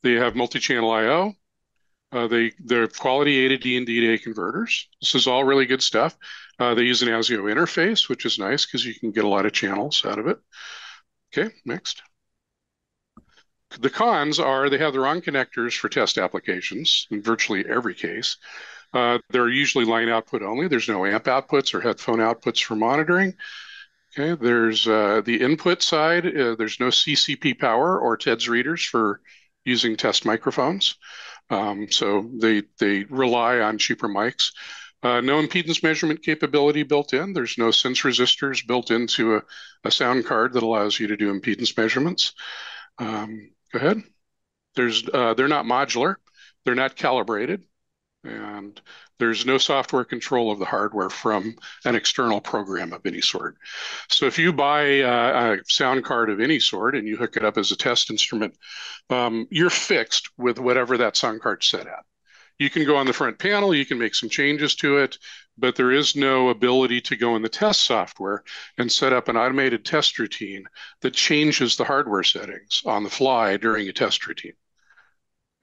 They 0.01 0.13
have 0.13 0.35
multi-channel 0.35 0.89
I/O. 0.91 1.33
Uh, 2.11 2.27
they 2.27 2.51
they're 2.59 2.87
quality 2.87 3.45
A 3.45 3.49
to 3.49 3.57
D 3.57 3.77
and 3.77 3.85
D 3.85 4.01
to 4.01 4.13
A 4.13 4.17
converters. 4.17 4.87
This 4.99 5.15
is 5.15 5.27
all 5.27 5.43
really 5.43 5.67
good 5.67 5.83
stuff. 5.83 6.17
Uh, 6.59 6.73
they 6.73 6.83
use 6.83 7.03
an 7.03 7.07
ASIO 7.09 7.51
interface, 7.53 8.09
which 8.09 8.25
is 8.25 8.39
nice 8.39 8.65
because 8.65 8.85
you 8.85 8.95
can 8.95 9.11
get 9.11 9.25
a 9.25 9.29
lot 9.29 9.45
of 9.45 9.53
channels 9.53 10.03
out 10.05 10.19
of 10.19 10.27
it. 10.27 10.39
Okay, 11.31 11.53
next. 11.65 12.01
The 13.79 13.89
cons 13.89 14.39
are 14.39 14.69
they 14.69 14.77
have 14.79 14.93
the 14.93 14.99
wrong 14.99 15.21
connectors 15.21 15.77
for 15.77 15.89
test 15.89 16.17
applications 16.17 17.07
in 17.11 17.21
virtually 17.21 17.65
every 17.67 17.95
case. 17.95 18.37
Uh, 18.93 19.17
they're 19.29 19.49
usually 19.49 19.85
line 19.85 20.09
output 20.09 20.41
only. 20.43 20.67
There's 20.67 20.87
no 20.87 21.05
amp 21.05 21.25
outputs 21.25 21.73
or 21.73 21.81
headphone 21.81 22.19
outputs 22.19 22.63
for 22.63 22.75
monitoring. 22.75 23.33
Okay, 24.17 24.39
there's 24.39 24.87
uh, 24.87 25.21
the 25.25 25.41
input 25.41 25.81
side. 25.81 26.25
Uh, 26.25 26.55
there's 26.55 26.79
no 26.79 26.91
CCP 26.91 27.53
power 27.55 27.99
or 27.99 28.15
TEDS 28.17 28.47
readers 28.47 28.85
for 28.85 29.21
using 29.65 29.95
test 29.95 30.25
microphones. 30.25 30.95
Um, 31.49 31.91
so 31.91 32.29
they 32.39 32.63
they 32.79 33.05
rely 33.05 33.59
on 33.59 33.77
cheaper 33.77 34.07
mics. 34.07 34.51
Uh, 35.01 35.19
no 35.19 35.41
impedance 35.41 35.83
measurement 35.83 36.23
capability 36.23 36.83
built 36.83 37.13
in. 37.13 37.33
There's 37.33 37.57
no 37.57 37.71
sense 37.71 38.01
resistors 38.01 38.65
built 38.65 38.89
into 38.89 39.35
a, 39.35 39.41
a 39.83 39.91
sound 39.91 40.25
card 40.25 40.53
that 40.53 40.63
allows 40.63 40.99
you 40.99 41.07
to 41.07 41.17
do 41.17 41.33
impedance 41.37 41.75
measurements. 41.77 42.33
Um, 42.99 43.51
go 43.73 43.79
ahead. 43.79 44.03
There's 44.75 45.07
uh, 45.13 45.33
they're 45.35 45.47
not 45.47 45.65
modular. 45.65 46.15
They're 46.65 46.75
not 46.75 46.95
calibrated. 46.95 47.63
And 48.23 48.79
there's 49.19 49.45
no 49.45 49.57
software 49.57 50.05
control 50.05 50.51
of 50.51 50.59
the 50.59 50.65
hardware 50.65 51.09
from 51.09 51.55
an 51.85 51.95
external 51.95 52.39
program 52.41 52.93
of 52.93 53.05
any 53.05 53.21
sort. 53.21 53.57
So 54.09 54.25
if 54.25 54.39
you 54.39 54.53
buy 54.53 54.81
a, 54.81 55.53
a 55.53 55.57
sound 55.67 56.05
card 56.05 56.29
of 56.29 56.39
any 56.39 56.59
sort 56.59 56.95
and 56.95 57.07
you 57.07 57.17
hook 57.17 57.37
it 57.37 57.45
up 57.45 57.57
as 57.57 57.71
a 57.71 57.75
test 57.75 58.09
instrument, 58.09 58.57
um, 59.09 59.47
you're 59.49 59.69
fixed 59.69 60.29
with 60.37 60.59
whatever 60.59 60.97
that 60.97 61.17
sound 61.17 61.41
card's 61.41 61.67
set 61.67 61.87
at. 61.87 62.05
You 62.59 62.69
can 62.69 62.85
go 62.85 62.95
on 62.95 63.07
the 63.07 63.13
front 63.13 63.39
panel, 63.39 63.73
you 63.73 63.85
can 63.85 63.97
make 63.97 64.15
some 64.15 64.29
changes 64.29 64.75
to 64.75 64.97
it, 64.97 65.17
but 65.57 65.75
there 65.75 65.91
is 65.91 66.15
no 66.15 66.49
ability 66.49 67.01
to 67.01 67.15
go 67.15 67.35
in 67.35 67.41
the 67.41 67.49
test 67.49 67.81
software 67.81 68.43
and 68.77 68.91
set 68.91 69.11
up 69.11 69.27
an 69.27 69.37
automated 69.37 69.83
test 69.83 70.17
routine 70.19 70.65
that 71.01 71.13
changes 71.13 71.75
the 71.75 71.83
hardware 71.83 72.23
settings 72.23 72.81
on 72.85 73.03
the 73.03 73.09
fly 73.09 73.57
during 73.57 73.89
a 73.89 73.93
test 73.93 74.27
routine. 74.27 74.53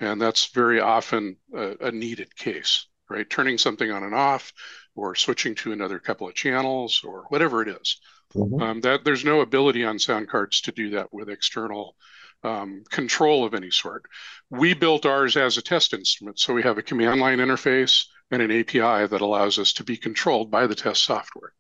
And 0.01 0.21
that's 0.21 0.47
very 0.47 0.81
often 0.81 1.37
a, 1.55 1.89
a 1.89 1.93
needed 1.93 2.35
case, 2.35 2.87
right? 3.09 3.29
Turning 3.29 3.59
something 3.59 3.91
on 3.91 4.03
and 4.03 4.15
off 4.15 4.53
or 4.95 5.15
switching 5.15 5.55
to 5.57 5.73
another 5.73 5.99
couple 5.99 6.29
of 6.29 6.35
channels 6.35 7.03
or 7.05 7.25
whatever 7.29 7.63
it 7.63 7.69
is. 7.69 8.01
Mm-hmm. 8.35 8.63
Um, 8.63 8.81
that 8.83 9.05
there's 9.05 9.25
no 9.25 9.41
ability 9.41 9.85
on 9.85 9.99
sound 9.99 10.29
cards 10.29 10.61
to 10.63 10.73
do 10.73 10.91
that 10.91 11.13
with 11.13 11.29
external 11.29 11.97
um, 12.43 12.85
control 12.89 13.45
of 13.45 13.55
any 13.55 13.71
sort. 13.71 14.05
We 14.51 14.75
built 14.75 15.05
ours 15.05 15.37
as 15.37 15.59
a 15.59 15.63
test 15.63 15.93
instrument, 15.95 16.39
so 16.39 16.55
we 16.55 16.63
have 16.63 16.79
a 16.79 16.83
command 16.83 17.21
line 17.21 17.39
interface 17.39 18.07
and 18.31 18.41
an 18.41 18.51
API 18.51 19.07
that 19.09 19.21
allows 19.21 19.59
us 19.59 19.73
to 19.75 19.85
be 19.85 19.97
controlled 19.97 20.51
by 20.51 20.67
the 20.67 20.75
test 20.75 21.05
software, 21.05 21.53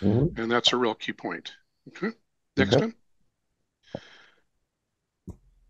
mm-hmm. 0.00 0.40
and 0.40 0.50
that's 0.50 0.72
a 0.72 0.76
real 0.76 0.94
key 0.94 1.12
point. 1.12 1.52
Okay, 1.88 2.14
next 2.56 2.74
okay. 2.74 2.84
one. 2.86 2.94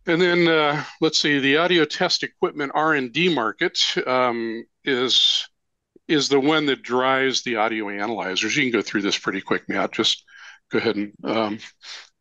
And 0.06 0.20
then 0.20 0.46
uh, 0.46 0.84
let's 1.00 1.18
see, 1.18 1.40
the 1.40 1.56
audio 1.56 1.84
test 1.84 2.22
equipment 2.22 2.72
R&D 2.74 3.34
market 3.34 3.78
um, 4.06 4.64
is 4.84 5.48
is 6.08 6.28
the 6.28 6.38
one 6.38 6.66
that 6.66 6.82
drives 6.82 7.42
the 7.42 7.56
audio 7.56 7.88
analyzers. 7.88 8.56
You 8.56 8.62
can 8.62 8.78
go 8.78 8.82
through 8.82 9.02
this 9.02 9.18
pretty 9.18 9.40
quick, 9.40 9.68
Matt. 9.68 9.90
Just 9.90 10.22
go 10.70 10.78
ahead 10.78 10.94
and 10.94 11.12
um, 11.24 11.58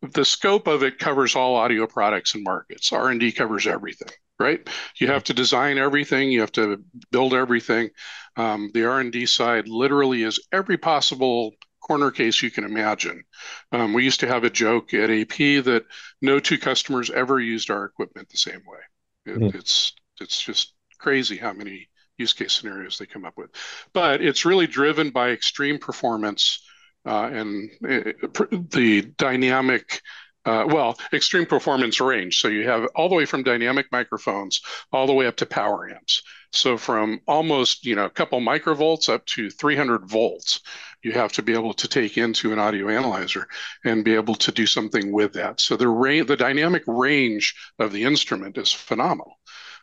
the 0.02 0.24
scope 0.24 0.66
of 0.66 0.82
it 0.82 0.98
covers 0.98 1.36
all 1.36 1.54
audio 1.54 1.86
products 1.86 2.34
and 2.34 2.42
markets. 2.42 2.92
R&D 2.92 3.30
covers 3.32 3.66
everything, 3.66 4.12
right? 4.40 4.68
You 4.98 5.06
have 5.08 5.22
to 5.24 5.34
design 5.34 5.78
everything. 5.78 6.30
You 6.30 6.40
have 6.40 6.52
to 6.52 6.82
build 7.12 7.32
everything. 7.32 7.90
Um, 8.36 8.70
the 8.74 8.86
R&D 8.86 9.26
side 9.26 9.68
literally 9.68 10.22
is 10.22 10.40
every 10.52 10.76
possible 10.76 11.52
corner 11.86 12.10
case 12.10 12.42
you 12.42 12.50
can 12.50 12.64
imagine. 12.64 13.22
Um, 13.70 13.92
we 13.92 14.04
used 14.04 14.20
to 14.20 14.26
have 14.26 14.44
a 14.44 14.50
joke 14.50 14.92
at 14.92 15.10
AP 15.10 15.64
that 15.64 15.84
no 16.20 16.40
two 16.40 16.58
customers 16.58 17.10
ever 17.10 17.38
used 17.38 17.70
our 17.70 17.84
equipment 17.84 18.28
the 18.28 18.36
same 18.36 18.62
way. 18.66 19.32
It, 19.32 19.38
mm-hmm. 19.38 19.58
It's 19.58 19.94
it's 20.20 20.40
just 20.40 20.74
crazy 20.98 21.36
how 21.36 21.52
many 21.52 21.88
use 22.18 22.32
case 22.32 22.54
scenarios 22.54 22.98
they 22.98 23.06
come 23.06 23.24
up 23.24 23.36
with. 23.36 23.50
But 23.92 24.22
it's 24.22 24.44
really 24.44 24.66
driven 24.66 25.10
by 25.10 25.30
extreme 25.30 25.78
performance 25.78 26.60
uh, 27.04 27.30
and 27.32 27.70
it, 27.82 28.16
uh, 28.22 28.44
the 28.50 29.02
dynamic 29.16 30.02
uh, 30.46 30.64
well, 30.68 30.96
extreme 31.12 31.44
performance 31.44 32.00
range. 32.00 32.38
So 32.38 32.48
you 32.48 32.68
have 32.68 32.86
all 32.94 33.08
the 33.08 33.16
way 33.16 33.26
from 33.26 33.42
dynamic 33.42 33.90
microphones 33.90 34.60
all 34.92 35.06
the 35.06 35.12
way 35.12 35.26
up 35.26 35.36
to 35.36 35.46
power 35.46 35.90
amps. 35.90 36.22
So 36.52 36.78
from 36.78 37.20
almost 37.26 37.84
you 37.84 37.96
know 37.96 38.04
a 38.04 38.10
couple 38.10 38.40
microvolts 38.40 39.08
up 39.08 39.26
to 39.26 39.50
300 39.50 40.08
volts, 40.08 40.60
you 41.02 41.12
have 41.12 41.32
to 41.32 41.42
be 41.42 41.52
able 41.52 41.74
to 41.74 41.88
take 41.88 42.16
into 42.16 42.52
an 42.52 42.60
audio 42.60 42.88
analyzer 42.88 43.48
and 43.84 44.04
be 44.04 44.14
able 44.14 44.36
to 44.36 44.52
do 44.52 44.66
something 44.66 45.12
with 45.12 45.32
that. 45.34 45.60
So 45.60 45.76
the 45.76 45.88
range, 45.88 46.28
the 46.28 46.36
dynamic 46.36 46.84
range 46.86 47.54
of 47.80 47.92
the 47.92 48.04
instrument 48.04 48.56
is 48.56 48.72
phenomenal. 48.72 49.38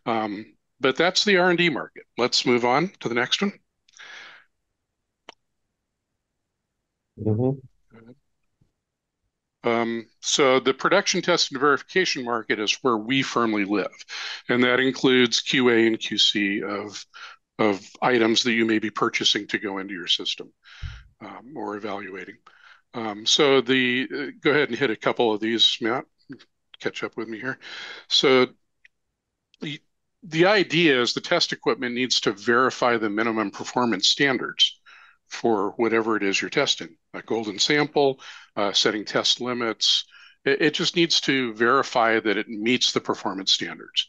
Um, 0.05 0.55
but 0.79 0.95
that's 0.95 1.23
the 1.25 1.37
R&D 1.37 1.69
market. 1.69 2.03
Let's 2.17 2.45
move 2.45 2.65
on 2.65 2.91
to 3.01 3.09
the 3.09 3.15
next 3.15 3.41
one. 3.41 3.53
Mm-hmm. 7.19 7.59
Um, 9.63 10.07
so 10.19 10.59
the 10.59 10.73
production 10.73 11.21
test 11.21 11.51
and 11.51 11.59
verification 11.59 12.25
market 12.25 12.59
is 12.59 12.77
where 12.81 12.97
we 12.97 13.21
firmly 13.21 13.65
live, 13.65 13.93
and 14.49 14.63
that 14.63 14.79
includes 14.79 15.41
QA 15.41 15.87
and 15.87 15.97
QC 15.97 16.63
of 16.63 17.05
of 17.59 17.85
items 18.01 18.43
that 18.43 18.53
you 18.53 18.65
may 18.65 18.79
be 18.79 18.89
purchasing 18.89 19.47
to 19.47 19.59
go 19.59 19.77
into 19.77 19.93
your 19.93 20.07
system 20.07 20.51
um, 21.21 21.53
or 21.55 21.75
evaluating. 21.75 22.35
Um, 22.93 23.25
so 23.25 23.61
the 23.61 24.07
uh, 24.13 24.31
go 24.41 24.51
ahead 24.51 24.69
and 24.69 24.77
hit 24.77 24.89
a 24.89 24.95
couple 24.95 25.33
of 25.33 25.39
these, 25.39 25.77
Matt. 25.81 26.05
Catch 26.79 27.03
up 27.03 27.15
with 27.15 27.29
me 27.29 27.39
here. 27.39 27.59
So 28.09 28.47
the, 29.61 29.79
the 30.23 30.45
idea 30.47 31.01
is 31.01 31.13
the 31.13 31.21
test 31.21 31.53
equipment 31.53 31.95
needs 31.95 32.19
to 32.21 32.33
verify 32.33 32.97
the 32.97 33.09
minimum 33.09 33.51
performance 33.51 34.09
standards 34.09 34.79
for 35.27 35.71
whatever 35.77 36.17
it 36.17 36.23
is 36.23 36.41
you're 36.41 36.49
testing 36.49 36.97
a 37.13 37.21
golden 37.21 37.59
sample, 37.59 38.19
uh, 38.55 38.71
setting 38.73 39.05
test 39.05 39.41
limits. 39.41 40.05
It, 40.45 40.61
it, 40.61 40.73
just 40.73 40.95
needs 40.95 41.21
to 41.21 41.53
verify 41.53 42.19
that 42.19 42.37
it 42.37 42.49
meets 42.49 42.91
the 42.91 43.01
performance 43.01 43.53
standards. 43.53 44.07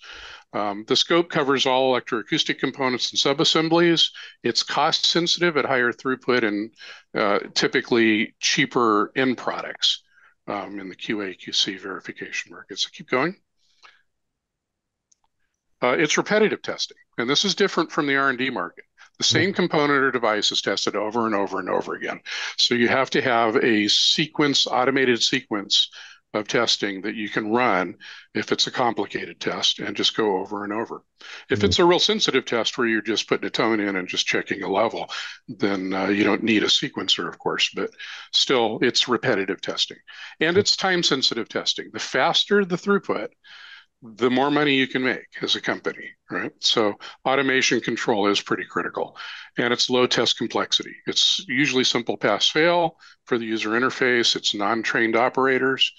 Um, 0.52 0.84
the 0.86 0.96
scope 0.96 1.30
covers 1.30 1.66
all 1.66 1.92
electroacoustic 1.92 2.58
components 2.58 3.10
and 3.10 3.20
subassemblies. 3.20 4.10
It's 4.42 4.62
cost 4.62 5.06
sensitive 5.06 5.56
at 5.56 5.64
higher 5.64 5.92
throughput 5.92 6.44
and 6.44 6.70
uh, 7.14 7.40
typically 7.54 8.34
cheaper 8.38 9.12
end 9.16 9.36
products 9.36 10.02
um, 10.46 10.78
in 10.78 10.88
the 10.88 10.96
QA 10.96 11.36
QC 11.38 11.80
verification 11.80 12.52
market. 12.52 12.78
So 12.78 12.88
keep 12.92 13.10
going. 13.10 13.36
Uh, 15.82 15.96
it's 15.98 16.16
repetitive 16.16 16.62
testing, 16.62 16.96
and 17.18 17.28
this 17.28 17.44
is 17.44 17.54
different 17.54 17.92
from 17.92 18.06
the 18.06 18.16
R&D 18.16 18.48
market. 18.50 18.84
The 19.18 19.24
same 19.24 19.52
component 19.52 20.02
or 20.02 20.10
device 20.10 20.50
is 20.50 20.60
tested 20.60 20.96
over 20.96 21.26
and 21.26 21.34
over 21.34 21.60
and 21.60 21.70
over 21.70 21.94
again. 21.94 22.20
So 22.56 22.74
you 22.74 22.88
have 22.88 23.10
to 23.10 23.22
have 23.22 23.56
a 23.56 23.88
sequence, 23.88 24.66
automated 24.66 25.22
sequence 25.22 25.88
of 26.34 26.48
testing 26.48 27.02
that 27.02 27.14
you 27.14 27.28
can 27.28 27.52
run 27.52 27.94
if 28.34 28.50
it's 28.50 28.66
a 28.66 28.70
complicated 28.70 29.40
test 29.40 29.78
and 29.78 29.96
just 29.96 30.16
go 30.16 30.38
over 30.38 30.64
and 30.64 30.72
over. 30.72 31.02
If 31.48 31.58
mm-hmm. 31.58 31.66
it's 31.66 31.78
a 31.78 31.84
real 31.84 32.00
sensitive 32.00 32.44
test 32.44 32.76
where 32.76 32.86
you're 32.86 33.02
just 33.02 33.28
putting 33.28 33.46
a 33.46 33.50
tone 33.50 33.80
in 33.80 33.96
and 33.96 34.08
just 34.08 34.26
checking 34.26 34.62
a 34.62 34.70
level, 34.70 35.08
then 35.48 35.92
uh, 35.92 36.08
you 36.08 36.24
don't 36.24 36.42
need 36.42 36.64
a 36.64 36.68
sequencer, 36.68 37.28
of 37.28 37.38
course, 37.38 37.70
but 37.74 37.90
still 38.32 38.78
it's 38.82 39.08
repetitive 39.08 39.60
testing. 39.60 39.98
And 40.40 40.58
it's 40.58 40.76
time 40.76 41.02
sensitive 41.02 41.48
testing. 41.48 41.90
The 41.92 42.00
faster 42.00 42.64
the 42.64 42.76
throughput, 42.76 43.28
the 44.04 44.30
more 44.30 44.50
money 44.50 44.74
you 44.74 44.86
can 44.86 45.02
make 45.02 45.26
as 45.40 45.56
a 45.56 45.60
company, 45.60 46.10
right? 46.30 46.52
So 46.60 46.94
automation 47.24 47.80
control 47.80 48.26
is 48.28 48.40
pretty 48.40 48.64
critical 48.64 49.16
and 49.56 49.72
it's 49.72 49.88
low 49.88 50.06
test 50.06 50.36
complexity. 50.36 50.94
It's 51.06 51.42
usually 51.48 51.84
simple 51.84 52.18
pass 52.18 52.48
fail 52.48 52.98
for 53.24 53.38
the 53.38 53.46
user 53.46 53.70
interface. 53.70 54.36
It's 54.36 54.54
non-trained 54.54 55.16
operators, 55.16 55.90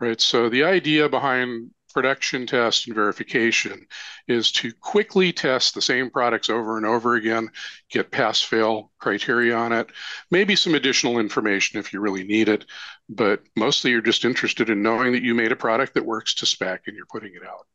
right? 0.00 0.20
So 0.20 0.48
the 0.48 0.64
idea 0.64 1.08
behind 1.08 1.70
production 1.94 2.46
test 2.46 2.86
and 2.86 2.94
verification 2.94 3.86
is 4.28 4.52
to 4.52 4.72
quickly 4.74 5.32
test 5.32 5.74
the 5.74 5.80
same 5.80 6.10
products 6.10 6.50
over 6.50 6.76
and 6.76 6.84
over 6.84 7.14
again, 7.14 7.48
get 7.88 8.10
pass 8.10 8.42
fail 8.42 8.90
criteria 8.98 9.56
on 9.56 9.72
it, 9.72 9.88
maybe 10.30 10.56
some 10.56 10.74
additional 10.74 11.18
information 11.18 11.78
if 11.78 11.92
you 11.92 12.00
really 12.00 12.24
need 12.24 12.48
it, 12.48 12.66
but 13.08 13.40
mostly 13.56 13.92
you're 13.92 14.02
just 14.02 14.24
interested 14.24 14.68
in 14.68 14.82
knowing 14.82 15.12
that 15.12 15.22
you 15.22 15.34
made 15.34 15.52
a 15.52 15.56
product 15.56 15.94
that 15.94 16.04
works 16.04 16.34
to 16.34 16.46
spec 16.46 16.82
and 16.86 16.96
you're 16.96 17.06
putting 17.06 17.34
it 17.34 17.46
out. 17.46 17.66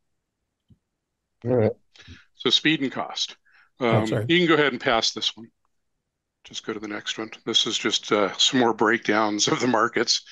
All 1.46 1.56
right. 1.56 1.72
So 2.34 2.50
speed 2.50 2.82
and 2.82 2.92
cost. 2.92 3.36
Um, 3.80 4.12
oh, 4.12 4.24
you 4.28 4.38
can 4.38 4.46
go 4.46 4.54
ahead 4.54 4.72
and 4.72 4.80
pass 4.80 5.12
this 5.12 5.36
one. 5.36 5.50
Just 6.44 6.66
go 6.66 6.72
to 6.72 6.80
the 6.80 6.88
next 6.88 7.18
one. 7.18 7.30
This 7.46 7.66
is 7.66 7.78
just 7.78 8.12
uh, 8.12 8.32
some 8.36 8.60
more 8.60 8.74
breakdowns 8.74 9.48
of 9.48 9.60
the 9.60 9.66
markets. 9.66 10.22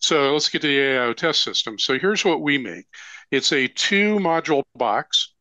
So 0.00 0.32
let's 0.32 0.48
get 0.48 0.62
to 0.62 0.68
the 0.68 0.78
AIO 0.78 1.14
test 1.14 1.42
system. 1.42 1.78
So 1.78 1.98
here's 1.98 2.24
what 2.24 2.40
we 2.40 2.58
make. 2.58 2.86
It's 3.30 3.52
a 3.52 3.68
two 3.68 4.18
module 4.18 4.62
box. 4.74 5.34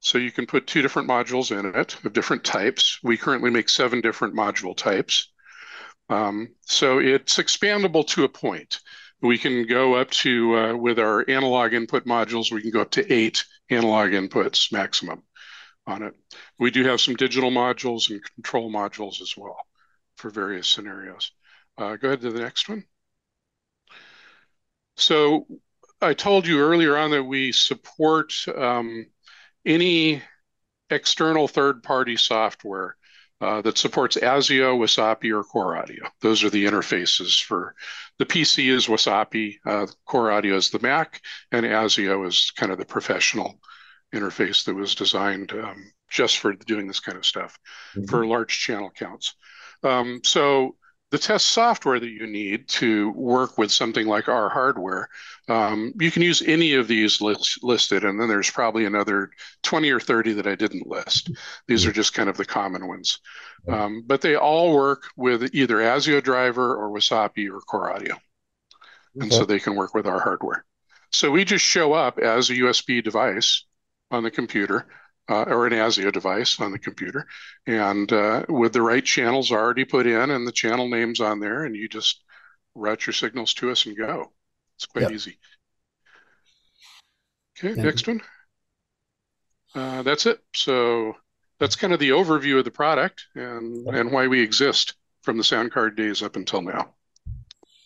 So 0.00 0.18
you 0.18 0.30
can 0.30 0.46
put 0.46 0.66
two 0.66 0.82
different 0.82 1.08
modules 1.08 1.56
in 1.56 1.66
it 1.78 1.96
of 2.04 2.12
different 2.12 2.44
types. 2.44 2.98
We 3.02 3.16
currently 3.16 3.50
make 3.50 3.68
seven 3.68 4.00
different 4.00 4.34
module 4.34 4.76
types. 4.76 5.32
Um, 6.08 6.48
so 6.62 6.98
it's 6.98 7.36
expandable 7.36 8.06
to 8.08 8.24
a 8.24 8.28
point. 8.28 8.78
We 9.20 9.38
can 9.38 9.66
go 9.66 9.94
up 9.94 10.10
to, 10.12 10.56
uh, 10.56 10.76
with 10.76 10.98
our 10.98 11.28
analog 11.28 11.72
input 11.72 12.04
modules, 12.04 12.52
we 12.52 12.62
can 12.62 12.70
go 12.70 12.82
up 12.82 12.90
to 12.92 13.12
eight 13.12 13.44
analog 13.70 14.10
inputs 14.10 14.70
maximum 14.70 15.22
on 15.86 16.02
it. 16.02 16.14
We 16.58 16.70
do 16.70 16.84
have 16.84 17.00
some 17.00 17.16
digital 17.16 17.50
modules 17.50 18.10
and 18.10 18.22
control 18.34 18.70
modules 18.70 19.20
as 19.20 19.34
well 19.36 19.58
for 20.16 20.30
various 20.30 20.68
scenarios. 20.68 21.32
Uh, 21.78 21.96
go 21.96 22.08
ahead 22.08 22.20
to 22.20 22.30
the 22.30 22.40
next 22.40 22.68
one. 22.68 22.84
So 24.96 25.46
I 26.00 26.14
told 26.14 26.46
you 26.46 26.60
earlier 26.60 26.96
on 26.96 27.10
that 27.10 27.24
we 27.24 27.52
support 27.52 28.32
um, 28.54 29.06
any 29.64 30.22
external 30.90 31.48
third-party 31.48 32.16
software 32.16 32.96
uh, 33.40 33.60
that 33.60 33.76
supports 33.76 34.16
ASIO, 34.16 34.78
WASAPI, 34.78 35.30
or 35.36 35.44
Core 35.44 35.76
Audio. 35.76 36.08
Those 36.22 36.42
are 36.42 36.50
the 36.50 36.64
interfaces 36.64 37.42
for 37.42 37.74
the 38.18 38.24
PC 38.24 38.70
is 38.70 38.86
WASAPI, 38.86 39.56
uh, 39.66 39.86
Core 40.06 40.30
Audio 40.30 40.56
is 40.56 40.70
the 40.70 40.78
Mac, 40.78 41.20
and 41.52 41.66
ASIO 41.66 42.26
is 42.26 42.50
kind 42.56 42.72
of 42.72 42.78
the 42.78 42.86
professional 42.86 43.60
interface 44.14 44.64
that 44.64 44.74
was 44.74 44.94
designed 44.94 45.52
um, 45.52 45.92
just 46.08 46.38
for 46.38 46.54
doing 46.54 46.86
this 46.86 47.00
kind 47.00 47.18
of 47.18 47.26
stuff 47.26 47.58
mm-hmm. 47.94 48.06
for 48.06 48.26
large 48.26 48.58
channel 48.58 48.90
counts. 48.90 49.34
Um, 49.82 50.20
so 50.24 50.76
the 51.10 51.18
test 51.18 51.46
software 51.46 52.00
that 52.00 52.10
you 52.10 52.26
need 52.26 52.68
to 52.68 53.10
work 53.12 53.58
with 53.58 53.70
something 53.70 54.06
like 54.06 54.28
our 54.28 54.48
hardware, 54.48 55.08
um, 55.48 55.92
you 56.00 56.10
can 56.10 56.22
use 56.22 56.42
any 56.42 56.74
of 56.74 56.88
these 56.88 57.20
list, 57.20 57.62
listed, 57.62 58.04
and 58.04 58.20
then 58.20 58.28
there's 58.28 58.50
probably 58.50 58.86
another 58.86 59.30
20 59.62 59.88
or 59.90 60.00
30 60.00 60.32
that 60.34 60.48
I 60.48 60.56
didn't 60.56 60.88
list. 60.88 61.30
These 61.68 61.86
are 61.86 61.92
just 61.92 62.14
kind 62.14 62.28
of 62.28 62.36
the 62.36 62.44
common 62.44 62.88
ones. 62.88 63.20
Um, 63.68 64.02
but 64.06 64.20
they 64.20 64.34
all 64.34 64.74
work 64.74 65.04
with 65.16 65.54
either 65.54 65.76
ASIO 65.76 66.22
driver 66.22 66.74
or 66.74 66.90
WASAPI 66.90 67.50
or 67.52 67.60
Core 67.60 67.92
Audio. 67.92 68.16
And 69.14 69.24
okay. 69.24 69.36
so 69.36 69.44
they 69.44 69.60
can 69.60 69.76
work 69.76 69.94
with 69.94 70.06
our 70.06 70.20
hardware. 70.20 70.64
So 71.10 71.30
we 71.30 71.44
just 71.44 71.64
show 71.64 71.92
up 71.92 72.18
as 72.18 72.50
a 72.50 72.54
USB 72.54 73.02
device 73.02 73.64
on 74.10 74.22
the 74.22 74.30
computer 74.30 74.86
uh, 75.28 75.42
or 75.42 75.66
an 75.66 75.72
ASIO 75.72 76.12
device 76.12 76.60
on 76.60 76.72
the 76.72 76.78
computer, 76.78 77.26
and 77.66 78.12
uh, 78.12 78.44
with 78.48 78.72
the 78.72 78.82
right 78.82 79.04
channels 79.04 79.50
already 79.50 79.84
put 79.84 80.06
in 80.06 80.30
and 80.30 80.46
the 80.46 80.52
channel 80.52 80.88
names 80.88 81.20
on 81.20 81.40
there, 81.40 81.64
and 81.64 81.74
you 81.74 81.88
just 81.88 82.22
route 82.74 83.06
your 83.06 83.14
signals 83.14 83.54
to 83.54 83.70
us 83.70 83.86
and 83.86 83.96
go. 83.96 84.32
It's 84.76 84.86
quite 84.86 85.02
yep. 85.02 85.12
easy. 85.12 85.38
Okay, 87.58 87.74
Thank 87.74 87.86
next 87.86 88.06
you. 88.06 88.14
one. 88.14 88.22
Uh, 89.74 90.02
that's 90.02 90.26
it. 90.26 90.40
So 90.54 91.14
that's 91.58 91.76
kind 91.76 91.92
of 91.92 91.98
the 91.98 92.10
overview 92.10 92.58
of 92.58 92.64
the 92.64 92.70
product 92.70 93.24
and 93.34 93.86
and 93.88 94.12
why 94.12 94.26
we 94.26 94.40
exist 94.40 94.94
from 95.22 95.38
the 95.38 95.44
sound 95.44 95.72
card 95.72 95.96
days 95.96 96.22
up 96.22 96.36
until 96.36 96.62
now. 96.62 96.94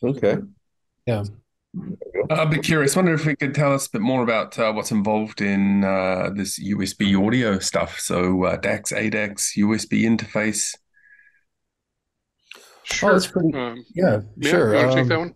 Okay. 0.02 0.38
Yeah. 1.06 1.24
I'd 2.30 2.48
be 2.48 2.60
curious. 2.60 2.94
Wonder 2.94 3.12
if 3.12 3.26
we 3.26 3.34
could 3.34 3.56
tell 3.56 3.72
us 3.72 3.88
a 3.88 3.90
bit 3.90 4.02
more 4.02 4.22
about 4.22 4.56
uh, 4.56 4.72
what's 4.72 4.92
involved 4.92 5.40
in 5.40 5.82
uh, 5.82 6.30
this 6.32 6.62
USB 6.62 7.20
audio 7.26 7.58
stuff. 7.58 7.98
So 7.98 8.44
uh, 8.44 8.56
DACs, 8.56 8.92
ADACs, 8.92 9.58
USB 9.58 10.02
interface. 10.02 10.76
Sure. 12.84 13.10
Oh, 13.10 13.12
that's 13.14 13.26
pretty. 13.26 13.52
Um, 13.52 13.84
yeah, 13.96 14.20
yeah, 14.36 14.50
sure. 14.50 14.74
You 14.74 14.80
um, 14.80 14.94
take 14.94 15.08
that 15.08 15.18
one? 15.18 15.34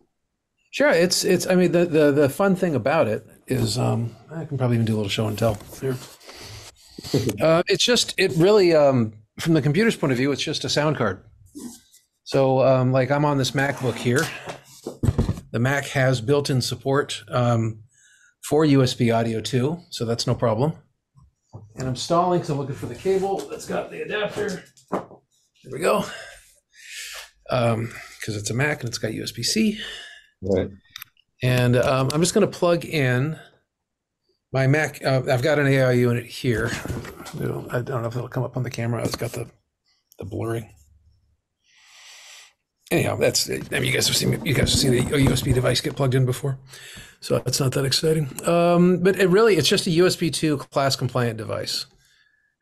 Sure. 0.71 0.91
It's 0.91 1.25
it's. 1.25 1.49
I 1.49 1.57
mean, 1.57 1.73
the 1.73 1.85
the 1.85 2.13
the 2.13 2.29
fun 2.29 2.55
thing 2.55 2.77
about 2.77 3.09
it 3.09 3.27
is, 3.49 3.77
um, 3.77 4.15
I 4.31 4.45
can 4.45 4.57
probably 4.57 4.77
even 4.77 4.87
do 4.87 4.95
a 4.95 4.99
little 4.99 5.11
show 5.11 5.27
and 5.27 5.37
tell 5.37 5.59
here. 5.81 5.97
uh, 7.41 7.65
it's 7.67 7.85
just 7.85 8.15
it 8.17 8.33
really, 8.37 8.73
um, 8.73 9.15
from 9.41 9.55
the 9.55 9.63
computer's 9.63 9.97
point 9.97 10.13
of 10.13 10.19
view, 10.19 10.31
it's 10.31 10.43
just 10.43 10.65
a 10.65 10.69
sound 10.69 10.97
card. 10.97 11.25
So, 12.23 12.65
um, 12.65 12.93
like 12.93 13.11
I'm 13.11 13.25
on 13.25 13.37
this 13.37 13.51
MacBook 13.51 13.97
here 13.97 14.25
the 15.55 15.61
Mac 15.61 15.87
has 15.87 16.21
built-in 16.21 16.61
support 16.61 17.23
um, 17.29 17.85
for 18.43 18.67
USB 18.67 19.15
audio 19.15 19.41
too, 19.41 19.79
so 19.89 20.05
that's 20.05 20.27
no 20.27 20.35
problem. 20.35 20.73
And 21.77 21.87
I'm 21.87 21.95
stalling 21.95 22.41
because 22.41 22.51
I'm 22.51 22.59
looking 22.59 22.75
for 22.75 22.87
the 22.87 22.95
cable 22.97 23.39
that's 23.49 23.65
got 23.65 23.89
the 23.89 24.03
adapter. 24.03 24.65
Here 24.91 25.71
we 25.71 25.79
go. 25.79 26.05
Because 27.49 27.73
um, 27.75 27.93
it's 28.27 28.51
a 28.51 28.55
Mac 28.55 28.81
and 28.81 28.89
it's 28.89 28.99
got 28.99 29.13
USB-C. 29.13 29.79
Right. 30.43 30.71
And 31.41 31.77
um, 31.77 32.11
I'm 32.13 32.21
just 32.21 32.35
going 32.35 32.51
to 32.51 32.59
plug 32.59 32.85
in 32.85 33.39
my 34.53 34.67
Mac. 34.67 35.05
Uh, 35.05 35.23
I've 35.31 35.43
got 35.43 35.61
an 35.61 35.69
AI 35.69 35.93
unit 35.93 36.27
here. 36.27 36.73
I 37.71 37.81
don't 37.81 38.03
know 38.03 38.09
if 38.09 38.17
it'll 38.17 38.27
come 38.27 38.43
up 38.43 38.57
on 38.57 38.65
the 38.65 38.71
camera. 38.71 39.05
It's 39.05 39.15
got 39.15 39.31
the 39.31 39.49
the 40.19 40.25
blurring 40.25 40.69
anyhow, 42.91 43.17
that's 43.17 43.49
I 43.51 43.59
mean, 43.71 43.85
you 43.85 43.93
guys 43.93 44.07
have 44.09 44.17
seen 44.17 44.45
you 44.45 44.55
guys 44.55 44.71
have 44.71 44.81
seen 44.81 44.95
a 44.95 45.03
USB 45.03 45.55
device 45.55 45.81
get 45.81 45.97
plugged 45.97 46.15
in 46.15 46.27
before, 46.27 46.59
so 47.21 47.43
it's 47.47 47.61
not 47.61 47.73
that 47.73 47.85
exciting. 47.85 48.29
Um, 48.49 49.03
but 49.03 49.19
it 49.19 49.29
really 49.29 49.57
it's 49.57 49.69
just 49.69 49.87
a 49.87 49.91
USB 49.91 50.33
two 50.33 50.59
class 50.59 50.97
compliant 50.97 51.39
device. 51.39 51.87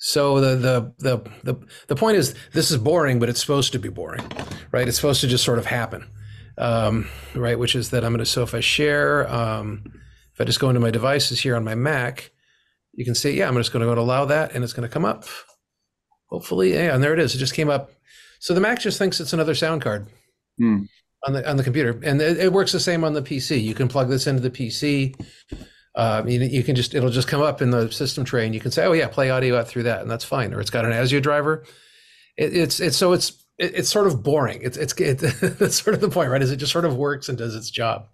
So 0.04 0.40
the, 0.40 0.56
the 0.56 0.92
the 0.98 1.30
the 1.44 1.66
the 1.86 1.96
point 1.96 2.16
is 2.16 2.34
this 2.52 2.72
is 2.72 2.76
boring, 2.76 3.20
but 3.20 3.28
it's 3.28 3.40
supposed 3.40 3.72
to 3.72 3.78
be 3.78 3.88
boring, 3.88 4.24
right? 4.72 4.88
It's 4.88 4.96
supposed 4.96 5.20
to 5.20 5.28
just 5.28 5.44
sort 5.44 5.58
of 5.58 5.66
happen, 5.66 6.08
um, 6.58 7.08
right? 7.36 7.56
Which 7.56 7.76
is 7.76 7.90
that 7.90 8.04
I'm 8.04 8.12
going 8.12 8.18
to 8.18 8.26
so 8.26 8.42
if 8.42 8.52
I 8.52 8.58
share, 8.58 9.32
um, 9.32 9.84
if 10.34 10.40
I 10.40 10.44
just 10.44 10.58
go 10.58 10.68
into 10.68 10.80
my 10.80 10.90
devices 10.90 11.40
here 11.40 11.54
on 11.54 11.62
my 11.62 11.76
Mac, 11.76 12.32
you 12.92 13.04
can 13.04 13.14
see 13.14 13.30
yeah 13.38 13.46
I'm 13.46 13.56
just 13.56 13.72
going 13.72 13.82
to 13.82 13.86
go 13.86 13.94
to 13.94 14.00
allow 14.00 14.24
that, 14.24 14.54
and 14.54 14.64
it's 14.64 14.72
going 14.72 14.88
to 14.88 14.92
come 14.92 15.04
up. 15.04 15.24
Hopefully, 16.30 16.72
yeah, 16.72 16.94
and 16.94 17.04
there 17.04 17.12
it 17.12 17.20
is. 17.20 17.36
It 17.36 17.38
just 17.38 17.54
came 17.54 17.70
up. 17.70 17.92
So 18.42 18.54
the 18.54 18.60
Mac 18.60 18.80
just 18.80 18.98
thinks 18.98 19.20
it's 19.20 19.32
another 19.32 19.54
sound 19.54 19.82
card 19.82 20.08
mm. 20.60 20.84
on 21.24 21.32
the 21.32 21.48
on 21.48 21.56
the 21.56 21.62
computer, 21.62 22.00
and 22.02 22.20
it, 22.20 22.38
it, 22.38 22.52
works 22.52 22.72
the 22.72 22.80
same 22.80 23.04
on 23.04 23.12
the 23.12 23.22
PC. 23.22 23.62
You 23.62 23.72
can 23.72 23.86
plug 23.86 24.08
this 24.08 24.26
into 24.26 24.42
the 24.42 24.50
PC. 24.50 25.14
Um, 25.94 26.26
you, 26.26 26.40
you, 26.40 26.64
can 26.64 26.74
just 26.74 26.92
it'll 26.92 27.08
just 27.08 27.28
come 27.28 27.40
up 27.40 27.62
in 27.62 27.70
the 27.70 27.92
system 27.92 28.24
tray, 28.24 28.44
and 28.44 28.52
you 28.52 28.60
can 28.60 28.72
say, 28.72 28.84
"Oh 28.84 28.94
yeah, 28.94 29.06
play 29.06 29.30
audio 29.30 29.56
out 29.56 29.68
through 29.68 29.84
that," 29.84 30.00
and 30.02 30.10
that's 30.10 30.24
fine. 30.24 30.52
Or 30.52 30.60
it's 30.60 30.70
got 30.70 30.84
an 30.84 30.90
ASIO 30.90 31.22
driver. 31.22 31.64
It, 32.36 32.56
it's 32.56 32.80
it's 32.80 32.96
so 32.96 33.12
it's 33.12 33.30
it, 33.58 33.76
it's 33.76 33.88
sort 33.88 34.08
of 34.08 34.24
boring. 34.24 34.60
It's 34.60 34.76
it's 34.76 34.92
it, 34.94 35.18
that's 35.60 35.80
sort 35.80 35.94
of 35.94 36.00
the 36.00 36.10
point, 36.10 36.30
right? 36.30 36.42
Is 36.42 36.50
it 36.50 36.56
just 36.56 36.72
sort 36.72 36.84
of 36.84 36.96
works 36.96 37.28
and 37.28 37.38
does 37.38 37.54
its 37.54 37.70
job. 37.70 38.08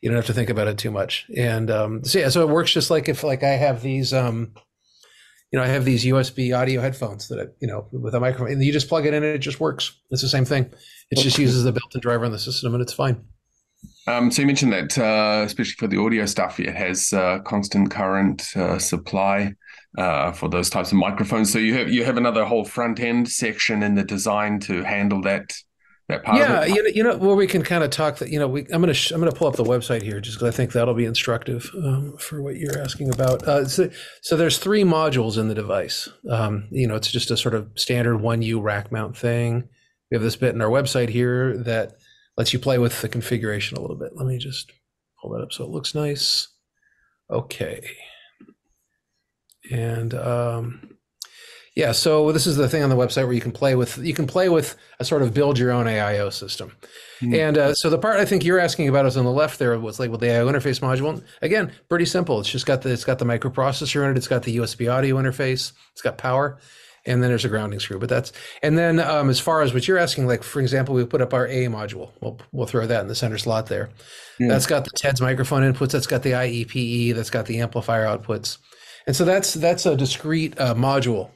You 0.00 0.10
don't 0.10 0.16
have 0.16 0.26
to 0.26 0.32
think 0.32 0.48
about 0.48 0.68
it 0.68 0.78
too 0.78 0.92
much. 0.92 1.26
And 1.36 1.72
um, 1.72 2.04
so 2.04 2.20
yeah, 2.20 2.28
so 2.28 2.42
it 2.42 2.52
works 2.52 2.70
just 2.70 2.90
like 2.90 3.08
if 3.08 3.24
like 3.24 3.42
I 3.42 3.56
have 3.56 3.82
these 3.82 4.12
um, 4.12 4.52
you 5.52 5.58
know, 5.58 5.64
I 5.64 5.68
have 5.68 5.84
these 5.84 6.04
USB 6.04 6.56
audio 6.58 6.80
headphones 6.80 7.28
that, 7.28 7.38
I, 7.38 7.44
you 7.60 7.68
know, 7.68 7.86
with 7.92 8.14
a 8.14 8.20
microphone, 8.20 8.50
and 8.50 8.64
you 8.64 8.72
just 8.72 8.88
plug 8.88 9.04
it 9.04 9.12
in 9.12 9.22
and 9.22 9.34
it 9.34 9.38
just 9.38 9.60
works. 9.60 10.00
It's 10.10 10.22
the 10.22 10.28
same 10.28 10.46
thing. 10.46 10.70
It 11.10 11.18
just 11.18 11.38
uses 11.38 11.62
the 11.64 11.72
built-in 11.72 12.00
driver 12.00 12.24
on 12.24 12.32
the 12.32 12.38
system, 12.38 12.72
and 12.74 12.82
it's 12.82 12.94
fine. 12.94 13.22
Um, 14.06 14.30
so 14.30 14.42
you 14.42 14.46
mentioned 14.46 14.72
that, 14.72 14.98
uh, 14.98 15.44
especially 15.44 15.74
for 15.78 15.86
the 15.86 16.00
audio 16.00 16.24
stuff, 16.24 16.58
it 16.58 16.74
has 16.74 17.12
uh, 17.12 17.40
constant 17.40 17.90
current 17.90 18.44
uh, 18.56 18.78
supply 18.78 19.52
uh, 19.98 20.32
for 20.32 20.48
those 20.48 20.70
types 20.70 20.90
of 20.90 20.98
microphones. 20.98 21.52
So 21.52 21.58
you 21.58 21.74
have 21.74 21.90
you 21.90 22.04
have 22.04 22.16
another 22.16 22.44
whole 22.44 22.64
front 22.64 22.98
end 22.98 23.28
section 23.28 23.82
in 23.82 23.94
the 23.94 24.04
design 24.04 24.58
to 24.60 24.82
handle 24.82 25.20
that. 25.22 25.52
Yeah, 26.26 26.64
you 26.64 26.82
know, 26.82 26.88
you 26.88 27.02
know, 27.02 27.16
where 27.16 27.36
we 27.36 27.46
can 27.46 27.62
kind 27.62 27.84
of 27.84 27.90
talk 27.90 28.18
that. 28.18 28.28
You 28.28 28.38
know, 28.38 28.48
we, 28.48 28.62
I'm 28.72 28.80
gonna 28.80 28.94
sh- 28.94 29.10
I'm 29.10 29.20
gonna 29.20 29.32
pull 29.32 29.48
up 29.48 29.56
the 29.56 29.64
website 29.64 30.02
here 30.02 30.20
just 30.20 30.38
because 30.38 30.52
I 30.52 30.56
think 30.56 30.72
that'll 30.72 30.94
be 30.94 31.04
instructive 31.04 31.70
um, 31.76 32.16
for 32.18 32.42
what 32.42 32.56
you're 32.56 32.78
asking 32.78 33.12
about. 33.12 33.42
Uh, 33.46 33.66
so, 33.66 33.90
so 34.22 34.36
there's 34.36 34.58
three 34.58 34.82
modules 34.82 35.38
in 35.38 35.48
the 35.48 35.54
device. 35.54 36.08
Um, 36.30 36.68
you 36.70 36.86
know, 36.86 36.94
it's 36.96 37.10
just 37.10 37.30
a 37.30 37.36
sort 37.36 37.54
of 37.54 37.70
standard 37.76 38.18
one 38.18 38.42
U 38.42 38.60
rack 38.60 38.92
mount 38.92 39.16
thing. 39.16 39.68
We 40.10 40.16
have 40.16 40.22
this 40.22 40.36
bit 40.36 40.54
in 40.54 40.60
our 40.60 40.68
website 40.68 41.08
here 41.08 41.56
that 41.58 41.94
lets 42.36 42.52
you 42.52 42.58
play 42.58 42.78
with 42.78 43.00
the 43.00 43.08
configuration 43.08 43.76
a 43.76 43.80
little 43.80 43.96
bit. 43.96 44.12
Let 44.14 44.26
me 44.26 44.38
just 44.38 44.72
pull 45.20 45.30
that 45.32 45.42
up 45.42 45.52
so 45.52 45.64
it 45.64 45.70
looks 45.70 45.94
nice. 45.94 46.48
Okay. 47.30 47.88
And 49.70 50.12
um, 50.14 50.91
yeah, 51.74 51.92
so 51.92 52.32
this 52.32 52.46
is 52.46 52.56
the 52.56 52.68
thing 52.68 52.82
on 52.82 52.90
the 52.90 52.96
website 52.96 53.24
where 53.24 53.32
you 53.32 53.40
can 53.40 53.50
play 53.50 53.74
with 53.74 53.96
you 53.96 54.12
can 54.12 54.26
play 54.26 54.50
with 54.50 54.76
a 55.00 55.06
sort 55.06 55.22
of 55.22 55.32
build 55.32 55.58
your 55.58 55.70
own 55.70 55.86
AIO 55.86 56.30
system. 56.30 56.76
Mm-hmm. 57.22 57.34
And 57.34 57.58
uh, 57.58 57.74
so 57.74 57.88
the 57.88 57.96
part 57.96 58.20
I 58.20 58.26
think 58.26 58.44
you're 58.44 58.58
asking 58.58 58.88
about 58.88 59.06
is 59.06 59.16
on 59.16 59.24
the 59.24 59.30
left 59.30 59.58
there 59.58 59.78
was 59.78 59.98
like 59.98 60.10
with 60.10 60.20
the 60.20 60.26
AIO 60.26 60.50
interface 60.52 60.80
module. 60.80 61.22
Again, 61.40 61.72
pretty 61.88 62.04
simple. 62.04 62.40
It's 62.40 62.50
just 62.50 62.66
got 62.66 62.82
the 62.82 62.90
it's 62.90 63.04
got 63.04 63.18
the 63.18 63.24
microprocessor 63.24 64.04
in 64.04 64.10
it. 64.10 64.16
It's 64.18 64.28
got 64.28 64.42
the 64.42 64.58
USB 64.58 64.92
audio 64.92 65.16
interface. 65.16 65.72
It's 65.92 66.02
got 66.02 66.18
power, 66.18 66.58
and 67.06 67.22
then 67.22 67.30
there's 67.30 67.46
a 67.46 67.48
grounding 67.48 67.80
screw. 67.80 67.98
But 67.98 68.10
that's 68.10 68.32
and 68.62 68.76
then 68.76 69.00
um, 69.00 69.30
as 69.30 69.40
far 69.40 69.62
as 69.62 69.72
what 69.72 69.88
you're 69.88 69.96
asking, 69.96 70.26
like 70.26 70.42
for 70.42 70.60
example, 70.60 70.94
we 70.94 71.06
put 71.06 71.22
up 71.22 71.32
our 71.32 71.46
A 71.46 71.68
module. 71.68 72.10
We'll 72.20 72.38
we'll 72.52 72.66
throw 72.66 72.86
that 72.86 73.00
in 73.00 73.08
the 73.08 73.14
center 73.14 73.38
slot 73.38 73.68
there. 73.68 73.88
Yeah. 74.38 74.48
That's 74.48 74.66
got 74.66 74.84
the 74.84 74.90
TEDS 74.90 75.22
microphone 75.22 75.62
inputs. 75.62 75.92
That's 75.92 76.06
got 76.06 76.22
the 76.22 76.32
IEPE. 76.32 77.14
That's 77.14 77.30
got 77.30 77.46
the 77.46 77.60
amplifier 77.60 78.04
outputs. 78.04 78.58
And 79.06 79.16
so 79.16 79.24
that's 79.24 79.54
that's 79.54 79.86
a 79.86 79.96
discrete 79.96 80.60
uh, 80.60 80.74
module 80.74 81.30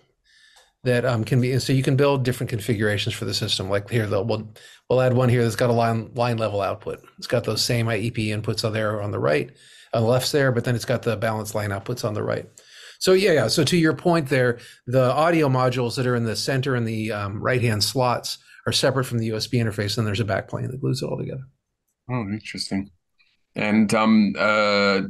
that 0.86 1.04
um, 1.04 1.24
can 1.24 1.40
be 1.40 1.58
so 1.58 1.72
you 1.72 1.82
can 1.82 1.96
build 1.96 2.24
different 2.24 2.50
configurations 2.50 3.14
for 3.14 3.24
the 3.24 3.34
system. 3.34 3.68
Like 3.68 3.90
here, 3.90 4.08
we'll 4.08 4.52
we'll 4.88 5.00
add 5.00 5.12
one 5.12 5.28
here 5.28 5.42
that's 5.42 5.56
got 5.56 5.70
a 5.70 5.74
line 5.74 6.10
line 6.14 6.38
level 6.38 6.62
output. 6.62 7.04
It's 7.18 7.26
got 7.26 7.44
those 7.44 7.62
same 7.62 7.86
IEP 7.86 8.28
inputs 8.28 8.64
on 8.64 8.72
there 8.72 9.02
on 9.02 9.10
the 9.10 9.18
right, 9.18 9.50
on 9.92 10.02
the 10.02 10.08
left's 10.08 10.32
there, 10.32 10.52
but 10.52 10.64
then 10.64 10.74
it's 10.74 10.84
got 10.84 11.02
the 11.02 11.16
balanced 11.16 11.54
line 11.54 11.70
outputs 11.70 12.04
on 12.04 12.14
the 12.14 12.22
right. 12.22 12.46
So 12.98 13.12
yeah, 13.12 13.32
yeah. 13.32 13.48
So 13.48 13.62
to 13.64 13.76
your 13.76 13.94
point 13.94 14.28
there, 14.28 14.58
the 14.86 15.12
audio 15.12 15.48
modules 15.48 15.96
that 15.96 16.06
are 16.06 16.16
in 16.16 16.24
the 16.24 16.36
center 16.36 16.74
and 16.74 16.86
the 16.86 17.12
um, 17.12 17.42
right 17.42 17.60
hand 17.60 17.84
slots 17.84 18.38
are 18.66 18.72
separate 18.72 19.04
from 19.04 19.18
the 19.18 19.30
USB 19.30 19.60
interface, 19.60 19.98
and 19.98 20.06
there's 20.06 20.20
a 20.20 20.24
backplane 20.24 20.70
that 20.70 20.80
glues 20.80 21.02
it 21.02 21.06
all 21.06 21.18
together. 21.18 21.44
Oh, 22.10 22.22
interesting. 22.22 22.90
And 23.54 23.92
um, 23.94 24.34
uh, 24.38 25.02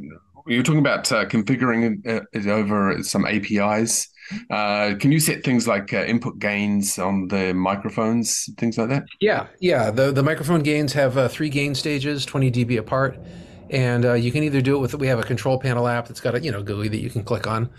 you 0.46 0.58
were 0.58 0.62
talking 0.62 0.80
about 0.80 1.10
uh, 1.12 1.24
configuring 1.26 2.00
it 2.04 2.46
over 2.46 3.02
some 3.02 3.26
APIs. 3.26 4.08
Uh, 4.50 4.94
can 4.98 5.12
you 5.12 5.20
set 5.20 5.44
things 5.44 5.68
like 5.68 5.92
uh, 5.92 6.04
input 6.04 6.38
gains 6.38 6.98
on 6.98 7.28
the 7.28 7.54
microphones, 7.54 8.48
things 8.58 8.76
like 8.76 8.88
that? 8.88 9.04
Yeah, 9.20 9.46
yeah. 9.60 9.90
The 9.90 10.12
the 10.12 10.22
microphone 10.22 10.62
gains 10.62 10.92
have 10.94 11.16
uh, 11.16 11.28
three 11.28 11.48
gain 11.48 11.74
stages, 11.74 12.26
20 12.26 12.50
dB 12.50 12.78
apart, 12.78 13.18
and 13.70 14.04
uh, 14.04 14.14
you 14.14 14.32
can 14.32 14.42
either 14.42 14.60
do 14.60 14.76
it 14.76 14.80
with. 14.80 14.94
We 14.94 15.06
have 15.06 15.18
a 15.18 15.22
control 15.22 15.58
panel 15.58 15.86
app 15.86 16.08
that's 16.08 16.20
got 16.20 16.34
a 16.34 16.40
you 16.40 16.50
know 16.50 16.62
GUI 16.62 16.88
that 16.88 17.00
you 17.00 17.10
can 17.10 17.22
click 17.22 17.46
on, 17.46 17.70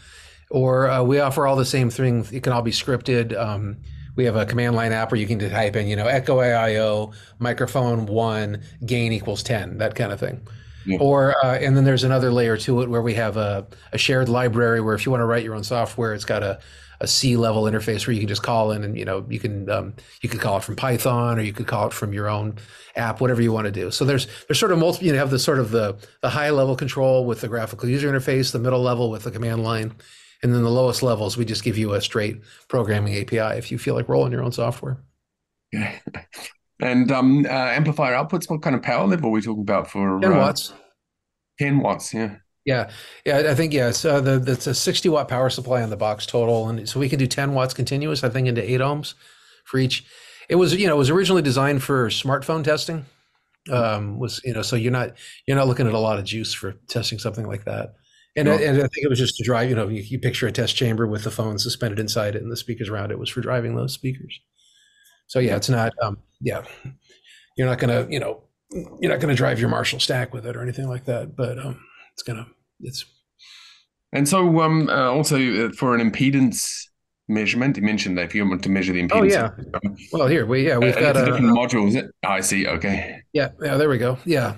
or 0.49 0.89
uh, 0.89 1.03
we 1.03 1.19
offer 1.19 1.45
all 1.45 1.57
the 1.57 1.65
same 1.65 1.89
things. 1.89 2.31
It 2.31 2.43
can 2.43 2.53
all 2.53 2.61
be 2.61 2.71
scripted. 2.71 3.37
Um, 3.37 3.77
we 4.15 4.25
have 4.25 4.35
a 4.35 4.45
command 4.45 4.75
line 4.75 4.91
app 4.91 5.11
where 5.11 5.21
you 5.21 5.27
can 5.27 5.37
type 5.37 5.75
in, 5.75 5.87
you 5.87 5.95
know, 5.95 6.07
Echo 6.07 6.39
AIO, 6.39 7.13
microphone 7.37 8.07
one, 8.07 8.63
gain 8.83 9.13
equals 9.13 9.43
10, 9.43 9.77
that 9.77 9.93
kind 9.93 10.11
of 10.11 10.19
thing. 10.19 10.41
Yeah. 10.87 10.99
Or 11.01 11.35
uh, 11.45 11.57
and 11.57 11.75
then 11.75 11.83
there's 11.83 12.05
another 12.05 12.31
layer 12.31 12.55
to 12.59 12.81
it 12.81 12.89
where 12.89 13.01
we 13.01 13.13
have 13.15 13.35
a, 13.35 13.67
a 13.91 13.97
shared 13.97 14.29
library 14.29 14.79
where 14.79 14.95
if 14.95 15.05
you 15.05 15.11
want 15.11 15.21
to 15.21 15.25
write 15.25 15.43
your 15.43 15.53
own 15.53 15.65
software, 15.65 16.13
it's 16.13 16.23
got 16.23 16.43
a, 16.43 16.59
a 17.01 17.07
C 17.07 17.35
level 17.35 17.63
interface 17.63 18.07
where 18.07 18.13
you 18.13 18.21
can 18.21 18.29
just 18.29 18.41
call 18.41 18.71
in 18.71 18.85
and 18.85 18.97
you 18.97 19.03
know 19.03 19.25
you 19.27 19.37
can 19.37 19.69
um, 19.69 19.93
you 20.21 20.29
can 20.29 20.39
call 20.39 20.57
it 20.57 20.63
from 20.63 20.77
Python 20.77 21.37
or 21.37 21.41
you 21.41 21.51
could 21.51 21.67
call 21.67 21.87
it 21.87 21.93
from 21.93 22.13
your 22.13 22.29
own 22.29 22.55
app, 22.95 23.19
whatever 23.19 23.41
you 23.41 23.51
want 23.51 23.65
to 23.65 23.71
do. 23.71 23.91
So 23.91 24.05
there's 24.05 24.27
there's 24.47 24.59
sort 24.59 24.71
of 24.71 24.79
multiple. 24.79 25.05
You 25.05 25.11
know, 25.11 25.19
have 25.19 25.29
the 25.29 25.39
sort 25.39 25.59
of 25.59 25.71
the 25.71 25.97
the 26.21 26.29
high 26.29 26.51
level 26.51 26.77
control 26.77 27.25
with 27.25 27.41
the 27.41 27.49
graphical 27.49 27.89
user 27.89 28.09
interface, 28.09 28.53
the 28.53 28.59
middle 28.59 28.81
level 28.81 29.11
with 29.11 29.23
the 29.23 29.31
command 29.31 29.63
line, 29.63 29.93
and 30.41 30.53
then 30.53 30.63
the 30.63 30.71
lowest 30.71 31.03
levels 31.03 31.35
we 31.35 31.43
just 31.43 31.65
give 31.65 31.77
you 31.77 31.93
a 31.95 32.01
straight 32.01 32.41
programming 32.69 33.13
API 33.17 33.57
if 33.57 33.73
you 33.73 33.77
feel 33.77 33.93
like 33.93 34.07
rolling 34.07 34.31
your 34.31 34.43
own 34.43 34.53
software. 34.53 35.03
Yeah. 36.79 36.89
And 36.89 37.11
um, 37.11 37.45
uh, 37.45 37.49
amplifier 37.49 38.13
outputs, 38.13 38.49
what 38.49 38.61
kind 38.61 38.75
of 38.75 38.81
power 38.81 39.07
level 39.07 39.29
are 39.29 39.33
we 39.33 39.41
talking 39.41 39.61
about 39.61 39.89
for? 39.89 40.19
10 40.19 40.31
uh, 40.31 40.37
watts. 40.37 40.73
10 41.59 41.79
watts, 41.79 42.13
yeah. 42.13 42.35
Yeah, 42.67 42.89
yeah, 43.25 43.43
I 43.49 43.55
think 43.55 43.71
yeah. 43.71 43.91
So 43.91 44.19
the 44.19 44.39
that's 44.39 44.67
a 44.67 44.75
60 44.75 45.07
watt 45.07 45.29
power 45.29 45.49
supply 45.49 45.81
on 45.81 45.89
the 45.89 45.95
box 45.95 46.25
total, 46.25 46.67
and 46.67 46.87
so 46.87 46.99
we 46.99 47.07
can 47.07 47.17
do 47.17 47.25
10 47.25 47.53
watts 47.53 47.73
continuous. 47.73 48.25
I 48.25 48.29
think 48.29 48.45
into 48.45 48.61
eight 48.61 48.81
ohms 48.81 49.13
for 49.63 49.77
each. 49.77 50.05
It 50.49 50.55
was 50.55 50.75
you 50.75 50.85
know 50.85 50.95
it 50.95 50.97
was 50.97 51.09
originally 51.09 51.41
designed 51.41 51.81
for 51.81 52.09
smartphone 52.09 52.65
testing. 52.65 53.05
Um, 53.71 54.19
was 54.19 54.41
you 54.43 54.53
know 54.53 54.63
so 54.63 54.75
you're 54.75 54.91
not 54.91 55.13
you're 55.45 55.55
not 55.55 55.67
looking 55.67 55.87
at 55.87 55.93
a 55.93 55.99
lot 55.99 56.19
of 56.19 56.25
juice 56.25 56.53
for 56.53 56.73
testing 56.89 57.19
something 57.19 57.47
like 57.47 57.63
that. 57.63 57.93
And, 58.35 58.49
no. 58.49 58.53
I, 58.53 58.57
and 58.57 58.77
I 58.77 58.87
think 58.87 59.05
it 59.05 59.09
was 59.09 59.17
just 59.17 59.37
to 59.37 59.45
drive. 59.45 59.69
You 59.69 59.75
know, 59.77 59.87
you, 59.87 60.01
you 60.01 60.19
picture 60.19 60.45
a 60.45 60.51
test 60.51 60.75
chamber 60.75 61.07
with 61.07 61.23
the 61.23 61.31
phone 61.31 61.57
suspended 61.57 61.99
inside 61.99 62.35
it 62.35 62.41
and 62.41 62.51
the 62.51 62.57
speakers 62.57 62.89
around 62.89 63.11
it 63.11 63.17
was 63.17 63.29
for 63.29 63.39
driving 63.39 63.75
those 63.77 63.93
speakers. 63.93 64.41
So 65.27 65.39
yeah, 65.39 65.55
it's 65.55 65.69
not. 65.69 65.93
Um, 66.01 66.17
yeah, 66.41 66.63
you're 67.57 67.67
not 67.67 67.79
gonna, 67.79 68.07
you 68.09 68.19
know, 68.19 68.43
you're 68.99 69.11
not 69.11 69.19
gonna 69.19 69.35
drive 69.35 69.59
your 69.59 69.69
Marshall 69.69 69.99
stack 69.99 70.33
with 70.33 70.45
it 70.45 70.55
or 70.55 70.61
anything 70.61 70.87
like 70.87 71.05
that. 71.05 71.35
But 71.35 71.59
um, 71.59 71.79
it's 72.13 72.23
gonna, 72.23 72.47
it's. 72.81 73.05
And 74.13 74.27
so, 74.27 74.61
um, 74.61 74.89
uh, 74.89 75.11
also 75.11 75.37
uh, 75.37 75.71
for 75.71 75.95
an 75.95 76.11
impedance 76.11 76.87
measurement, 77.27 77.77
you 77.77 77.83
mentioned 77.83 78.17
that 78.17 78.25
if 78.25 78.35
you 78.35 78.47
want 78.47 78.63
to 78.63 78.69
measure 78.69 78.93
the 78.93 79.01
impedance. 79.01 79.11
Oh 79.11 79.23
yeah. 79.23 79.49
well, 80.13 80.27
here 80.27 80.45
we 80.45 80.67
yeah 80.67 80.77
we've 80.77 80.95
uh, 80.95 80.99
got 80.99 81.17
a 81.17 81.25
different 81.25 81.57
module. 81.57 81.87
Is 81.87 81.95
it? 81.95 82.05
Oh, 82.23 82.29
I 82.29 82.41
see. 82.41 82.67
Okay. 82.67 83.21
Yeah. 83.33 83.49
Yeah. 83.61 83.77
There 83.77 83.89
we 83.89 83.97
go. 83.97 84.17
Yeah. 84.25 84.55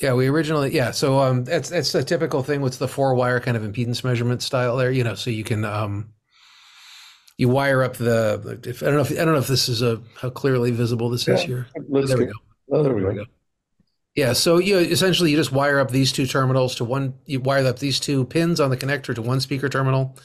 Yeah, 0.00 0.12
we 0.12 0.26
originally 0.26 0.74
yeah. 0.74 0.90
So 0.90 1.18
um, 1.18 1.44
that's 1.44 1.70
that's 1.70 1.94
a 1.94 2.04
typical 2.04 2.42
thing 2.42 2.60
with 2.60 2.78
the 2.78 2.88
four 2.88 3.14
wire 3.14 3.40
kind 3.40 3.56
of 3.56 3.62
impedance 3.62 4.04
measurement 4.04 4.42
style 4.42 4.76
there. 4.76 4.90
You 4.90 5.04
know, 5.04 5.14
so 5.14 5.30
you 5.30 5.44
can 5.44 5.64
um, 5.64 6.12
you 7.38 7.48
wire 7.48 7.82
up 7.82 7.96
the. 7.96 8.60
If, 8.64 8.82
I 8.82 8.86
don't 8.86 8.96
know. 8.96 9.00
If, 9.02 9.12
I 9.12 9.24
don't 9.24 9.34
know 9.34 9.38
if 9.38 9.46
this 9.46 9.68
is 9.68 9.82
a 9.82 10.00
how 10.20 10.30
clearly 10.30 10.70
visible 10.70 11.10
this 11.10 11.26
yeah, 11.26 11.34
is 11.34 11.42
here. 11.42 11.66
there 11.74 12.16
we 12.16 12.26
go. 12.26 12.32
Oh, 12.72 12.82
there 12.82 12.94
we 12.94 13.02
go. 13.02 13.24
Yeah, 14.14 14.32
so 14.32 14.56
you 14.56 14.78
essentially 14.78 15.30
you 15.30 15.36
just 15.36 15.52
wire 15.52 15.78
up 15.78 15.90
these 15.90 16.10
two 16.10 16.26
terminals 16.26 16.74
to 16.76 16.84
one. 16.84 17.14
You 17.26 17.40
wire 17.40 17.66
up 17.66 17.78
these 17.78 18.00
two 18.00 18.24
pins 18.24 18.60
on 18.60 18.70
the 18.70 18.76
connector 18.76 19.14
to 19.14 19.20
one 19.20 19.40
speaker 19.40 19.68
terminal, 19.68 20.16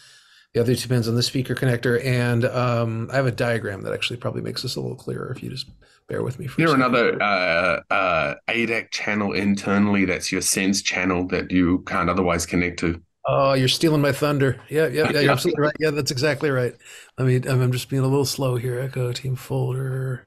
the 0.53 0.61
other 0.61 0.75
two 0.75 0.87
pins 0.87 1.09
on 1.09 1.15
the 1.15 1.23
speaker 1.23 1.55
connector, 1.55 2.03
and 2.05 2.45
um, 2.45 3.09
I 3.11 3.17
have 3.17 3.25
a 3.25 3.31
diagram 3.31 3.81
that 3.81 3.91
actually 3.91 4.17
probably 4.17 4.41
makes 4.41 4.61
this 4.61 4.77
a 4.77 4.81
little 4.81 4.95
clearer 4.95 5.33
if 5.35 5.43
you 5.43 5.49
just 5.49 5.69
bear 6.07 6.23
with 6.23 6.39
me. 6.39 6.47
For 6.47 6.61
Here 6.61 6.73
another 6.73 7.21
uh, 7.21 7.81
uh, 7.89 8.35
ADAC 8.47 8.91
channel 8.91 9.33
internally. 9.33 10.05
That's 10.05 10.31
your 10.31 10.41
sense 10.41 10.81
channel 10.81 11.27
that 11.27 11.51
you 11.51 11.79
can't 11.79 12.09
otherwise 12.09 12.45
connect 12.45 12.79
to. 12.79 13.01
Oh, 13.27 13.53
you're 13.53 13.67
stealing 13.67 14.01
my 14.01 14.11
thunder. 14.11 14.59
Yeah, 14.69 14.87
yeah, 14.87 15.11
yeah. 15.11 15.19
You're 15.19 15.31
absolutely 15.31 15.61
right. 15.61 15.75
Yeah, 15.79 15.91
that's 15.91 16.11
exactly 16.11 16.49
right. 16.49 16.73
Let 17.17 17.27
me. 17.27 17.35
I'm 17.47 17.71
just 17.71 17.89
being 17.89 18.01
a 18.01 18.07
little 18.07 18.25
slow 18.25 18.55
here. 18.55 18.79
Echo 18.79 19.11
team 19.11 19.35
folder. 19.35 20.25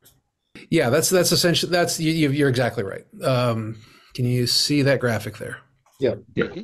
Yeah, 0.71 0.91
that's 0.91 1.11
that's 1.11 1.33
essentially 1.33 1.73
that's 1.73 1.99
you, 1.99 2.31
you're 2.31 2.49
exactly 2.49 2.85
right. 2.85 3.05
Um, 3.23 3.77
can 4.15 4.25
you 4.25 4.47
see 4.47 4.83
that 4.83 5.01
graphic 5.01 5.39
there? 5.39 5.59
Yeah. 6.01 6.15
Yeah. 6.35 6.55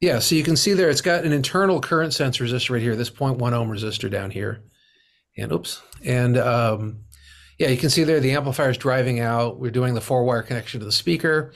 Yeah. 0.00 0.18
So 0.18 0.34
you 0.34 0.42
can 0.42 0.56
see 0.56 0.72
there, 0.72 0.90
it's 0.90 1.00
got 1.00 1.24
an 1.24 1.32
internal 1.32 1.80
current 1.80 2.12
sense 2.12 2.38
resistor 2.38 2.70
right 2.70 2.82
here. 2.82 2.96
This 2.96 3.10
0.1 3.10 3.52
ohm 3.52 3.68
resistor 3.68 4.10
down 4.10 4.30
here, 4.30 4.62
and 5.38 5.52
oops, 5.52 5.82
and 6.04 6.36
um, 6.36 7.04
yeah, 7.58 7.68
you 7.68 7.76
can 7.76 7.90
see 7.90 8.04
there 8.04 8.20
the 8.20 8.32
amplifier 8.32 8.70
is 8.70 8.78
driving 8.78 9.20
out. 9.20 9.60
We're 9.60 9.70
doing 9.70 9.94
the 9.94 10.00
four 10.00 10.24
wire 10.24 10.42
connection 10.42 10.80
to 10.80 10.86
the 10.86 10.92
speaker, 10.92 11.52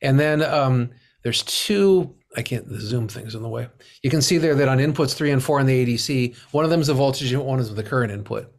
and 0.00 0.18
then 0.18 0.42
um, 0.42 0.90
there's 1.24 1.42
two 1.42 2.14
I 2.36 2.42
can't, 2.42 2.68
the 2.68 2.80
Zoom 2.80 3.08
thing's 3.08 3.34
in 3.34 3.42
the 3.42 3.48
way. 3.48 3.68
You 4.02 4.10
can 4.10 4.22
see 4.22 4.38
there 4.38 4.54
that 4.54 4.68
on 4.68 4.78
inputs 4.78 5.14
three 5.14 5.30
and 5.30 5.42
four 5.42 5.60
in 5.60 5.66
the 5.66 5.86
ADC, 5.86 6.36
one 6.52 6.64
of 6.64 6.70
them 6.70 6.80
is 6.80 6.86
the 6.86 6.94
voltage 6.94 7.32
and 7.32 7.44
one 7.44 7.60
is 7.60 7.74
the 7.74 7.82
current 7.82 8.12
input. 8.12 8.52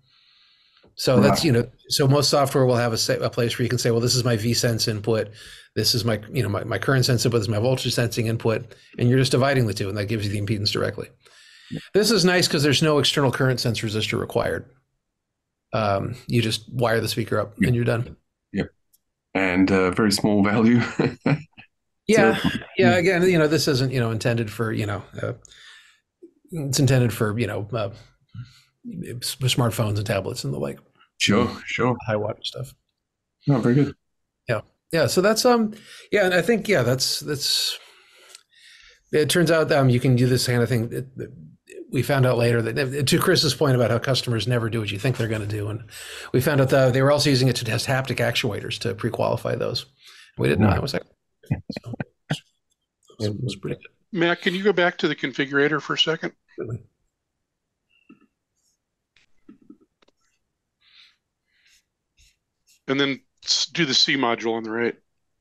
So 0.95 1.15
right. 1.15 1.23
that's, 1.23 1.43
you 1.43 1.51
know, 1.51 1.67
so 1.89 2.07
most 2.07 2.29
software 2.29 2.65
will 2.65 2.75
have 2.75 2.93
a, 2.93 3.13
a 3.21 3.29
place 3.29 3.57
where 3.57 3.63
you 3.63 3.69
can 3.69 3.79
say, 3.79 3.89
well, 3.89 3.99
this 3.99 4.15
is 4.15 4.23
my 4.23 4.37
vSense 4.37 4.87
input. 4.87 5.29
This 5.75 5.95
is 5.95 6.05
my, 6.05 6.21
you 6.31 6.43
know, 6.43 6.49
my, 6.49 6.63
my 6.63 6.77
current 6.77 7.05
sense 7.05 7.25
input. 7.25 7.39
This 7.39 7.47
is 7.47 7.53
my 7.53 7.59
voltage 7.59 7.93
sensing 7.93 8.27
input. 8.27 8.75
And 8.99 9.09
you're 9.09 9.17
just 9.17 9.31
dividing 9.31 9.65
the 9.65 9.73
two 9.73 9.89
and 9.89 9.97
that 9.97 10.05
gives 10.05 10.25
you 10.25 10.31
the 10.31 10.39
impedance 10.39 10.71
directly. 10.71 11.09
This 11.95 12.11
is 12.11 12.23
nice 12.23 12.47
because 12.47 12.61
there's 12.61 12.83
no 12.83 12.99
external 12.99 13.31
current 13.31 13.59
sense 13.59 13.79
resistor 13.81 14.19
required. 14.19 14.69
Um, 15.73 16.15
you 16.27 16.41
just 16.43 16.71
wire 16.71 16.99
the 16.99 17.07
speaker 17.07 17.39
up 17.39 17.57
and 17.57 17.75
you're 17.75 17.83
done. 17.83 18.15
Yep. 18.51 18.67
And 19.33 19.71
uh, 19.71 19.89
very 19.91 20.11
small 20.11 20.43
value. 20.43 20.81
Yeah, 22.07 22.35
so, 22.35 22.49
yeah. 22.77 22.95
Again, 22.95 23.23
you 23.23 23.37
know, 23.37 23.47
this 23.47 23.67
isn't 23.67 23.91
you 23.91 23.99
know 23.99 24.11
intended 24.11 24.51
for 24.51 24.71
you 24.71 24.85
know, 24.85 25.03
uh, 25.21 25.33
it's 26.51 26.79
intended 26.79 27.13
for 27.13 27.37
you 27.37 27.47
know, 27.47 27.67
uh, 27.73 27.89
smartphones 28.85 29.97
and 29.97 30.05
tablets 30.05 30.43
and 30.43 30.53
the 30.53 30.59
like. 30.59 30.79
Sure, 31.19 31.49
sure. 31.65 31.95
High 32.05 32.17
water 32.17 32.43
stuff. 32.43 32.73
No, 33.47 33.59
very 33.59 33.75
good. 33.75 33.95
Yeah, 34.49 34.61
yeah. 34.91 35.07
So 35.07 35.21
that's 35.21 35.45
um, 35.45 35.73
yeah, 36.11 36.25
and 36.25 36.33
I 36.33 36.41
think 36.41 36.67
yeah, 36.67 36.83
that's 36.83 37.21
that's. 37.21 37.79
It 39.13 39.29
turns 39.29 39.51
out 39.51 39.71
um, 39.71 39.89
you 39.89 39.99
can 39.99 40.15
do 40.15 40.27
this 40.27 40.47
kind 40.47 40.61
of 40.61 40.67
thing. 40.67 40.91
It, 40.91 41.07
it, 41.17 41.31
we 41.91 42.01
found 42.01 42.25
out 42.25 42.37
later 42.37 42.61
that 42.63 43.07
to 43.07 43.19
Kris's 43.19 43.53
point 43.53 43.75
about 43.75 43.91
how 43.91 43.99
customers 43.99 44.47
never 44.47 44.69
do 44.69 44.79
what 44.79 44.91
you 44.91 44.97
think 44.97 45.15
they're 45.15 45.27
going 45.27 45.41
to 45.41 45.47
do, 45.47 45.69
and 45.69 45.83
we 46.33 46.41
found 46.41 46.59
out 46.59 46.69
that 46.69 46.93
they 46.93 47.01
were 47.03 47.11
also 47.11 47.29
using 47.29 47.47
it 47.47 47.55
to 47.57 47.65
test 47.65 47.87
haptic 47.87 48.17
actuators 48.17 48.79
to 48.79 48.95
pre-qualify 48.95 49.55
those. 49.55 49.85
We 50.37 50.49
didn't 50.49 50.65
know. 50.65 50.71
I 50.71 50.79
was 50.79 50.93
like, 50.93 51.03
so, 51.49 51.93
it 53.19 53.43
was 53.43 53.55
pretty 53.55 53.75
good. 53.77 53.87
Matt, 54.11 54.41
can 54.41 54.53
you 54.53 54.63
go 54.63 54.73
back 54.73 54.97
to 54.99 55.07
the 55.07 55.15
configurator 55.15 55.81
for 55.81 55.93
a 55.93 55.99
second? 55.99 56.33
Really? 56.57 56.79
And 62.87 62.99
then 62.99 63.21
do 63.73 63.85
the 63.85 63.93
C 63.93 64.15
module 64.15 64.53
on 64.53 64.63
the 64.63 64.71
right. 64.71 64.95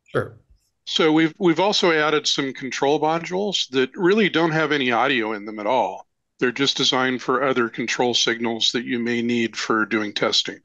Sure. 0.06 0.38
So 0.84 1.12
we've 1.12 1.34
we've 1.38 1.60
also 1.60 1.92
added 1.92 2.26
some 2.26 2.52
control 2.52 3.00
modules 3.00 3.68
that 3.70 3.90
really 3.96 4.28
don't 4.28 4.52
have 4.52 4.72
any 4.72 4.90
audio 4.90 5.32
in 5.32 5.44
them 5.44 5.58
at 5.58 5.66
all. 5.66 6.08
They're 6.38 6.50
just 6.50 6.76
designed 6.76 7.22
for 7.22 7.44
other 7.44 7.68
control 7.68 8.14
signals 8.14 8.72
that 8.72 8.84
you 8.84 8.98
may 8.98 9.22
need 9.22 9.56
for 9.56 9.86
doing 9.86 10.12
testing. 10.12 10.58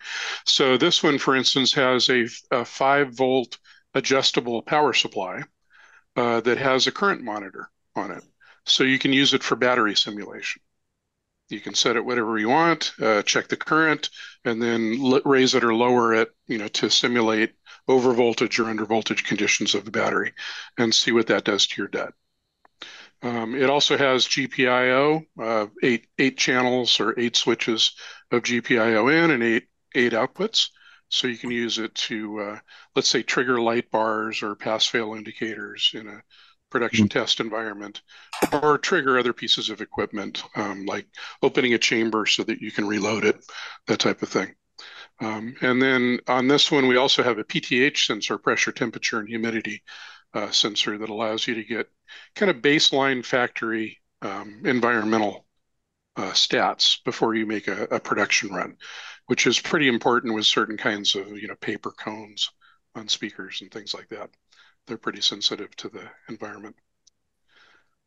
So 0.43 0.75
this 0.75 1.03
one, 1.03 1.19
for 1.19 1.35
instance, 1.35 1.71
has 1.73 2.09
a, 2.09 2.27
a 2.51 2.65
five 2.65 3.13
volt 3.13 3.59
adjustable 3.93 4.61
power 4.61 4.93
supply 4.93 5.43
uh, 6.15 6.41
that 6.41 6.57
has 6.57 6.87
a 6.87 6.91
current 6.91 7.21
monitor 7.23 7.69
on 7.95 8.11
it. 8.11 8.23
So 8.65 8.83
you 8.83 8.99
can 8.99 9.13
use 9.13 9.33
it 9.33 9.43
for 9.43 9.55
battery 9.55 9.95
simulation. 9.95 10.61
You 11.49 11.61
can 11.61 11.75
set 11.75 11.95
it 11.95 12.03
whatever 12.03 12.37
you 12.37 12.49
want, 12.49 12.91
uh, 13.01 13.21
check 13.21 13.47
the 13.47 13.55
current, 13.55 14.09
and 14.43 14.61
then 14.61 14.99
raise 15.23 15.55
it 15.55 15.63
or 15.63 15.73
lower 15.73 16.13
it, 16.13 16.29
you 16.47 16.57
know, 16.57 16.67
to 16.67 16.89
simulate 16.89 17.53
over 17.87 18.13
voltage 18.13 18.59
or 18.59 18.65
under 18.65 18.85
voltage 18.85 19.23
conditions 19.23 19.73
of 19.73 19.85
the 19.85 19.91
battery, 19.91 20.33
and 20.77 20.93
see 20.93 21.13
what 21.13 21.27
that 21.27 21.45
does 21.45 21.65
to 21.67 21.81
your 21.81 21.87
DUT. 21.87 22.13
Um, 23.21 23.55
it 23.55 23.69
also 23.69 23.97
has 23.97 24.27
GPIO, 24.27 25.25
uh, 25.41 25.67
eight 25.81 26.07
eight 26.19 26.37
channels 26.37 26.99
or 26.99 27.17
eight 27.19 27.35
switches 27.35 27.93
of 28.31 28.43
GPIO 28.43 29.11
in 29.23 29.31
and 29.31 29.41
eight 29.41 29.67
eight 29.95 30.13
outputs. 30.13 30.69
So 31.09 31.27
you 31.27 31.37
can 31.37 31.51
use 31.51 31.79
it 31.79 31.95
to, 31.95 32.39
uh, 32.41 32.59
let's 32.95 33.09
say, 33.09 33.23
trigger 33.23 33.61
light 33.61 33.89
bars 33.91 34.43
or 34.43 34.55
pass 34.55 34.85
fail 34.85 35.13
indicators 35.13 35.91
in 35.93 36.07
a 36.07 36.21
production 36.69 37.07
mm-hmm. 37.07 37.19
test 37.19 37.39
environment, 37.39 38.01
or 38.61 38.77
trigger 38.77 39.17
other 39.17 39.33
pieces 39.33 39.69
of 39.69 39.81
equipment, 39.81 40.43
um, 40.55 40.85
like 40.85 41.07
opening 41.41 41.73
a 41.73 41.77
chamber 41.77 42.25
so 42.25 42.43
that 42.43 42.61
you 42.61 42.71
can 42.71 42.85
reload 42.85 43.23
it, 43.23 43.43
that 43.87 43.99
type 43.99 44.21
of 44.21 44.29
thing. 44.29 44.53
Um, 45.19 45.55
and 45.61 45.81
then 45.81 46.19
on 46.27 46.47
this 46.47 46.71
one, 46.71 46.87
we 46.87 46.97
also 46.97 47.23
have 47.23 47.37
a 47.39 47.43
PTH 47.43 48.05
sensor, 48.05 48.37
pressure, 48.37 48.71
temperature, 48.71 49.19
and 49.19 49.27
humidity 49.27 49.81
uh, 50.33 50.51
sensor 50.51 50.97
that 50.97 51.09
allows 51.09 51.47
you 51.47 51.55
to 51.55 51.63
get 51.63 51.87
kind 52.35 52.51
of 52.51 52.57
baseline 52.57 53.25
factory 53.25 53.97
um, 54.21 54.61
environmental 54.65 55.45
uh, 56.17 56.31
stats 56.31 57.03
before 57.05 57.33
you 57.33 57.45
make 57.45 57.67
a, 57.67 57.83
a 57.85 57.99
production 57.99 58.49
run 58.49 58.75
which 59.27 59.45
is 59.47 59.59
pretty 59.59 59.87
important 59.87 60.33
with 60.33 60.45
certain 60.45 60.77
kinds 60.77 61.15
of 61.15 61.29
you 61.37 61.47
know 61.47 61.55
paper 61.55 61.91
cones 61.91 62.49
on 62.95 63.07
speakers 63.07 63.61
and 63.61 63.71
things 63.71 63.93
like 63.93 64.09
that. 64.09 64.29
They're 64.87 64.97
pretty 64.97 65.21
sensitive 65.21 65.75
to 65.77 65.89
the 65.89 66.09
environment. 66.29 66.75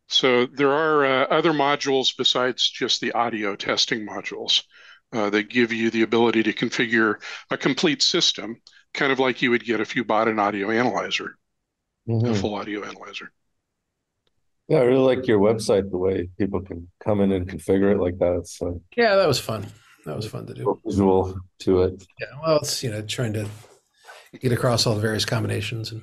So 0.08 0.46
there 0.46 0.72
are 0.72 1.04
uh, 1.04 1.26
other 1.26 1.52
modules 1.52 2.16
besides 2.16 2.68
just 2.68 3.00
the 3.00 3.12
audio 3.12 3.54
testing 3.54 4.06
modules 4.06 4.64
uh, 5.12 5.30
that 5.30 5.50
give 5.50 5.72
you 5.72 5.90
the 5.90 6.02
ability 6.02 6.42
to 6.44 6.52
configure 6.52 7.16
a 7.50 7.56
complete 7.56 8.02
system, 8.02 8.56
kind 8.92 9.12
of 9.12 9.20
like 9.20 9.40
you 9.40 9.50
would 9.50 9.64
get 9.64 9.80
if 9.80 9.94
you 9.94 10.04
bought 10.04 10.28
an 10.28 10.38
audio 10.38 10.70
analyzer. 10.70 11.36
mm-hmm. 12.08 12.26
a 12.26 12.34
full 12.34 12.54
audio 12.54 12.82
analyzer. 12.82 13.30
Yeah, 14.68 14.78
I 14.78 14.82
really 14.82 15.16
like 15.16 15.26
your 15.26 15.40
website. 15.40 15.90
The 15.90 15.98
way 15.98 16.28
people 16.38 16.60
can 16.60 16.88
come 17.04 17.20
in 17.20 17.32
and 17.32 17.48
configure 17.48 17.92
it 17.92 17.98
like 17.98 18.18
that. 18.18 18.46
So 18.46 18.80
yeah, 18.96 19.16
that 19.16 19.28
was 19.28 19.40
fun. 19.40 19.66
That 20.06 20.16
was 20.16 20.26
fun 20.26 20.46
to 20.46 20.54
do. 20.54 20.80
Visual 20.84 21.38
to 21.60 21.82
it. 21.82 22.06
Yeah, 22.18 22.26
well, 22.42 22.56
it's 22.56 22.82
you 22.82 22.90
know 22.90 23.02
trying 23.02 23.32
to 23.34 23.46
get 24.40 24.52
across 24.52 24.86
all 24.86 24.94
the 24.94 25.00
various 25.00 25.24
combinations 25.24 25.92
and. 25.92 26.02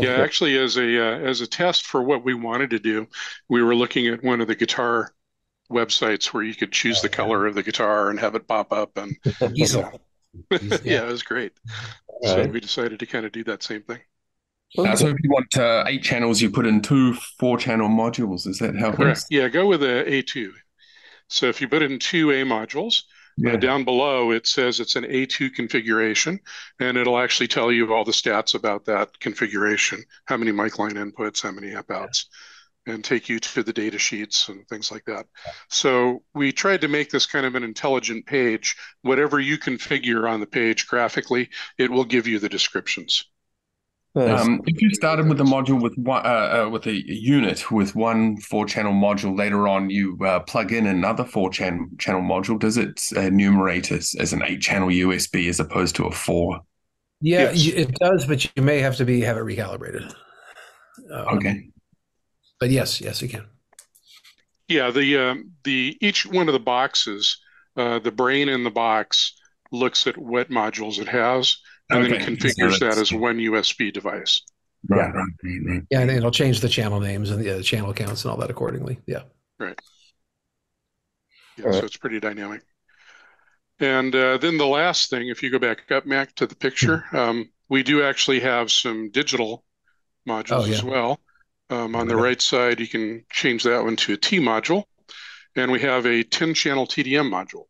Yeah, 0.00 0.18
actually, 0.18 0.56
as 0.56 0.76
a 0.76 1.08
uh, 1.08 1.18
as 1.18 1.40
a 1.40 1.46
test 1.46 1.84
for 1.84 2.04
what 2.04 2.24
we 2.24 2.32
wanted 2.32 2.70
to 2.70 2.78
do, 2.78 3.08
we 3.48 3.64
were 3.64 3.74
looking 3.74 4.06
at 4.06 4.22
one 4.22 4.40
of 4.40 4.46
the 4.46 4.54
guitar 4.54 5.12
websites 5.70 6.26
where 6.26 6.42
you 6.42 6.54
could 6.54 6.72
choose 6.72 7.02
the 7.02 7.08
color 7.08 7.46
of 7.46 7.54
the 7.54 7.64
guitar 7.64 8.10
and 8.10 8.20
have 8.20 8.34
it 8.34 8.46
pop 8.46 8.72
up 8.72 8.96
and 8.96 9.16
yeah. 9.54 9.90
yeah, 10.84 11.02
it 11.02 11.10
was 11.10 11.22
great. 11.22 11.52
All 12.06 12.28
so 12.28 12.38
right. 12.38 12.52
we 12.52 12.60
decided 12.60 13.00
to 13.00 13.06
kind 13.06 13.26
of 13.26 13.32
do 13.32 13.44
that 13.44 13.62
same 13.62 13.82
thing. 13.82 13.98
Uh, 14.76 14.94
so 14.94 15.08
if 15.08 15.16
you 15.22 15.30
want 15.30 15.56
uh, 15.56 15.84
eight 15.86 16.02
channels, 16.02 16.42
you 16.42 16.50
put 16.50 16.66
in 16.66 16.82
two 16.82 17.14
four-channel 17.38 17.88
modules. 17.88 18.46
Is 18.46 18.58
that 18.58 18.76
how 18.76 18.90
it 18.90 18.96
Correct. 18.96 18.98
works? 18.98 19.26
Yeah, 19.30 19.48
go 19.48 19.66
with 19.66 19.82
a 19.82 20.04
A2. 20.04 20.50
So 21.28 21.46
if 21.46 21.60
you 21.60 21.68
put 21.68 21.82
in 21.82 21.98
two 21.98 22.30
A 22.30 22.42
modules, 22.44 23.02
uh, 23.38 23.50
yeah. 23.50 23.52
uh, 23.54 23.56
down 23.56 23.84
below 23.84 24.32
it 24.32 24.46
says 24.46 24.80
it's 24.80 24.96
an 24.96 25.04
A2 25.04 25.54
configuration, 25.54 26.40
and 26.80 26.96
it'll 26.96 27.18
actually 27.18 27.48
tell 27.48 27.70
you 27.70 27.92
all 27.92 28.04
the 28.04 28.12
stats 28.12 28.54
about 28.54 28.86
that 28.86 29.18
configuration, 29.20 30.02
how 30.24 30.36
many 30.36 30.52
mic 30.52 30.78
line 30.78 30.94
inputs, 30.94 31.42
how 31.42 31.52
many 31.52 31.72
amp 31.72 31.90
outs, 31.90 32.26
yeah. 32.86 32.94
and 32.94 33.04
take 33.04 33.28
you 33.28 33.38
to 33.38 33.62
the 33.62 33.72
data 33.72 33.98
sheets 33.98 34.48
and 34.48 34.66
things 34.68 34.90
like 34.90 35.04
that. 35.04 35.26
So 35.68 36.22
we 36.34 36.50
tried 36.52 36.80
to 36.80 36.88
make 36.88 37.10
this 37.10 37.26
kind 37.26 37.46
of 37.46 37.54
an 37.54 37.62
intelligent 37.62 38.26
page. 38.26 38.76
Whatever 39.02 39.38
you 39.38 39.58
configure 39.58 40.28
on 40.28 40.40
the 40.40 40.46
page 40.46 40.88
graphically, 40.88 41.50
it 41.76 41.90
will 41.90 42.04
give 42.04 42.26
you 42.26 42.38
the 42.38 42.48
descriptions. 42.48 43.24
Um, 44.18 44.60
if 44.66 44.80
you 44.80 44.90
started 44.90 45.28
with 45.28 45.40
a 45.40 45.44
module 45.44 45.80
with 45.80 45.96
one, 45.96 46.24
uh, 46.24 46.64
uh, 46.64 46.68
with 46.68 46.86
a 46.86 47.02
unit 47.06 47.70
with 47.70 47.94
one 47.94 48.36
four 48.38 48.66
channel 48.66 48.92
module, 48.92 49.36
later 49.36 49.68
on 49.68 49.90
you 49.90 50.18
uh, 50.24 50.40
plug 50.40 50.72
in 50.72 50.86
another 50.86 51.24
four 51.24 51.50
channel 51.50 51.86
channel 51.98 52.22
module. 52.22 52.58
Does 52.58 52.76
it 52.76 53.00
enumerate 53.16 53.92
as, 53.92 54.14
as 54.18 54.32
an 54.32 54.42
eight 54.44 54.60
channel 54.60 54.88
USB 54.88 55.48
as 55.48 55.60
opposed 55.60 55.96
to 55.96 56.06
a 56.06 56.10
four? 56.10 56.60
Yeah, 57.20 57.50
yes. 57.52 57.74
it 57.74 57.94
does, 57.94 58.26
but 58.26 58.44
you 58.56 58.62
may 58.62 58.80
have 58.80 58.96
to 58.96 59.04
be 59.04 59.20
have 59.20 59.36
it 59.36 59.40
recalibrated. 59.40 60.12
Um, 61.12 61.38
okay, 61.38 61.68
but 62.60 62.70
yes, 62.70 63.00
yes, 63.00 63.22
you 63.22 63.28
can. 63.28 63.46
Yeah, 64.68 64.90
the 64.90 65.18
um, 65.18 65.52
the 65.64 65.96
each 66.00 66.26
one 66.26 66.48
of 66.48 66.52
the 66.52 66.60
boxes, 66.60 67.38
uh, 67.76 67.98
the 67.98 68.12
brain 68.12 68.48
in 68.48 68.64
the 68.64 68.70
box 68.70 69.34
looks 69.70 70.06
at 70.06 70.16
what 70.16 70.50
modules 70.50 70.98
it 70.98 71.08
has 71.08 71.58
and 71.90 72.04
okay. 72.04 72.18
then 72.18 72.36
configures 72.36 72.78
so 72.78 72.88
that 72.88 72.98
as 72.98 73.12
one 73.12 73.38
USB 73.38 73.92
device. 73.92 74.42
Right, 74.88 75.12
right, 75.12 75.26
right, 75.66 75.82
Yeah, 75.90 76.00
and 76.00 76.10
it'll 76.10 76.30
change 76.30 76.60
the 76.60 76.68
channel 76.68 77.00
names 77.00 77.30
and 77.30 77.44
the 77.44 77.58
uh, 77.58 77.62
channel 77.62 77.92
counts 77.92 78.24
and 78.24 78.30
all 78.30 78.36
that 78.38 78.50
accordingly. 78.50 78.98
Yeah. 79.06 79.22
Right. 79.58 79.78
Yeah, 81.56 81.66
all 81.66 81.72
so 81.72 81.84
it's 81.84 81.96
pretty 81.96 82.20
dynamic. 82.20 82.62
And 83.80 84.14
uh, 84.14 84.38
then 84.38 84.56
the 84.56 84.66
last 84.66 85.10
thing, 85.10 85.28
if 85.28 85.42
you 85.42 85.50
go 85.50 85.58
back 85.58 85.90
up, 85.90 86.06
Matt, 86.06 86.34
to 86.36 86.46
the 86.46 86.56
picture, 86.56 87.04
hmm. 87.10 87.16
um, 87.16 87.50
we 87.68 87.82
do 87.82 88.02
actually 88.02 88.40
have 88.40 88.70
some 88.70 89.10
digital 89.10 89.64
modules 90.28 90.62
oh, 90.62 90.64
yeah. 90.64 90.74
as 90.74 90.82
well. 90.82 91.20
Um, 91.70 91.94
on 91.94 92.08
the 92.08 92.16
right 92.16 92.40
side, 92.40 92.80
you 92.80 92.88
can 92.88 93.24
change 93.30 93.64
that 93.64 93.84
one 93.84 93.96
to 93.96 94.14
a 94.14 94.16
T 94.16 94.38
module. 94.38 94.84
And 95.54 95.70
we 95.70 95.80
have 95.80 96.06
a 96.06 96.22
10 96.22 96.54
channel 96.54 96.86
TDM 96.86 97.30
module. 97.30 97.64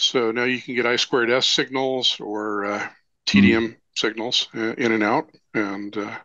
So 0.00 0.30
now 0.30 0.44
you 0.44 0.62
can 0.62 0.76
get 0.76 0.86
I 0.86 0.94
squared 0.94 1.28
S 1.28 1.48
signals 1.48 2.20
or 2.20 2.64
uh, 2.64 2.88
TDM 3.26 3.70
mm. 3.70 3.76
signals 3.96 4.48
uh, 4.54 4.74
in 4.74 4.92
and 4.92 5.02
out 5.02 5.28
and 5.54 5.96
uh, 5.96 6.16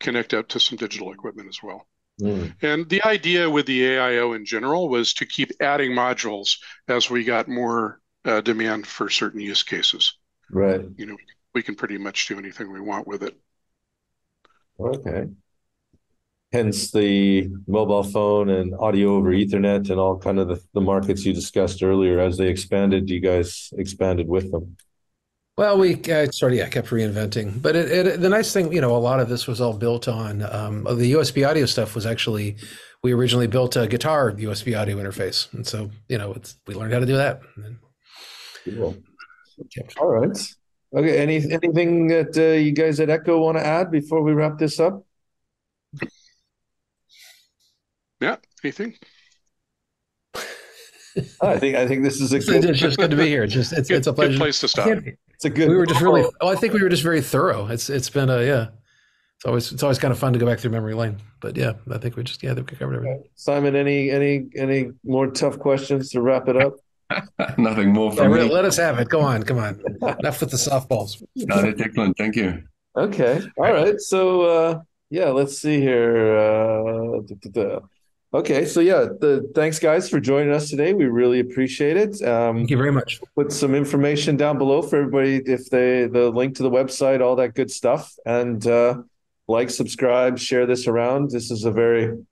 connect 0.00 0.32
up 0.32 0.48
to 0.48 0.60
some 0.60 0.78
digital 0.78 1.12
equipment 1.12 1.50
as 1.50 1.58
well. 1.62 1.86
Mm. 2.22 2.54
And 2.62 2.88
the 2.88 3.02
idea 3.02 3.50
with 3.50 3.66
the 3.66 3.82
AIO 3.82 4.34
in 4.34 4.46
general 4.46 4.88
was 4.88 5.12
to 5.14 5.26
keep 5.26 5.50
adding 5.60 5.92
modules 5.92 6.56
as 6.88 7.10
we 7.10 7.22
got 7.22 7.48
more 7.48 8.00
uh, 8.24 8.40
demand 8.40 8.86
for 8.86 9.10
certain 9.10 9.40
use 9.40 9.62
cases. 9.62 10.16
Right. 10.50 10.80
You 10.96 11.04
know, 11.04 11.16
we 11.54 11.62
can 11.62 11.74
pretty 11.74 11.98
much 11.98 12.28
do 12.28 12.38
anything 12.38 12.72
we 12.72 12.80
want 12.80 13.06
with 13.06 13.22
it. 13.24 13.38
Okay 14.80 15.28
hence 16.52 16.90
the 16.90 17.48
mobile 17.66 18.02
phone 18.02 18.50
and 18.50 18.74
audio 18.74 19.16
over 19.16 19.32
ethernet 19.32 19.90
and 19.90 19.98
all 19.98 20.18
kind 20.18 20.38
of 20.38 20.48
the, 20.48 20.60
the 20.74 20.80
markets 20.80 21.24
you 21.24 21.32
discussed 21.32 21.82
earlier 21.82 22.20
as 22.20 22.36
they 22.36 22.48
expanded 22.48 23.08
you 23.08 23.20
guys 23.20 23.72
expanded 23.78 24.28
with 24.28 24.50
them. 24.52 24.76
Well 25.56 25.78
we 25.78 25.94
uh, 26.04 26.30
sort 26.30 26.52
of 26.52 26.58
yeah 26.58 26.68
kept 26.68 26.88
reinventing. 26.88 27.62
But 27.62 27.76
it, 27.76 27.90
it, 27.90 28.20
the 28.20 28.28
nice 28.28 28.52
thing 28.52 28.72
you 28.72 28.80
know 28.80 28.94
a 28.94 28.98
lot 28.98 29.20
of 29.20 29.28
this 29.28 29.46
was 29.46 29.60
all 29.60 29.76
built 29.76 30.08
on 30.08 30.42
um, 30.42 30.84
the 30.84 31.12
usb 31.12 31.48
audio 31.48 31.66
stuff 31.66 31.94
was 31.94 32.06
actually 32.06 32.56
we 33.02 33.12
originally 33.12 33.46
built 33.46 33.76
a 33.76 33.86
guitar 33.86 34.32
usb 34.32 34.78
audio 34.78 34.96
interface. 34.98 35.52
And 35.54 35.66
so 35.66 35.90
you 36.08 36.18
know 36.18 36.32
it's 36.34 36.56
we 36.66 36.74
learned 36.74 36.92
how 36.92 37.00
to 37.00 37.06
do 37.06 37.16
that. 37.16 37.40
Cool. 38.64 38.96
all 39.98 40.08
right. 40.08 40.54
Okay 40.94 41.18
any 41.18 41.36
anything 41.50 42.08
that 42.08 42.36
uh, 42.36 42.58
you 42.58 42.72
guys 42.72 43.00
at 43.00 43.08
echo 43.08 43.40
want 43.40 43.56
to 43.56 43.66
add 43.66 43.90
before 43.90 44.22
we 44.22 44.32
wrap 44.32 44.58
this 44.58 44.78
up 44.78 45.04
yeah. 48.22 48.36
Anything? 48.64 48.94
I 51.42 51.58
think 51.58 51.76
I 51.76 51.86
think 51.86 52.02
this 52.02 52.20
is 52.20 52.32
a 52.32 52.38
good. 52.38 52.64
It's 52.64 52.78
just 52.78 52.96
good 52.96 53.10
to 53.10 53.16
be 53.16 53.26
here. 53.26 53.42
It's 53.42 53.52
just 53.52 53.72
it's, 53.72 53.88
good, 53.88 53.98
it's 53.98 54.06
a 54.06 54.12
pleasure. 54.12 54.38
place 54.38 54.60
to 54.60 54.68
stop. 54.68 54.88
It's 54.88 55.44
a 55.44 55.50
good. 55.50 55.68
We 55.68 55.76
were 55.76 55.86
just 55.86 56.00
really. 56.00 56.24
Oh, 56.40 56.48
I 56.48 56.54
think 56.54 56.72
we 56.72 56.82
were 56.82 56.88
just 56.88 57.02
very 57.02 57.20
thorough. 57.20 57.66
It's 57.66 57.90
it's 57.90 58.08
been 58.08 58.30
a 58.30 58.42
yeah. 58.42 58.68
It's 59.36 59.44
always 59.44 59.72
it's 59.72 59.82
always 59.82 59.98
kind 59.98 60.12
of 60.12 60.18
fun 60.18 60.32
to 60.32 60.38
go 60.38 60.46
back 60.46 60.60
through 60.60 60.70
memory 60.70 60.94
lane. 60.94 61.18
But 61.40 61.56
yeah, 61.56 61.72
I 61.90 61.98
think 61.98 62.16
we 62.16 62.22
just 62.22 62.42
yeah 62.42 62.54
we 62.54 62.62
covered 62.62 62.94
everything. 62.96 63.24
Simon, 63.34 63.76
any 63.76 64.10
any 64.10 64.46
any 64.56 64.92
more 65.04 65.26
tough 65.26 65.58
questions 65.58 66.10
to 66.10 66.22
wrap 66.22 66.48
it 66.48 66.56
up? 66.56 66.76
Nothing 67.58 67.92
more 67.92 68.12
from 68.12 68.32
yeah, 68.32 68.44
me. 68.44 68.50
Let 68.50 68.64
us 68.64 68.76
have 68.78 68.98
it. 68.98 69.08
Go 69.08 69.20
on, 69.20 69.42
come 69.42 69.58
on. 69.58 69.82
Enough 70.20 70.40
with 70.40 70.50
the 70.50 70.56
softballs. 70.56 71.22
No, 71.36 71.60
that's 71.60 71.80
excellent. 71.80 72.16
Thank 72.16 72.36
you. 72.36 72.62
Okay. 72.96 73.42
All 73.58 73.72
right. 73.72 74.00
So 74.00 74.42
uh, 74.42 74.80
yeah, 75.10 75.28
let's 75.28 75.58
see 75.58 75.80
here. 75.80 76.38
Uh, 76.38 77.20
Okay, 78.34 78.64
so 78.64 78.80
yeah, 78.80 79.00
the, 79.20 79.50
thanks 79.54 79.78
guys 79.78 80.08
for 80.08 80.18
joining 80.18 80.54
us 80.54 80.70
today. 80.70 80.94
We 80.94 81.04
really 81.04 81.40
appreciate 81.40 81.98
it. 81.98 82.22
Um, 82.22 82.56
Thank 82.56 82.70
you 82.70 82.78
very 82.78 82.90
much. 82.90 83.20
Put 83.34 83.52
some 83.52 83.74
information 83.74 84.38
down 84.38 84.56
below 84.56 84.80
for 84.80 84.96
everybody 84.96 85.42
if 85.44 85.68
they 85.68 86.06
the 86.06 86.30
link 86.30 86.56
to 86.56 86.62
the 86.62 86.70
website, 86.70 87.20
all 87.20 87.36
that 87.36 87.54
good 87.54 87.70
stuff, 87.70 88.14
and 88.24 88.66
uh, 88.66 89.02
like, 89.48 89.68
subscribe, 89.68 90.38
share 90.38 90.64
this 90.64 90.86
around. 90.86 91.30
This 91.30 91.50
is 91.50 91.66
a 91.66 91.70
very 91.70 92.24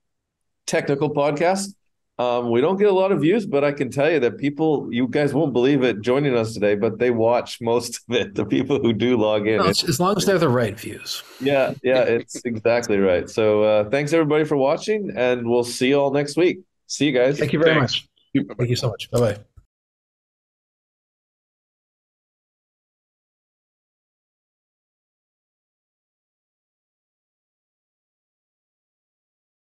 technical 0.65 1.13
podcast. 1.13 1.75
Um, 2.19 2.51
we 2.51 2.61
don't 2.61 2.77
get 2.77 2.87
a 2.87 2.93
lot 2.93 3.11
of 3.11 3.21
views, 3.21 3.45
but 3.47 3.63
I 3.63 3.71
can 3.71 3.89
tell 3.89 4.11
you 4.11 4.19
that 4.19 4.37
people, 4.37 4.87
you 4.91 5.07
guys 5.07 5.33
won't 5.33 5.53
believe 5.53 5.83
it 5.83 6.01
joining 6.01 6.35
us 6.37 6.53
today, 6.53 6.75
but 6.75 6.99
they 6.99 7.09
watch 7.09 7.59
most 7.61 8.01
of 8.07 8.15
it. 8.15 8.35
The 8.35 8.45
people 8.45 8.79
who 8.79 8.93
do 8.93 9.17
log 9.17 9.47
in. 9.47 9.59
as 9.61 9.99
long 9.99 10.15
as 10.15 10.25
they're 10.25 10.37
the 10.37 10.49
right 10.49 10.79
views. 10.79 11.23
Yeah, 11.39 11.73
yeah, 11.81 12.03
it's 12.03 12.35
exactly 12.45 12.99
right. 12.99 13.27
So 13.29 13.63
uh, 13.63 13.89
thanks 13.89 14.13
everybody 14.13 14.43
for 14.43 14.57
watching, 14.57 15.11
and 15.15 15.47
we'll 15.49 15.63
see 15.63 15.89
you 15.89 15.99
all 15.99 16.11
next 16.11 16.37
week. 16.37 16.59
See 16.85 17.05
you 17.05 17.11
guys. 17.11 17.39
Thank 17.39 17.53
you 17.53 17.59
very 17.59 17.75
thanks. 17.75 18.07
much. 18.35 18.57
Thank 18.57 18.69
you 18.69 18.75
so 18.75 18.89
much. 18.89 19.09
Bye 19.09 19.19
bye. 19.19 19.39